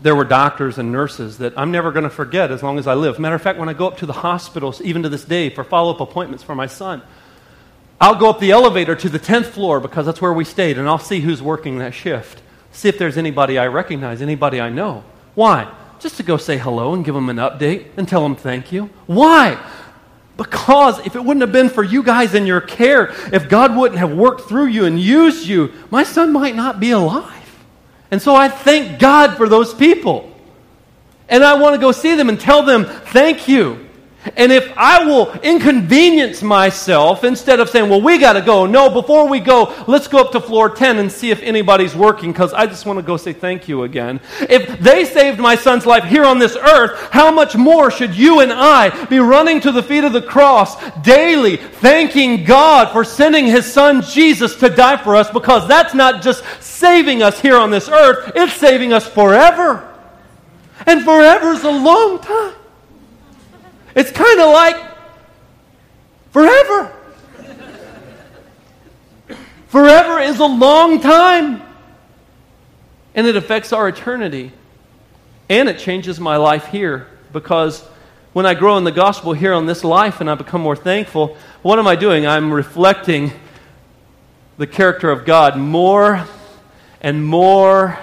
there 0.00 0.14
were 0.14 0.22
doctors 0.22 0.78
and 0.78 0.92
nurses 0.92 1.38
that 1.38 1.58
I'm 1.58 1.72
never 1.72 1.90
going 1.90 2.04
to 2.04 2.08
forget 2.08 2.52
as 2.52 2.62
long 2.62 2.78
as 2.78 2.86
I 2.86 2.94
live. 2.94 3.18
Matter 3.18 3.34
of 3.34 3.42
fact, 3.42 3.58
when 3.58 3.68
I 3.68 3.72
go 3.72 3.88
up 3.88 3.96
to 3.96 4.06
the 4.06 4.12
hospitals, 4.12 4.80
even 4.80 5.02
to 5.02 5.08
this 5.08 5.24
day, 5.24 5.50
for 5.50 5.64
follow 5.64 5.92
up 5.92 6.00
appointments 6.00 6.44
for 6.44 6.54
my 6.54 6.68
son, 6.68 7.02
I'll 8.00 8.14
go 8.14 8.30
up 8.30 8.38
the 8.38 8.52
elevator 8.52 8.94
to 8.94 9.08
the 9.08 9.18
10th 9.18 9.46
floor 9.46 9.80
because 9.80 10.06
that's 10.06 10.22
where 10.22 10.32
we 10.32 10.44
stayed, 10.44 10.78
and 10.78 10.88
I'll 10.88 11.00
see 11.00 11.18
who's 11.18 11.42
working 11.42 11.78
that 11.78 11.94
shift. 11.94 12.40
See 12.70 12.88
if 12.88 12.96
there's 12.96 13.18
anybody 13.18 13.58
I 13.58 13.66
recognize, 13.66 14.22
anybody 14.22 14.60
I 14.60 14.70
know. 14.70 15.02
Why? 15.34 15.68
Just 15.98 16.16
to 16.18 16.22
go 16.22 16.36
say 16.36 16.58
hello 16.58 16.94
and 16.94 17.04
give 17.04 17.16
them 17.16 17.28
an 17.28 17.38
update 17.38 17.86
and 17.96 18.06
tell 18.06 18.22
them 18.22 18.36
thank 18.36 18.70
you. 18.70 18.88
Why? 19.06 19.60
Because 20.36 20.98
if 21.06 21.16
it 21.16 21.24
wouldn't 21.24 21.40
have 21.40 21.52
been 21.52 21.70
for 21.70 21.82
you 21.82 22.02
guys 22.02 22.34
and 22.34 22.46
your 22.46 22.60
care, 22.60 23.14
if 23.32 23.48
God 23.48 23.74
wouldn't 23.74 23.98
have 23.98 24.12
worked 24.12 24.42
through 24.42 24.66
you 24.66 24.84
and 24.84 25.00
used 25.00 25.46
you, 25.46 25.72
my 25.90 26.02
son 26.02 26.32
might 26.32 26.54
not 26.54 26.78
be 26.78 26.90
alive. 26.90 27.32
And 28.10 28.20
so 28.20 28.34
I 28.34 28.48
thank 28.48 28.98
God 28.98 29.36
for 29.36 29.48
those 29.48 29.72
people. 29.72 30.32
And 31.28 31.42
I 31.42 31.54
want 31.54 31.74
to 31.74 31.80
go 31.80 31.90
see 31.90 32.14
them 32.14 32.28
and 32.28 32.38
tell 32.38 32.62
them, 32.62 32.84
thank 32.84 33.48
you. 33.48 33.85
And 34.34 34.50
if 34.50 34.72
I 34.76 35.04
will 35.04 35.32
inconvenience 35.40 36.42
myself 36.42 37.22
instead 37.22 37.60
of 37.60 37.70
saying, 37.70 37.88
well, 37.88 38.02
we 38.02 38.18
got 38.18 38.32
to 38.32 38.40
go, 38.40 38.66
no, 38.66 38.90
before 38.90 39.28
we 39.28 39.38
go, 39.38 39.72
let's 39.86 40.08
go 40.08 40.18
up 40.18 40.32
to 40.32 40.40
floor 40.40 40.68
10 40.70 40.98
and 40.98 41.12
see 41.12 41.30
if 41.30 41.40
anybody's 41.42 41.94
working 41.94 42.32
because 42.32 42.52
I 42.52 42.66
just 42.66 42.86
want 42.86 42.98
to 42.98 43.02
go 43.02 43.16
say 43.16 43.32
thank 43.32 43.68
you 43.68 43.84
again. 43.84 44.20
If 44.40 44.80
they 44.80 45.04
saved 45.04 45.38
my 45.38 45.54
son's 45.54 45.86
life 45.86 46.04
here 46.04 46.24
on 46.24 46.38
this 46.38 46.56
earth, 46.56 46.98
how 47.12 47.30
much 47.30 47.56
more 47.56 47.90
should 47.90 48.16
you 48.16 48.40
and 48.40 48.52
I 48.52 49.04
be 49.06 49.18
running 49.18 49.60
to 49.60 49.72
the 49.72 49.82
feet 49.82 50.04
of 50.04 50.12
the 50.12 50.22
cross 50.22 50.76
daily, 51.02 51.56
thanking 51.56 52.44
God 52.44 52.92
for 52.92 53.04
sending 53.04 53.46
his 53.46 53.70
son 53.70 54.02
Jesus 54.02 54.56
to 54.56 54.68
die 54.68 54.96
for 54.96 55.14
us 55.14 55.30
because 55.30 55.68
that's 55.68 55.94
not 55.94 56.22
just 56.22 56.42
saving 56.60 57.22
us 57.22 57.40
here 57.40 57.56
on 57.56 57.70
this 57.70 57.88
earth, 57.88 58.32
it's 58.34 58.54
saving 58.54 58.92
us 58.92 59.06
forever. 59.06 59.92
And 60.86 61.04
forever 61.04 61.52
is 61.52 61.64
a 61.64 61.70
long 61.70 62.18
time. 62.20 62.54
It's 63.96 64.10
kind 64.10 64.40
of 64.40 64.52
like 64.52 64.76
forever. 66.30 66.92
forever 69.68 70.20
is 70.20 70.38
a 70.38 70.44
long 70.44 71.00
time. 71.00 71.62
And 73.14 73.26
it 73.26 73.36
affects 73.36 73.72
our 73.72 73.88
eternity. 73.88 74.52
And 75.48 75.70
it 75.70 75.78
changes 75.78 76.20
my 76.20 76.36
life 76.36 76.66
here 76.66 77.06
because 77.32 77.82
when 78.34 78.44
I 78.44 78.52
grow 78.52 78.76
in 78.76 78.84
the 78.84 78.92
gospel 78.92 79.32
here 79.32 79.54
on 79.54 79.64
this 79.64 79.82
life 79.82 80.20
and 80.20 80.28
I 80.30 80.34
become 80.34 80.60
more 80.60 80.76
thankful, 80.76 81.38
what 81.62 81.78
am 81.78 81.86
I 81.86 81.96
doing? 81.96 82.26
I'm 82.26 82.52
reflecting 82.52 83.32
the 84.58 84.66
character 84.66 85.10
of 85.10 85.24
God 85.24 85.56
more 85.56 86.26
and 87.00 87.24
more 87.24 87.98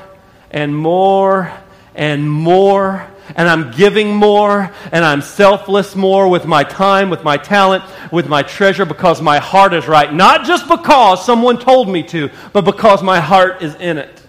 and 0.50 0.76
more 0.76 1.54
and 1.94 2.28
more 2.32 3.08
and 3.36 3.48
I'm 3.48 3.72
giving 3.72 4.16
more, 4.16 4.72
and 4.92 5.06
I'm 5.06 5.22
selfless 5.22 5.96
more 5.96 6.28
with 6.28 6.46
my 6.46 6.64
time, 6.64 7.10
with 7.10 7.24
my 7.24 7.38
talent, 7.38 7.84
with 8.12 8.28
my 8.28 8.44
treasure 8.44 8.86
because 8.86 9.22
my 9.22 9.40
heart 9.40 9.74
is 9.74 9.88
right. 9.88 10.14
Not 10.14 10.46
just 10.46 10.68
because 10.68 11.26
someone 11.26 11.60
told 11.60 11.90
me 11.90 12.04
to, 12.04 12.30
but 12.52 12.66
because 12.66 13.02
my 13.02 13.20
heart 13.20 13.62
is 13.62 13.76
in 13.76 13.98
it. 13.98 14.22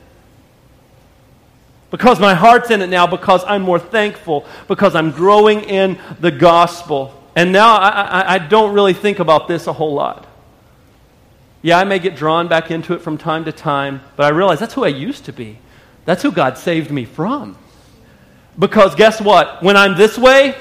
Because 1.91 2.19
my 2.19 2.35
heart's 2.35 2.71
in 2.71 2.83
it 2.83 2.89
now, 2.89 3.07
because 3.07 3.45
I'm 3.47 3.63
more 3.63 3.79
thankful, 3.79 4.47
because 4.67 4.95
I'm 4.95 5.13
growing 5.13 5.61
in 5.61 5.99
the 6.21 6.31
gospel. 6.31 7.23
And 7.37 7.53
now 7.53 7.77
I, 7.77 7.89
I, 7.89 8.35
I 8.35 8.39
don't 8.39 8.75
really 8.75 8.95
think 8.95 9.19
about 9.19 9.49
this 9.49 9.67
a 9.67 9.73
whole 9.73 9.95
lot. 9.95 10.27
Yeah, 11.63 11.79
I 11.79 11.85
may 11.85 11.99
get 11.99 12.17
drawn 12.17 12.49
back 12.49 12.71
into 12.71 12.95
it 12.95 13.01
from 13.01 13.17
time 13.17 13.45
to 13.47 13.53
time, 13.53 14.03
but 14.17 14.27
I 14.27 14.31
realize 14.31 14.61
that's 14.61 14.75
who 14.75 14.85
I 14.85 14.89
used 14.89 15.25
to 15.27 15.33
be. 15.33 15.59
That's 16.05 16.23
who 16.23 16.31
God 16.31 16.59
saved 16.59 16.91
me 16.91 17.05
from. 17.05 17.57
Because 18.59 18.95
guess 18.95 19.21
what? 19.21 19.63
When 19.63 19.77
I'm 19.77 19.97
this 19.97 20.17
way, 20.17 20.57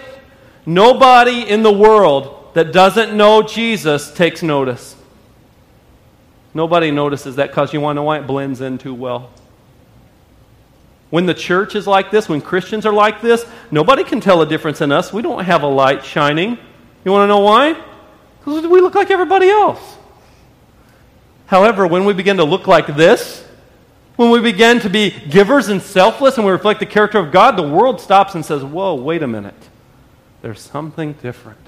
nobody 0.66 1.42
in 1.48 1.64
the 1.64 1.72
world 1.72 2.54
that 2.54 2.72
doesn't 2.72 3.16
know 3.16 3.42
Jesus 3.44 4.12
takes 4.12 4.44
notice. 4.44 4.96
Nobody 6.54 6.92
notices 6.92 7.36
that 7.38 7.50
because 7.50 7.74
you 7.74 7.82
want 7.82 7.96
to 7.96 8.02
know 8.02 8.04
why 8.04 8.20
it 8.20 8.28
blends 8.28 8.62
in 8.62 8.78
too 8.78 8.94
well. 8.94 9.32
When 11.10 11.26
the 11.26 11.34
church 11.34 11.76
is 11.76 11.86
like 11.86 12.10
this, 12.10 12.28
when 12.28 12.42
Christians 12.42 12.86
are 12.86 12.94
like 12.94 13.22
this, 13.22 13.46
nobody 13.70 14.04
can 14.04 14.20
tell 14.20 14.42
a 14.42 14.48
difference 14.48 14.82
in 14.82 14.92
us. 14.92 15.14
We 15.14 15.22
don't 15.22 15.44
have 15.44 15.62
a 15.62 15.68
light 15.68 16.04
shining. 16.04 16.58
You 17.06 17.12
want 17.12 17.24
to 17.24 17.28
know 17.28 17.40
why? 17.40 17.80
Because 18.40 18.66
we 18.66 18.82
look 18.82 18.96
like 18.96 19.12
everybody 19.12 19.50
else. 19.50 19.98
However, 21.46 21.86
when 21.86 22.06
we 22.06 22.14
begin 22.14 22.38
to 22.38 22.44
look 22.44 22.66
like 22.66 22.88
this, 22.96 23.46
when 24.16 24.30
we 24.30 24.40
begin 24.40 24.80
to 24.82 24.90
be 24.90 25.10
givers 25.10 25.70
and 25.70 25.82
selfless 25.82 26.38
and 26.38 26.46
we 26.46 26.52
reflect 26.52 26.80
the 26.80 26.86
character 26.86 27.18
of 27.18 27.32
God, 27.32 27.58
the 27.58 27.68
world 27.68 28.00
stops 28.00 28.36
and 28.36 28.46
says, 28.46 28.64
Whoa, 28.64 28.96
wait 28.96 29.24
a 29.24 29.28
minute. 29.28 29.56
There's 30.42 30.62
something 30.62 31.14
different. 31.14 31.60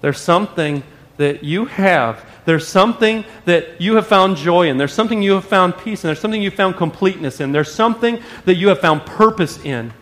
There's 0.00 0.18
something 0.18 0.82
that 1.16 1.44
you 1.44 1.66
have. 1.66 2.24
There's 2.44 2.66
something 2.66 3.24
that 3.44 3.80
you 3.80 3.96
have 3.96 4.06
found 4.06 4.36
joy 4.36 4.68
in. 4.68 4.76
There's 4.78 4.92
something 4.92 5.22
you 5.22 5.32
have 5.32 5.44
found 5.44 5.78
peace 5.78 6.02
in. 6.02 6.08
There's 6.08 6.20
something 6.20 6.42
you 6.42 6.50
found 6.50 6.76
completeness 6.76 7.40
in. 7.40 7.52
There's 7.52 7.72
something 7.72 8.22
that 8.44 8.56
you 8.56 8.68
have 8.68 8.80
found 8.80 9.06
purpose 9.06 9.62
in 9.64 9.92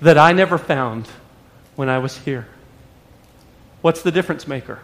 that 0.00 0.18
I 0.18 0.32
never 0.32 0.58
found 0.58 1.08
when 1.76 1.88
I 1.88 1.98
was 1.98 2.16
here. 2.16 2.46
What's 3.82 4.02
the 4.02 4.10
difference 4.10 4.46
maker? 4.46 4.80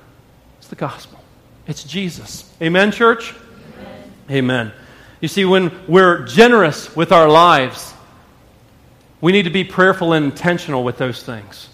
It's 0.58 0.68
the 0.68 0.76
gospel. 0.76 1.18
It's 1.66 1.84
Jesus. 1.84 2.52
Amen, 2.60 2.92
church? 2.92 3.34
Amen. 4.30 4.70
Amen. 4.70 4.72
You 5.20 5.28
see, 5.28 5.44
when 5.44 5.72
we're 5.88 6.24
generous 6.26 6.94
with 6.94 7.12
our 7.12 7.28
lives, 7.28 7.92
we 9.20 9.32
need 9.32 9.44
to 9.44 9.50
be 9.50 9.64
prayerful 9.64 10.12
and 10.12 10.26
intentional 10.26 10.84
with 10.84 10.98
those 10.98 11.22
things. 11.22 11.68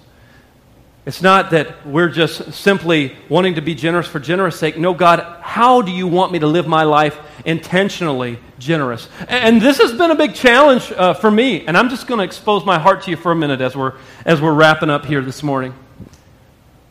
It's 1.06 1.20
not 1.20 1.50
that 1.50 1.86
we're 1.86 2.08
just 2.08 2.54
simply 2.54 3.14
wanting 3.28 3.56
to 3.56 3.60
be 3.60 3.74
generous 3.74 4.06
for 4.06 4.18
generous 4.18 4.58
sake. 4.58 4.78
No, 4.78 4.94
God, 4.94 5.20
how 5.42 5.82
do 5.82 5.92
you 5.92 6.06
want 6.06 6.32
me 6.32 6.38
to 6.38 6.46
live 6.46 6.66
my 6.66 6.84
life 6.84 7.18
intentionally 7.44 8.38
generous? 8.58 9.10
And 9.28 9.60
this 9.60 9.76
has 9.78 9.92
been 9.92 10.10
a 10.10 10.14
big 10.14 10.34
challenge 10.34 10.90
uh, 10.92 11.12
for 11.12 11.30
me. 11.30 11.66
And 11.66 11.76
I'm 11.76 11.90
just 11.90 12.06
going 12.06 12.18
to 12.18 12.24
expose 12.24 12.64
my 12.64 12.78
heart 12.78 13.02
to 13.02 13.10
you 13.10 13.18
for 13.18 13.32
a 13.32 13.36
minute 13.36 13.60
as 13.60 13.76
we're, 13.76 13.92
as 14.24 14.40
we're 14.40 14.54
wrapping 14.54 14.88
up 14.88 15.04
here 15.04 15.20
this 15.20 15.42
morning. 15.42 15.74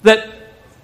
That 0.04 0.30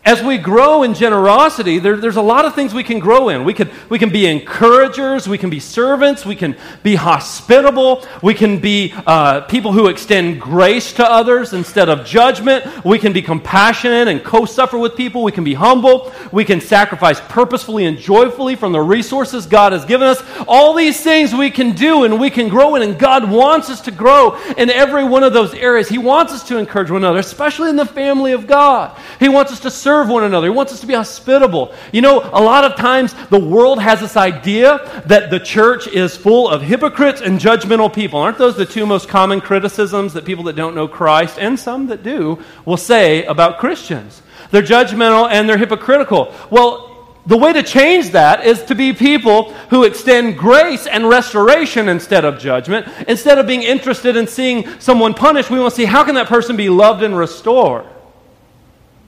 as 0.06 0.24
we 0.24 0.38
grow 0.38 0.84
in 0.84 0.94
generosity, 0.94 1.78
there, 1.78 1.98
there's 1.98 2.16
a 2.16 2.22
lot 2.22 2.46
of 2.46 2.56
things 2.56 2.74
we 2.74 2.84
can 2.84 3.00
grow 3.00 3.30
in. 3.30 3.44
We 3.44 3.54
can, 3.54 3.70
we 3.90 4.00
can 4.00 4.10
be 4.10 4.26
encouragers, 4.26 5.28
we 5.28 5.38
can 5.38 5.50
be 5.50 5.60
servants, 5.60 6.26
we 6.26 6.36
can 6.36 6.56
be 6.84 6.96
hospitable, 6.96 8.06
we 8.24 8.34
can 8.34 8.60
be 8.60 8.94
uh, 9.06 9.42
people 9.42 9.74
who 9.74 9.88
extend 9.88 10.40
grace 10.40 10.94
to 10.94 11.06
others 11.06 11.52
instead 11.52 11.90
of 11.90 12.06
judgment, 12.06 12.86
we 12.86 12.98
can 12.98 13.12
be 13.12 13.22
compassionate 13.22 14.08
and 14.08 14.24
co 14.24 14.46
suffer 14.46 14.78
with 14.78 14.96
people, 14.96 15.22
we 15.22 15.34
can 15.34 15.44
be 15.44 15.54
humble, 15.54 16.12
we 16.32 16.46
can 16.46 16.62
sacrifice 16.62 17.20
purposefully 17.28 17.86
and 17.86 17.98
joyfully 17.98 18.56
from 18.56 18.72
the 18.72 18.82
resources 18.82 19.46
God 19.46 19.74
has 19.74 19.84
given 19.84 20.08
us. 20.08 20.24
All 20.48 20.74
these 20.74 21.04
things 21.04 21.36
we 21.36 21.52
can 21.52 21.74
do 21.74 22.06
and 22.06 22.20
we 22.20 22.30
can 22.30 22.48
grow 22.48 22.76
in, 22.76 22.84
and 22.84 22.98
God 22.98 23.30
wants 23.30 23.70
us 23.70 23.82
to 23.82 23.92
grow 23.92 24.40
in 24.54 24.70
every 24.70 25.04
one 25.04 25.24
of 25.24 25.34
those 25.34 25.54
areas. 25.54 25.90
He 25.90 25.98
wants 25.98 26.32
us 26.32 26.48
to 26.48 26.58
encourage 26.58 26.90
one 26.90 27.04
another, 27.04 27.20
especially 27.20 27.70
in 27.70 27.76
the 27.76 27.86
family 27.86 28.32
of 28.32 28.48
God. 28.48 28.98
He 29.20 29.28
wants 29.28 29.52
us 29.52 29.60
to 29.60 29.70
serve 29.70 29.89
serve 29.90 30.08
one 30.08 30.24
another. 30.24 30.46
He 30.46 30.52
wants 30.52 30.72
us 30.72 30.82
to 30.82 30.86
be 30.86 30.94
hospitable. 30.94 31.74
You 31.92 32.02
know, 32.02 32.20
a 32.20 32.40
lot 32.40 32.64
of 32.64 32.76
times 32.76 33.16
the 33.32 33.40
world 33.40 33.82
has 33.82 34.00
this 34.00 34.16
idea 34.16 35.02
that 35.08 35.32
the 35.32 35.40
church 35.40 35.88
is 35.88 36.16
full 36.16 36.48
of 36.48 36.62
hypocrites 36.62 37.22
and 37.22 37.40
judgmental 37.40 37.92
people. 37.92 38.20
Aren't 38.20 38.38
those 38.38 38.56
the 38.56 38.68
two 38.68 38.86
most 38.86 39.10
common 39.10 39.42
criticisms 39.42 40.14
that 40.14 40.26
people 40.26 40.44
that 40.44 40.56
don't 40.56 40.76
know 40.76 40.88
Christ 40.88 41.40
and 41.40 41.60
some 41.60 41.88
that 41.88 42.04
do 42.04 42.38
will 42.66 42.78
say 42.78 43.26
about 43.26 43.58
Christians? 43.58 44.22
They're 44.52 44.62
judgmental 44.62 45.28
and 45.28 45.50
they're 45.50 45.58
hypocritical. 45.58 46.36
Well, 46.52 47.18
the 47.26 47.38
way 47.38 47.52
to 47.52 47.64
change 47.64 48.12
that 48.12 48.46
is 48.46 48.62
to 48.66 48.76
be 48.76 48.94
people 48.94 49.54
who 49.72 49.86
extend 49.86 50.38
grace 50.38 50.86
and 50.86 51.10
restoration 51.10 51.90
instead 51.90 52.26
of 52.26 52.38
judgment. 52.38 52.88
Instead 53.08 53.40
of 53.40 53.48
being 53.48 53.64
interested 53.64 54.16
in 54.16 54.28
seeing 54.28 54.70
someone 54.80 55.16
punished, 55.16 55.50
we 55.50 55.60
want 55.60 55.72
to 55.74 55.76
see 55.76 55.86
how 55.86 56.04
can 56.04 56.14
that 56.14 56.28
person 56.28 56.56
be 56.56 56.70
loved 56.70 57.02
and 57.02 57.18
restored. 57.18 57.88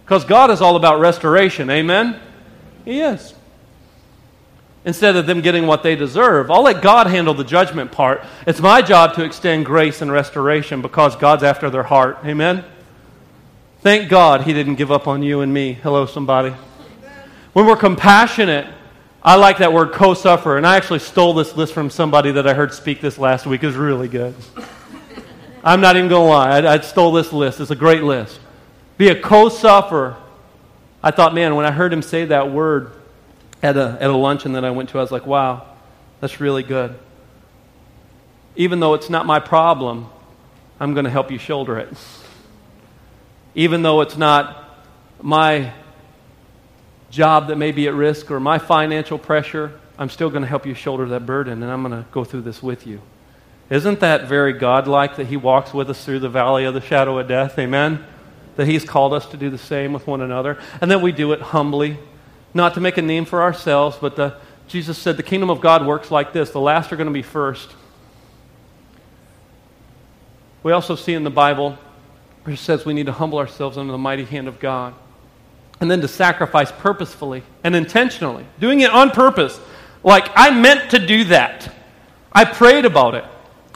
Because 0.03 0.25
God 0.25 0.51
is 0.51 0.61
all 0.61 0.75
about 0.75 0.99
restoration. 0.99 1.69
Amen? 1.69 2.19
He 2.85 3.01
is. 3.01 3.33
Instead 4.83 5.15
of 5.15 5.27
them 5.27 5.41
getting 5.41 5.67
what 5.67 5.83
they 5.83 5.95
deserve, 5.95 6.49
I'll 6.49 6.63
let 6.63 6.81
God 6.81 7.07
handle 7.07 7.35
the 7.35 7.43
judgment 7.43 7.91
part. 7.91 8.25
It's 8.47 8.59
my 8.59 8.81
job 8.81 9.13
to 9.13 9.23
extend 9.23 9.65
grace 9.65 10.01
and 10.01 10.11
restoration 10.11 10.81
because 10.81 11.15
God's 11.15 11.43
after 11.43 11.69
their 11.69 11.83
heart. 11.83 12.17
Amen? 12.25 12.65
Thank 13.81 14.09
God 14.09 14.41
He 14.41 14.53
didn't 14.53 14.75
give 14.75 14.91
up 14.91 15.07
on 15.07 15.21
you 15.21 15.41
and 15.41 15.53
me. 15.53 15.73
Hello, 15.73 16.07
somebody. 16.07 16.55
When 17.53 17.67
we're 17.67 17.75
compassionate, 17.75 18.67
I 19.21 19.35
like 19.35 19.59
that 19.59 19.71
word 19.71 19.91
co 19.91 20.15
suffer, 20.15 20.57
and 20.57 20.65
I 20.65 20.77
actually 20.77 20.99
stole 20.99 21.35
this 21.35 21.55
list 21.55 21.73
from 21.73 21.91
somebody 21.91 22.31
that 22.31 22.47
I 22.47 22.55
heard 22.55 22.73
speak 22.73 23.01
this 23.01 23.19
last 23.19 23.45
week. 23.45 23.61
It 23.61 23.67
was 23.67 23.75
really 23.75 24.07
good. 24.07 24.33
I'm 25.63 25.79
not 25.79 25.95
even 25.95 26.09
going 26.09 26.27
to 26.27 26.29
lie. 26.29 26.59
I, 26.59 26.73
I 26.73 26.79
stole 26.79 27.11
this 27.11 27.31
list. 27.31 27.59
It's 27.59 27.69
a 27.69 27.75
great 27.75 28.01
list 28.01 28.39
be 29.01 29.09
a 29.09 29.19
co 29.19 29.49
sufferer. 29.49 30.15
I 31.01 31.09
thought, 31.09 31.33
man, 31.33 31.55
when 31.55 31.65
I 31.65 31.71
heard 31.71 31.91
him 31.91 32.03
say 32.03 32.25
that 32.25 32.51
word 32.51 32.91
at 33.63 33.75
a, 33.75 33.97
at 33.99 34.11
a 34.11 34.15
luncheon 34.15 34.51
that 34.51 34.63
I 34.63 34.69
went 34.69 34.89
to, 34.89 34.99
I 34.99 35.01
was 35.01 35.11
like, 35.11 35.25
wow, 35.25 35.65
that's 36.19 36.39
really 36.39 36.61
good. 36.61 36.99
Even 38.55 38.79
though 38.79 38.93
it's 38.93 39.09
not 39.09 39.25
my 39.25 39.39
problem, 39.39 40.07
I'm 40.79 40.93
going 40.93 41.05
to 41.05 41.09
help 41.09 41.31
you 41.31 41.39
shoulder 41.39 41.79
it. 41.79 41.89
Even 43.55 43.81
though 43.81 44.01
it's 44.01 44.17
not 44.17 44.69
my 45.19 45.73
job 47.09 47.47
that 47.47 47.55
may 47.55 47.71
be 47.71 47.87
at 47.87 47.95
risk 47.95 48.29
or 48.29 48.39
my 48.39 48.59
financial 48.59 49.17
pressure, 49.17 49.79
I'm 49.97 50.09
still 50.09 50.29
going 50.29 50.43
to 50.43 50.47
help 50.47 50.67
you 50.67 50.75
shoulder 50.75 51.07
that 51.07 51.25
burden, 51.25 51.63
and 51.63 51.71
I'm 51.71 51.81
going 51.81 52.03
to 52.03 52.07
go 52.11 52.23
through 52.23 52.43
this 52.43 52.61
with 52.61 52.85
you. 52.85 53.01
Isn't 53.71 54.01
that 54.01 54.27
very 54.27 54.53
godlike 54.53 55.15
that 55.15 55.25
He 55.25 55.37
walks 55.37 55.73
with 55.73 55.89
us 55.89 56.05
through 56.05 56.19
the 56.19 56.29
valley 56.29 56.65
of 56.65 56.75
the 56.75 56.81
shadow 56.81 57.17
of 57.17 57.27
death? 57.27 57.57
Amen? 57.57 58.05
That 58.55 58.67
He's 58.67 58.83
called 58.83 59.13
us 59.13 59.25
to 59.27 59.37
do 59.37 59.49
the 59.49 59.57
same 59.57 59.93
with 59.93 60.07
one 60.07 60.21
another, 60.21 60.57
and 60.81 60.91
that 60.91 61.01
we 61.01 61.11
do 61.11 61.31
it 61.33 61.41
humbly, 61.41 61.97
not 62.53 62.73
to 62.75 62.81
make 62.81 62.97
a 62.97 63.01
name 63.01 63.25
for 63.25 63.41
ourselves, 63.41 63.97
but 63.99 64.15
the, 64.15 64.35
Jesus 64.67 64.97
said 64.97 65.17
the 65.17 65.23
kingdom 65.23 65.49
of 65.49 65.61
God 65.61 65.85
works 65.85 66.11
like 66.11 66.33
this 66.33 66.51
the 66.51 66.59
last 66.59 66.91
are 66.91 66.95
going 66.95 67.07
to 67.07 67.13
be 67.13 67.21
first. 67.21 67.69
we 70.63 70.71
also 70.71 70.95
see 70.95 71.13
in 71.13 71.23
the 71.23 71.29
Bible 71.29 71.77
where 72.43 72.53
it 72.53 72.57
says 72.57 72.85
we 72.85 72.93
need 72.93 73.05
to 73.05 73.11
humble 73.11 73.37
ourselves 73.37 73.77
under 73.77 73.91
the 73.91 73.97
mighty 73.97 74.25
hand 74.25 74.47
of 74.47 74.59
God. 74.59 74.93
And 75.79 75.89
then 75.89 76.01
to 76.01 76.07
sacrifice 76.07 76.71
purposefully 76.71 77.43
and 77.63 77.75
intentionally, 77.75 78.45
doing 78.59 78.81
it 78.81 78.91
on 78.91 79.09
purpose. 79.11 79.59
Like, 80.03 80.29
I 80.35 80.51
meant 80.51 80.91
to 80.91 80.99
do 80.99 81.23
that. 81.25 81.73
I 82.31 82.45
prayed 82.45 82.85
about 82.85 83.15
it. 83.15 83.25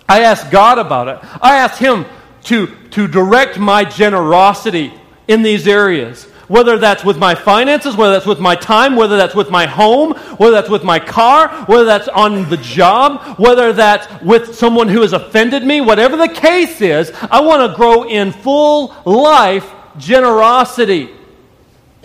I 0.07 0.21
asked 0.21 0.51
God 0.51 0.77
about 0.77 1.07
it. 1.07 1.19
I 1.41 1.57
asked 1.57 1.79
Him 1.79 2.05
to, 2.45 2.67
to 2.91 3.07
direct 3.07 3.57
my 3.59 3.83
generosity 3.83 4.93
in 5.27 5.41
these 5.41 5.67
areas. 5.67 6.25
Whether 6.47 6.77
that's 6.77 7.03
with 7.03 7.17
my 7.17 7.33
finances, 7.33 7.95
whether 7.95 8.13
that's 8.13 8.27
with 8.27 8.39
my 8.39 8.55
time, 8.55 8.95
whether 8.95 9.17
that's 9.17 9.33
with 9.33 9.49
my 9.49 9.65
home, 9.65 10.13
whether 10.37 10.51
that's 10.51 10.69
with 10.69 10.83
my 10.83 10.99
car, 10.99 11.65
whether 11.65 11.85
that's 11.85 12.07
on 12.07 12.49
the 12.49 12.57
job, 12.57 13.39
whether 13.39 13.73
that's 13.73 14.07
with 14.21 14.55
someone 14.55 14.87
who 14.87 15.01
has 15.01 15.13
offended 15.13 15.63
me, 15.63 15.81
whatever 15.81 16.17
the 16.17 16.29
case 16.29 16.81
is, 16.81 17.11
I 17.31 17.41
want 17.41 17.69
to 17.69 17.75
grow 17.75 18.03
in 18.03 18.31
full 18.31 18.95
life 19.05 19.67
generosity. 19.97 21.09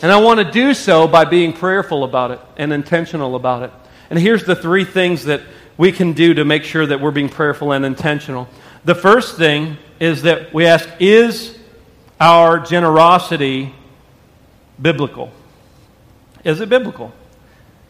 And 0.01 0.11
I 0.11 0.19
want 0.19 0.41
to 0.41 0.51
do 0.51 0.73
so 0.73 1.07
by 1.07 1.27
being 1.27 1.53
prayerful 1.53 2.05
about 2.05 2.31
it 2.31 2.41
and 2.57 2.73
intentional 2.73 3.37
about 3.37 3.65
it. 3.65 3.73
And 4.09 4.19
here's 4.19 4.45
the 4.45 4.57
three 4.57 4.87
things 4.87 5.27
that 5.27 5.43
we 5.77 5.93
can 5.93 6.15
do 6.15 6.33
to 6.35 6.47
make 6.47 6.65
sure 6.65 6.87
that 6.87 7.03
we're 7.03 7.11
being 7.11 7.29
prayerful 7.29 7.73
and 7.73 7.85
intentional. 7.85 8.49
The 8.87 8.95
first 8.95 9.37
thing 9.37 9.77
is 10.01 10.23
that 10.23 10.53
we 10.53 10.67
ask, 10.67 10.89
is 10.99 11.57
our 12.19 12.59
generosity 12.59 13.73
biblical? 14.81 15.31
Is 16.43 16.61
it 16.61 16.69
biblical? 16.69 17.13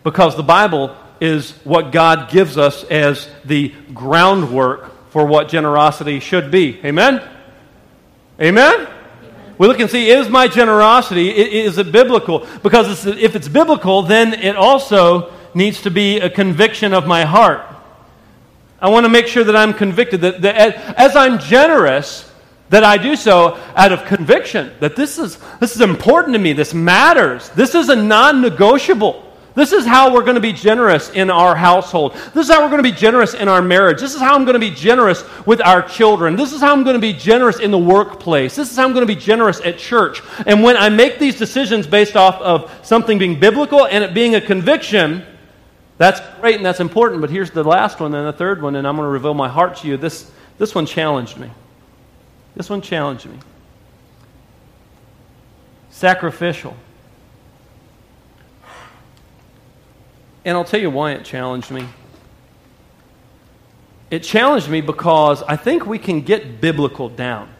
Because 0.02 0.36
the 0.36 0.42
Bible 0.42 0.96
is 1.20 1.52
what 1.64 1.92
God 1.92 2.30
gives 2.30 2.58
us 2.58 2.84
as 2.84 3.28
the 3.44 3.72
groundwork 3.94 5.10
for 5.10 5.24
what 5.24 5.48
generosity 5.48 6.18
should 6.20 6.50
be. 6.50 6.80
Amen? 6.84 7.22
Amen? 8.40 8.88
We 9.58 9.66
look 9.66 9.78
and 9.78 9.90
see, 9.90 10.10
is 10.10 10.28
my 10.28 10.48
generosity, 10.48 11.28
is 11.28 11.76
it 11.76 11.92
biblical? 11.92 12.46
Because 12.62 13.06
if 13.06 13.36
it's 13.36 13.48
biblical, 13.48 14.02
then 14.02 14.32
it 14.32 14.56
also 14.56 15.32
needs 15.54 15.82
to 15.82 15.90
be 15.90 16.18
a 16.18 16.30
conviction 16.30 16.94
of 16.94 17.06
my 17.06 17.24
heart. 17.24 17.69
I 18.80 18.88
want 18.88 19.04
to 19.04 19.10
make 19.10 19.26
sure 19.26 19.44
that 19.44 19.56
I'm 19.56 19.74
convicted, 19.74 20.22
that, 20.22 20.42
that 20.42 20.76
as 20.98 21.14
I'm 21.16 21.38
generous, 21.38 22.30
that 22.70 22.84
I 22.84 22.96
do 22.96 23.16
so 23.16 23.58
out 23.74 23.92
of 23.92 24.04
conviction 24.04 24.72
that 24.80 24.96
this 24.96 25.18
is, 25.18 25.38
this 25.58 25.74
is 25.74 25.82
important 25.82 26.34
to 26.34 26.38
me, 26.38 26.52
this 26.52 26.72
matters, 26.72 27.48
this 27.50 27.74
is 27.74 27.88
a 27.88 27.96
non 27.96 28.40
negotiable. 28.40 29.26
This 29.54 29.72
is 29.72 29.84
how 29.84 30.14
we're 30.14 30.22
going 30.22 30.36
to 30.36 30.40
be 30.40 30.52
generous 30.52 31.10
in 31.10 31.28
our 31.28 31.56
household. 31.56 32.14
This 32.34 32.48
is 32.48 32.54
how 32.54 32.62
we're 32.62 32.70
going 32.70 32.82
to 32.82 32.88
be 32.88 32.96
generous 32.96 33.34
in 33.34 33.48
our 33.48 33.60
marriage. 33.60 34.00
This 34.00 34.14
is 34.14 34.20
how 34.20 34.34
I'm 34.34 34.44
going 34.44 34.54
to 34.54 34.60
be 34.60 34.70
generous 34.70 35.24
with 35.44 35.60
our 35.60 35.82
children. 35.82 36.36
This 36.36 36.52
is 36.52 36.60
how 36.60 36.72
I'm 36.72 36.84
going 36.84 36.94
to 36.94 37.00
be 37.00 37.12
generous 37.12 37.58
in 37.58 37.72
the 37.72 37.78
workplace. 37.78 38.54
This 38.54 38.70
is 38.70 38.76
how 38.76 38.84
I'm 38.84 38.92
going 38.92 39.06
to 39.06 39.12
be 39.12 39.20
generous 39.20 39.60
at 39.60 39.76
church. 39.76 40.22
And 40.46 40.62
when 40.62 40.76
I 40.76 40.88
make 40.88 41.18
these 41.18 41.36
decisions 41.36 41.86
based 41.88 42.16
off 42.16 42.40
of 42.40 42.72
something 42.86 43.18
being 43.18 43.40
biblical 43.40 43.86
and 43.86 44.04
it 44.04 44.14
being 44.14 44.36
a 44.36 44.40
conviction, 44.40 45.26
that's 46.00 46.22
great 46.40 46.56
and 46.56 46.64
that's 46.64 46.80
important. 46.80 47.20
But 47.20 47.28
here's 47.28 47.50
the 47.50 47.62
last 47.62 48.00
one 48.00 48.14
and 48.14 48.26
the 48.26 48.32
third 48.32 48.62
one, 48.62 48.74
and 48.74 48.88
I'm 48.88 48.96
going 48.96 49.04
to 49.04 49.10
reveal 49.10 49.34
my 49.34 49.50
heart 49.50 49.76
to 49.76 49.86
you. 49.86 49.98
This, 49.98 50.30
this 50.56 50.74
one 50.74 50.86
challenged 50.86 51.36
me. 51.36 51.50
This 52.56 52.70
one 52.70 52.80
challenged 52.80 53.26
me. 53.26 53.38
Sacrificial. 55.90 56.74
And 60.42 60.56
I'll 60.56 60.64
tell 60.64 60.80
you 60.80 60.88
why 60.88 61.12
it 61.12 61.22
challenged 61.22 61.70
me. 61.70 61.86
It 64.10 64.20
challenged 64.20 64.70
me 64.70 64.80
because 64.80 65.42
I 65.42 65.56
think 65.56 65.84
we 65.84 65.98
can 65.98 66.22
get 66.22 66.62
biblical 66.62 67.10
down. 67.10 67.50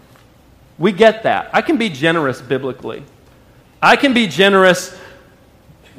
We 0.78 0.92
get 0.92 1.24
that. 1.24 1.50
I 1.52 1.60
can 1.60 1.76
be 1.76 1.90
generous 1.90 2.40
biblically. 2.40 3.02
I 3.82 3.96
can 3.96 4.14
be 4.14 4.26
generous 4.26 4.98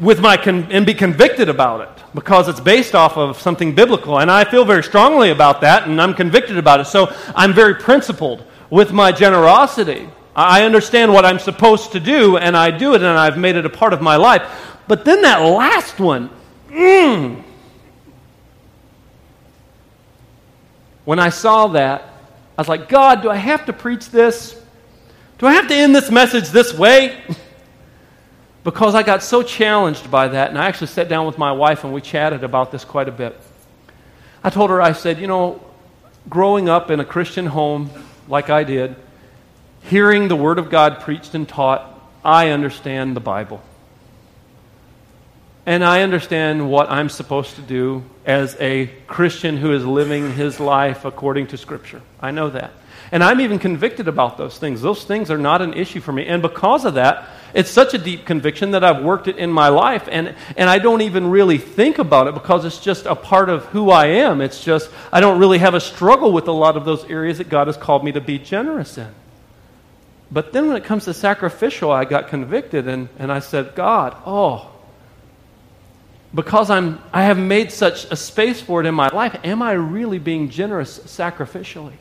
with 0.01 0.19
my 0.19 0.35
con- 0.35 0.67
and 0.71 0.85
be 0.85 0.93
convicted 0.93 1.47
about 1.47 1.81
it 1.81 2.03
because 2.13 2.49
it's 2.49 2.59
based 2.59 2.95
off 2.95 3.15
of 3.15 3.39
something 3.39 3.73
biblical 3.73 4.19
and 4.19 4.29
I 4.29 4.43
feel 4.43 4.65
very 4.65 4.83
strongly 4.83 5.29
about 5.29 5.61
that 5.61 5.87
and 5.87 6.01
I'm 6.01 6.13
convicted 6.13 6.57
about 6.57 6.81
it. 6.81 6.87
So 6.87 7.15
I'm 7.35 7.53
very 7.53 7.75
principled 7.75 8.43
with 8.69 8.91
my 8.91 9.11
generosity. 9.11 10.09
I 10.35 10.63
understand 10.63 11.13
what 11.13 11.25
I'm 11.25 11.39
supposed 11.39 11.91
to 11.91 11.99
do, 11.99 12.37
and 12.37 12.55
I 12.55 12.71
do 12.71 12.95
it, 12.95 13.01
and 13.01 13.17
I've 13.17 13.37
made 13.37 13.57
it 13.57 13.65
a 13.65 13.69
part 13.69 13.91
of 13.91 14.01
my 14.01 14.15
life. 14.15 14.41
But 14.87 15.03
then 15.03 15.21
that 15.23 15.39
last 15.39 15.99
one, 15.99 16.29
mm, 16.69 17.43
when 21.03 21.19
I 21.19 21.29
saw 21.29 21.67
that, 21.67 22.01
I 22.57 22.61
was 22.61 22.69
like, 22.69 22.87
God, 22.87 23.21
do 23.21 23.29
I 23.29 23.35
have 23.35 23.65
to 23.65 23.73
preach 23.73 24.09
this? 24.09 24.59
Do 25.37 25.47
I 25.47 25.53
have 25.53 25.67
to 25.67 25.75
end 25.75 25.93
this 25.93 26.09
message 26.09 26.49
this 26.49 26.73
way? 26.73 27.21
because 28.63 28.93
I 28.95 29.03
got 29.03 29.23
so 29.23 29.41
challenged 29.41 30.11
by 30.11 30.27
that, 30.29 30.49
and 30.49 30.57
I 30.57 30.67
actually 30.67 30.87
sat 30.87 31.09
down 31.09 31.25
with 31.25 31.37
my 31.37 31.51
wife 31.51 31.83
and 31.83 31.93
we 31.93 32.01
chatted 32.01 32.43
about 32.43 32.71
this 32.71 32.85
quite 32.85 33.07
a 33.07 33.11
bit. 33.11 33.39
I 34.43 34.49
told 34.49 34.69
her, 34.69 34.81
I 34.81 34.93
said, 34.93 35.19
you 35.19 35.27
know, 35.27 35.63
growing 36.29 36.69
up 36.69 36.91
in 36.91 36.99
a 36.99 37.05
Christian 37.05 37.47
home, 37.47 37.89
like 38.27 38.49
I 38.49 38.63
did, 38.63 38.95
hearing 39.83 40.27
the 40.27 40.35
Word 40.35 40.59
of 40.59 40.69
God 40.69 40.99
preached 40.99 41.33
and 41.33 41.47
taught, 41.47 41.87
I 42.23 42.49
understand 42.49 43.15
the 43.15 43.19
Bible. 43.19 43.61
And 45.65 45.83
I 45.83 46.01
understand 46.01 46.69
what 46.69 46.89
I'm 46.89 47.09
supposed 47.09 47.55
to 47.55 47.61
do 47.61 48.03
as 48.25 48.55
a 48.59 48.87
Christian 49.07 49.57
who 49.57 49.73
is 49.73 49.85
living 49.85 50.33
his 50.33 50.59
life 50.59 51.05
according 51.05 51.47
to 51.47 51.57
Scripture. 51.57 52.01
I 52.19 52.31
know 52.31 52.49
that. 52.49 52.71
And 53.11 53.23
I'm 53.23 53.41
even 53.41 53.59
convicted 53.59 54.07
about 54.07 54.37
those 54.37 54.57
things. 54.57 54.81
Those 54.81 55.03
things 55.03 55.29
are 55.29 55.37
not 55.37 55.61
an 55.61 55.73
issue 55.73 55.99
for 55.99 56.13
me. 56.13 56.25
And 56.27 56.41
because 56.41 56.85
of 56.85 56.93
that, 56.93 57.27
it's 57.53 57.69
such 57.69 57.93
a 57.93 57.97
deep 57.97 58.25
conviction 58.25 58.71
that 58.71 58.85
I've 58.85 59.03
worked 59.03 59.27
it 59.27 59.37
in 59.37 59.51
my 59.51 59.67
life. 59.67 60.07
And, 60.09 60.33
and 60.55 60.69
I 60.69 60.79
don't 60.79 61.01
even 61.01 61.29
really 61.29 61.57
think 61.57 61.99
about 61.99 62.27
it 62.27 62.33
because 62.33 62.63
it's 62.63 62.79
just 62.79 63.05
a 63.05 63.15
part 63.15 63.49
of 63.49 63.65
who 63.65 63.91
I 63.91 64.07
am. 64.07 64.39
It's 64.39 64.63
just, 64.63 64.89
I 65.11 65.19
don't 65.19 65.39
really 65.39 65.57
have 65.57 65.73
a 65.73 65.81
struggle 65.81 66.31
with 66.31 66.47
a 66.47 66.53
lot 66.53 66.77
of 66.77 66.85
those 66.85 67.03
areas 67.05 67.39
that 67.39 67.49
God 67.49 67.67
has 67.67 67.75
called 67.75 68.05
me 68.05 68.13
to 68.13 68.21
be 68.21 68.39
generous 68.39 68.97
in. 68.97 69.13
But 70.31 70.53
then 70.53 70.67
when 70.67 70.77
it 70.77 70.85
comes 70.85 71.03
to 71.05 71.13
sacrificial, 71.13 71.91
I 71.91 72.05
got 72.05 72.29
convicted 72.29 72.87
and, 72.87 73.09
and 73.19 73.29
I 73.29 73.39
said, 73.39 73.75
God, 73.75 74.15
oh, 74.25 74.71
because 76.33 76.69
I'm, 76.69 77.01
I 77.11 77.23
have 77.23 77.37
made 77.37 77.73
such 77.73 78.05
a 78.05 78.15
space 78.15 78.61
for 78.61 78.79
it 78.79 78.85
in 78.87 78.95
my 78.95 79.09
life, 79.09 79.37
am 79.43 79.61
I 79.61 79.73
really 79.73 80.19
being 80.19 80.49
generous 80.49 80.99
sacrificially? 80.99 81.95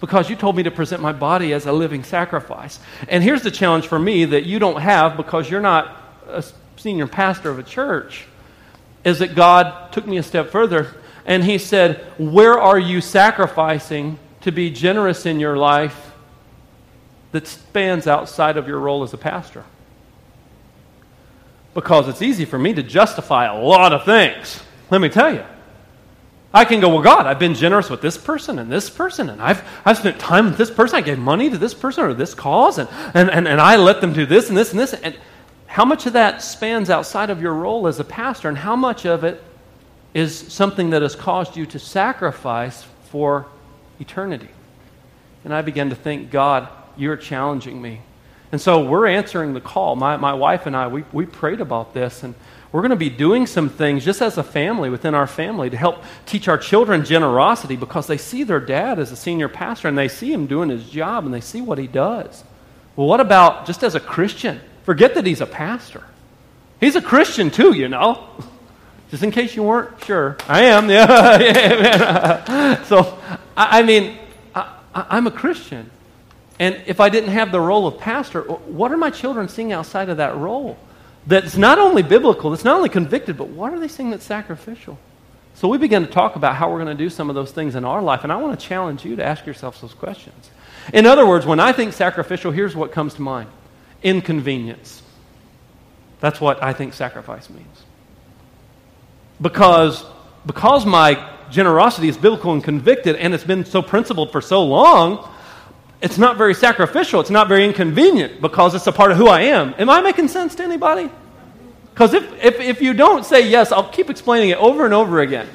Because 0.00 0.30
you 0.30 0.36
told 0.36 0.56
me 0.56 0.62
to 0.62 0.70
present 0.70 1.02
my 1.02 1.12
body 1.12 1.52
as 1.52 1.66
a 1.66 1.72
living 1.72 2.02
sacrifice. 2.02 2.80
And 3.08 3.22
here's 3.22 3.42
the 3.42 3.50
challenge 3.50 3.86
for 3.86 3.98
me 3.98 4.24
that 4.24 4.44
you 4.44 4.58
don't 4.58 4.80
have 4.80 5.16
because 5.16 5.50
you're 5.50 5.60
not 5.60 5.96
a 6.26 6.42
senior 6.76 7.06
pastor 7.06 7.50
of 7.50 7.58
a 7.58 7.62
church 7.62 8.24
is 9.04 9.18
that 9.18 9.34
God 9.34 9.92
took 9.92 10.06
me 10.06 10.16
a 10.16 10.22
step 10.22 10.50
further 10.50 10.94
and 11.26 11.44
he 11.44 11.58
said, 11.58 12.00
"Where 12.18 12.58
are 12.58 12.78
you 12.78 13.00
sacrificing 13.00 14.18
to 14.40 14.50
be 14.50 14.70
generous 14.70 15.26
in 15.26 15.38
your 15.38 15.56
life 15.56 16.12
that 17.32 17.46
spans 17.46 18.06
outside 18.06 18.56
of 18.56 18.66
your 18.66 18.78
role 18.78 19.02
as 19.02 19.12
a 19.12 19.18
pastor?" 19.18 19.64
Because 21.74 22.08
it's 22.08 22.22
easy 22.22 22.46
for 22.46 22.58
me 22.58 22.72
to 22.74 22.82
justify 22.82 23.44
a 23.44 23.56
lot 23.56 23.92
of 23.92 24.04
things. 24.04 24.62
Let 24.90 25.00
me 25.00 25.08
tell 25.08 25.32
you. 25.32 25.44
I 26.52 26.64
can 26.64 26.80
go, 26.80 26.88
well, 26.88 27.02
God, 27.02 27.26
I've 27.26 27.38
been 27.38 27.54
generous 27.54 27.88
with 27.88 28.00
this 28.00 28.18
person 28.18 28.58
and 28.58 28.72
this 28.72 28.90
person, 28.90 29.30
and 29.30 29.40
I've, 29.40 29.62
I've 29.84 29.98
spent 29.98 30.18
time 30.18 30.46
with 30.46 30.58
this 30.58 30.70
person. 30.70 30.96
I 30.96 31.00
gave 31.00 31.18
money 31.18 31.48
to 31.48 31.58
this 31.58 31.74
person 31.74 32.04
or 32.04 32.12
this 32.12 32.34
cause, 32.34 32.78
and, 32.78 32.88
and, 33.14 33.30
and, 33.30 33.46
and 33.46 33.60
I 33.60 33.76
let 33.76 34.00
them 34.00 34.12
do 34.12 34.26
this 34.26 34.48
and 34.48 34.58
this 34.58 34.72
and 34.72 34.80
this. 34.80 34.92
And 34.92 35.16
how 35.66 35.84
much 35.84 36.06
of 36.06 36.14
that 36.14 36.42
spans 36.42 36.90
outside 36.90 37.30
of 37.30 37.40
your 37.40 37.54
role 37.54 37.86
as 37.86 38.00
a 38.00 38.04
pastor, 38.04 38.48
and 38.48 38.58
how 38.58 38.74
much 38.74 39.06
of 39.06 39.22
it 39.22 39.42
is 40.12 40.36
something 40.52 40.90
that 40.90 41.02
has 41.02 41.14
caused 41.14 41.56
you 41.56 41.66
to 41.66 41.78
sacrifice 41.78 42.84
for 43.10 43.46
eternity? 44.00 44.48
And 45.44 45.54
I 45.54 45.62
began 45.62 45.90
to 45.90 45.96
think, 45.96 46.32
God, 46.32 46.68
you're 46.96 47.16
challenging 47.16 47.80
me. 47.80 48.00
And 48.50 48.60
so 48.60 48.84
we're 48.84 49.06
answering 49.06 49.54
the 49.54 49.60
call. 49.60 49.94
My, 49.94 50.16
my 50.16 50.34
wife 50.34 50.66
and 50.66 50.76
I, 50.76 50.88
we, 50.88 51.04
we 51.12 51.26
prayed 51.26 51.60
about 51.60 51.94
this, 51.94 52.24
and 52.24 52.34
we're 52.72 52.82
going 52.82 52.90
to 52.90 52.96
be 52.96 53.10
doing 53.10 53.46
some 53.46 53.68
things 53.68 54.04
just 54.04 54.22
as 54.22 54.38
a 54.38 54.44
family 54.44 54.90
within 54.90 55.14
our 55.14 55.26
family 55.26 55.70
to 55.70 55.76
help 55.76 56.04
teach 56.24 56.46
our 56.46 56.58
children 56.58 57.04
generosity 57.04 57.76
because 57.76 58.06
they 58.06 58.16
see 58.16 58.44
their 58.44 58.60
dad 58.60 58.98
as 58.98 59.10
a 59.10 59.16
senior 59.16 59.48
pastor 59.48 59.88
and 59.88 59.98
they 59.98 60.08
see 60.08 60.32
him 60.32 60.46
doing 60.46 60.68
his 60.68 60.88
job 60.88 61.24
and 61.24 61.34
they 61.34 61.40
see 61.40 61.60
what 61.60 61.78
he 61.78 61.88
does. 61.88 62.44
Well, 62.94 63.08
what 63.08 63.20
about 63.20 63.66
just 63.66 63.82
as 63.82 63.94
a 63.94 64.00
Christian? 64.00 64.60
Forget 64.84 65.14
that 65.14 65.26
he's 65.26 65.40
a 65.40 65.46
pastor. 65.46 66.04
He's 66.78 66.96
a 66.96 67.02
Christian 67.02 67.50
too, 67.50 67.74
you 67.74 67.88
know. 67.88 68.28
Just 69.10 69.24
in 69.24 69.32
case 69.32 69.56
you 69.56 69.64
weren't 69.64 70.04
sure. 70.04 70.36
I 70.46 70.66
am, 70.66 70.88
yeah. 70.88 71.38
yeah 71.40 72.84
so, 72.84 73.18
I 73.56 73.82
mean, 73.82 74.16
I, 74.54 74.72
I'm 74.94 75.26
a 75.26 75.32
Christian. 75.32 75.90
And 76.60 76.80
if 76.86 77.00
I 77.00 77.08
didn't 77.08 77.30
have 77.30 77.50
the 77.50 77.60
role 77.60 77.88
of 77.88 77.98
pastor, 77.98 78.42
what 78.42 78.92
are 78.92 78.96
my 78.96 79.10
children 79.10 79.48
seeing 79.48 79.72
outside 79.72 80.10
of 80.10 80.18
that 80.18 80.36
role? 80.36 80.78
That's 81.26 81.56
not 81.56 81.78
only 81.78 82.02
biblical, 82.02 82.50
that's 82.50 82.64
not 82.64 82.76
only 82.76 82.88
convicted, 82.88 83.36
but 83.36 83.48
what 83.48 83.72
are 83.72 83.78
they 83.78 83.88
saying 83.88 84.10
that's 84.10 84.24
sacrificial? 84.24 84.98
So 85.54 85.68
we 85.68 85.78
began 85.78 86.06
to 86.06 86.10
talk 86.10 86.36
about 86.36 86.56
how 86.56 86.70
we're 86.70 86.82
going 86.82 86.96
to 86.96 87.04
do 87.04 87.10
some 87.10 87.28
of 87.28 87.34
those 87.34 87.52
things 87.52 87.74
in 87.74 87.84
our 87.84 88.00
life, 88.00 88.22
and 88.22 88.32
I 88.32 88.36
want 88.36 88.58
to 88.58 88.66
challenge 88.66 89.04
you 89.04 89.16
to 89.16 89.24
ask 89.24 89.44
yourselves 89.44 89.80
those 89.80 89.92
questions. 89.92 90.50
In 90.92 91.06
other 91.06 91.26
words, 91.26 91.44
when 91.44 91.60
I 91.60 91.72
think 91.72 91.92
sacrificial, 91.92 92.50
here's 92.50 92.74
what 92.74 92.92
comes 92.92 93.14
to 93.14 93.22
mind 93.22 93.48
inconvenience. 94.02 95.02
That's 96.20 96.40
what 96.40 96.62
I 96.62 96.72
think 96.72 96.94
sacrifice 96.94 97.50
means. 97.50 97.82
Because, 99.40 100.04
because 100.46 100.86
my 100.86 101.30
generosity 101.50 102.08
is 102.08 102.16
biblical 102.16 102.52
and 102.52 102.64
convicted, 102.64 103.16
and 103.16 103.34
it's 103.34 103.44
been 103.44 103.64
so 103.64 103.82
principled 103.82 104.32
for 104.32 104.40
so 104.40 104.64
long, 104.64 105.28
it's 106.00 106.16
not 106.16 106.38
very 106.38 106.54
sacrificial. 106.54 107.20
It's 107.20 107.30
not 107.30 107.48
very 107.48 107.64
inconvenient 107.64 108.40
because 108.40 108.74
it's 108.74 108.86
a 108.86 108.92
part 108.92 109.10
of 109.10 109.18
who 109.18 109.28
I 109.28 109.42
am. 109.42 109.74
Am 109.78 109.90
I 109.90 110.00
making 110.00 110.28
sense 110.28 110.54
to 110.56 110.62
anybody? 110.62 111.10
Because 111.92 112.14
if, 112.14 112.44
if, 112.44 112.60
if 112.60 112.80
you 112.80 112.94
don't 112.94 113.26
say 113.26 113.46
yes, 113.46 113.72
I'll 113.72 113.90
keep 113.90 114.08
explaining 114.08 114.50
it 114.50 114.58
over 114.58 114.84
and 114.84 114.94
over 114.94 115.20
again. 115.20 115.48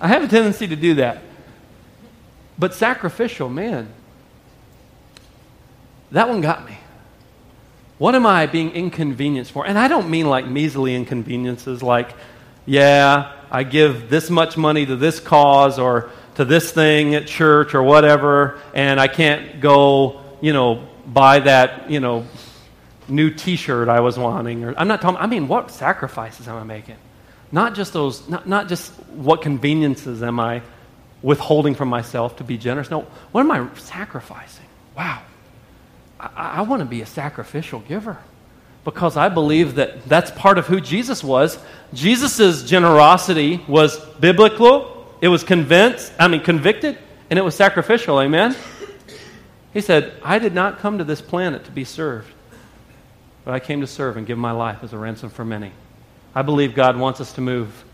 I 0.00 0.08
have 0.08 0.24
a 0.24 0.28
tendency 0.28 0.66
to 0.66 0.76
do 0.76 0.94
that. 0.94 1.22
But 2.58 2.74
sacrificial, 2.74 3.48
man, 3.48 3.88
that 6.10 6.28
one 6.28 6.40
got 6.40 6.66
me. 6.66 6.78
What 7.98 8.14
am 8.14 8.26
I 8.26 8.46
being 8.46 8.72
inconvenienced 8.72 9.52
for? 9.52 9.66
And 9.66 9.78
I 9.78 9.88
don't 9.88 10.10
mean 10.10 10.26
like 10.26 10.46
measly 10.46 10.94
inconveniences 10.94 11.82
like, 11.82 12.14
yeah, 12.66 13.32
I 13.50 13.62
give 13.62 14.10
this 14.10 14.30
much 14.30 14.56
money 14.56 14.84
to 14.86 14.96
this 14.96 15.20
cause 15.20 15.78
or 15.78 16.10
to 16.36 16.44
this 16.44 16.72
thing 16.72 17.14
at 17.14 17.26
church 17.26 17.74
or 17.74 17.82
whatever, 17.82 18.60
and 18.74 19.00
I 19.00 19.08
can't 19.08 19.60
go, 19.60 20.20
you 20.40 20.52
know, 20.52 20.86
buy 21.06 21.40
that, 21.40 21.90
you 21.90 22.00
know, 22.00 22.26
new 23.08 23.30
T-shirt 23.30 23.88
I 23.88 24.00
was 24.00 24.18
wanting. 24.18 24.64
Or 24.64 24.74
I'm 24.76 24.88
not 24.88 25.00
talking. 25.00 25.20
I 25.20 25.26
mean, 25.26 25.48
what 25.48 25.70
sacrifices 25.70 26.48
am 26.48 26.56
I 26.56 26.64
making? 26.64 26.96
Not 27.52 27.74
just 27.74 27.92
those. 27.92 28.28
Not, 28.28 28.48
not 28.48 28.68
just 28.68 28.92
what 29.12 29.42
conveniences 29.42 30.22
am 30.22 30.40
I 30.40 30.62
withholding 31.22 31.74
from 31.74 31.88
myself 31.88 32.36
to 32.36 32.44
be 32.44 32.58
generous. 32.58 32.90
No, 32.90 33.06
what 33.32 33.40
am 33.40 33.50
I 33.50 33.66
sacrificing? 33.76 34.66
Wow. 34.96 35.22
I, 36.20 36.58
I 36.58 36.62
want 36.62 36.80
to 36.80 36.86
be 36.86 37.00
a 37.00 37.06
sacrificial 37.06 37.80
giver 37.80 38.18
because 38.84 39.16
I 39.16 39.30
believe 39.30 39.76
that 39.76 40.04
that's 40.06 40.30
part 40.32 40.58
of 40.58 40.66
who 40.66 40.80
Jesus 40.80 41.24
was. 41.24 41.58
Jesus' 41.94 42.64
generosity 42.64 43.64
was 43.66 43.98
biblical 44.20 44.93
it 45.24 45.28
was 45.28 45.42
convinced, 45.42 46.12
I 46.18 46.28
mean, 46.28 46.42
convicted, 46.42 46.98
and 47.30 47.38
it 47.38 47.42
was 47.42 47.54
sacrificial. 47.54 48.20
Amen? 48.20 48.54
He 49.72 49.80
said, 49.80 50.12
I 50.22 50.38
did 50.38 50.52
not 50.52 50.80
come 50.80 50.98
to 50.98 51.04
this 51.04 51.22
planet 51.22 51.64
to 51.64 51.70
be 51.70 51.84
served, 51.84 52.30
but 53.42 53.54
I 53.54 53.58
came 53.58 53.80
to 53.80 53.86
serve 53.86 54.18
and 54.18 54.26
give 54.26 54.36
my 54.36 54.50
life 54.50 54.80
as 54.82 54.92
a 54.92 54.98
ransom 54.98 55.30
for 55.30 55.42
many. 55.42 55.72
I 56.34 56.42
believe 56.42 56.74
God 56.74 56.98
wants 56.98 57.22
us 57.22 57.32
to 57.32 57.40
move 57.40 57.86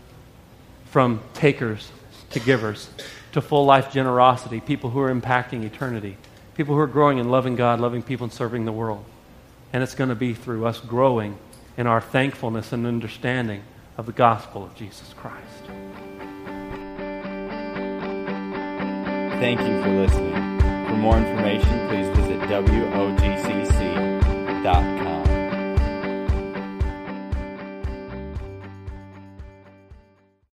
from 0.87 1.21
takers 1.33 1.89
to 2.31 2.41
givers 2.41 2.89
to 3.31 3.41
full 3.41 3.63
life 3.63 3.93
generosity, 3.93 4.59
people 4.59 4.89
who 4.89 4.99
are 4.99 5.09
impacting 5.09 5.63
eternity, 5.63 6.17
people 6.55 6.75
who 6.75 6.81
are 6.81 6.85
growing 6.85 7.17
and 7.17 7.31
loving 7.31 7.55
God, 7.55 7.79
loving 7.79 8.03
people, 8.03 8.25
and 8.25 8.33
serving 8.33 8.65
the 8.65 8.73
world. 8.73 9.05
And 9.71 9.81
it's 9.81 9.95
going 9.95 10.09
to 10.09 10.15
be 10.15 10.33
through 10.33 10.65
us 10.65 10.81
growing 10.81 11.37
in 11.77 11.87
our 11.87 12.01
thankfulness 12.01 12.73
and 12.73 12.85
understanding 12.85 13.63
of 13.97 14.05
the 14.05 14.11
gospel 14.11 14.65
of 14.65 14.75
Jesus 14.75 15.13
Christ. 15.13 15.60
Thank 19.41 19.59
you 19.61 19.81
for 19.81 19.89
listening. 19.89 20.35
For 20.87 20.95
more 20.97 21.17
information, 21.17 21.87
please 21.89 22.07
visit 22.15 22.41
WOGCC.com. 22.41 23.21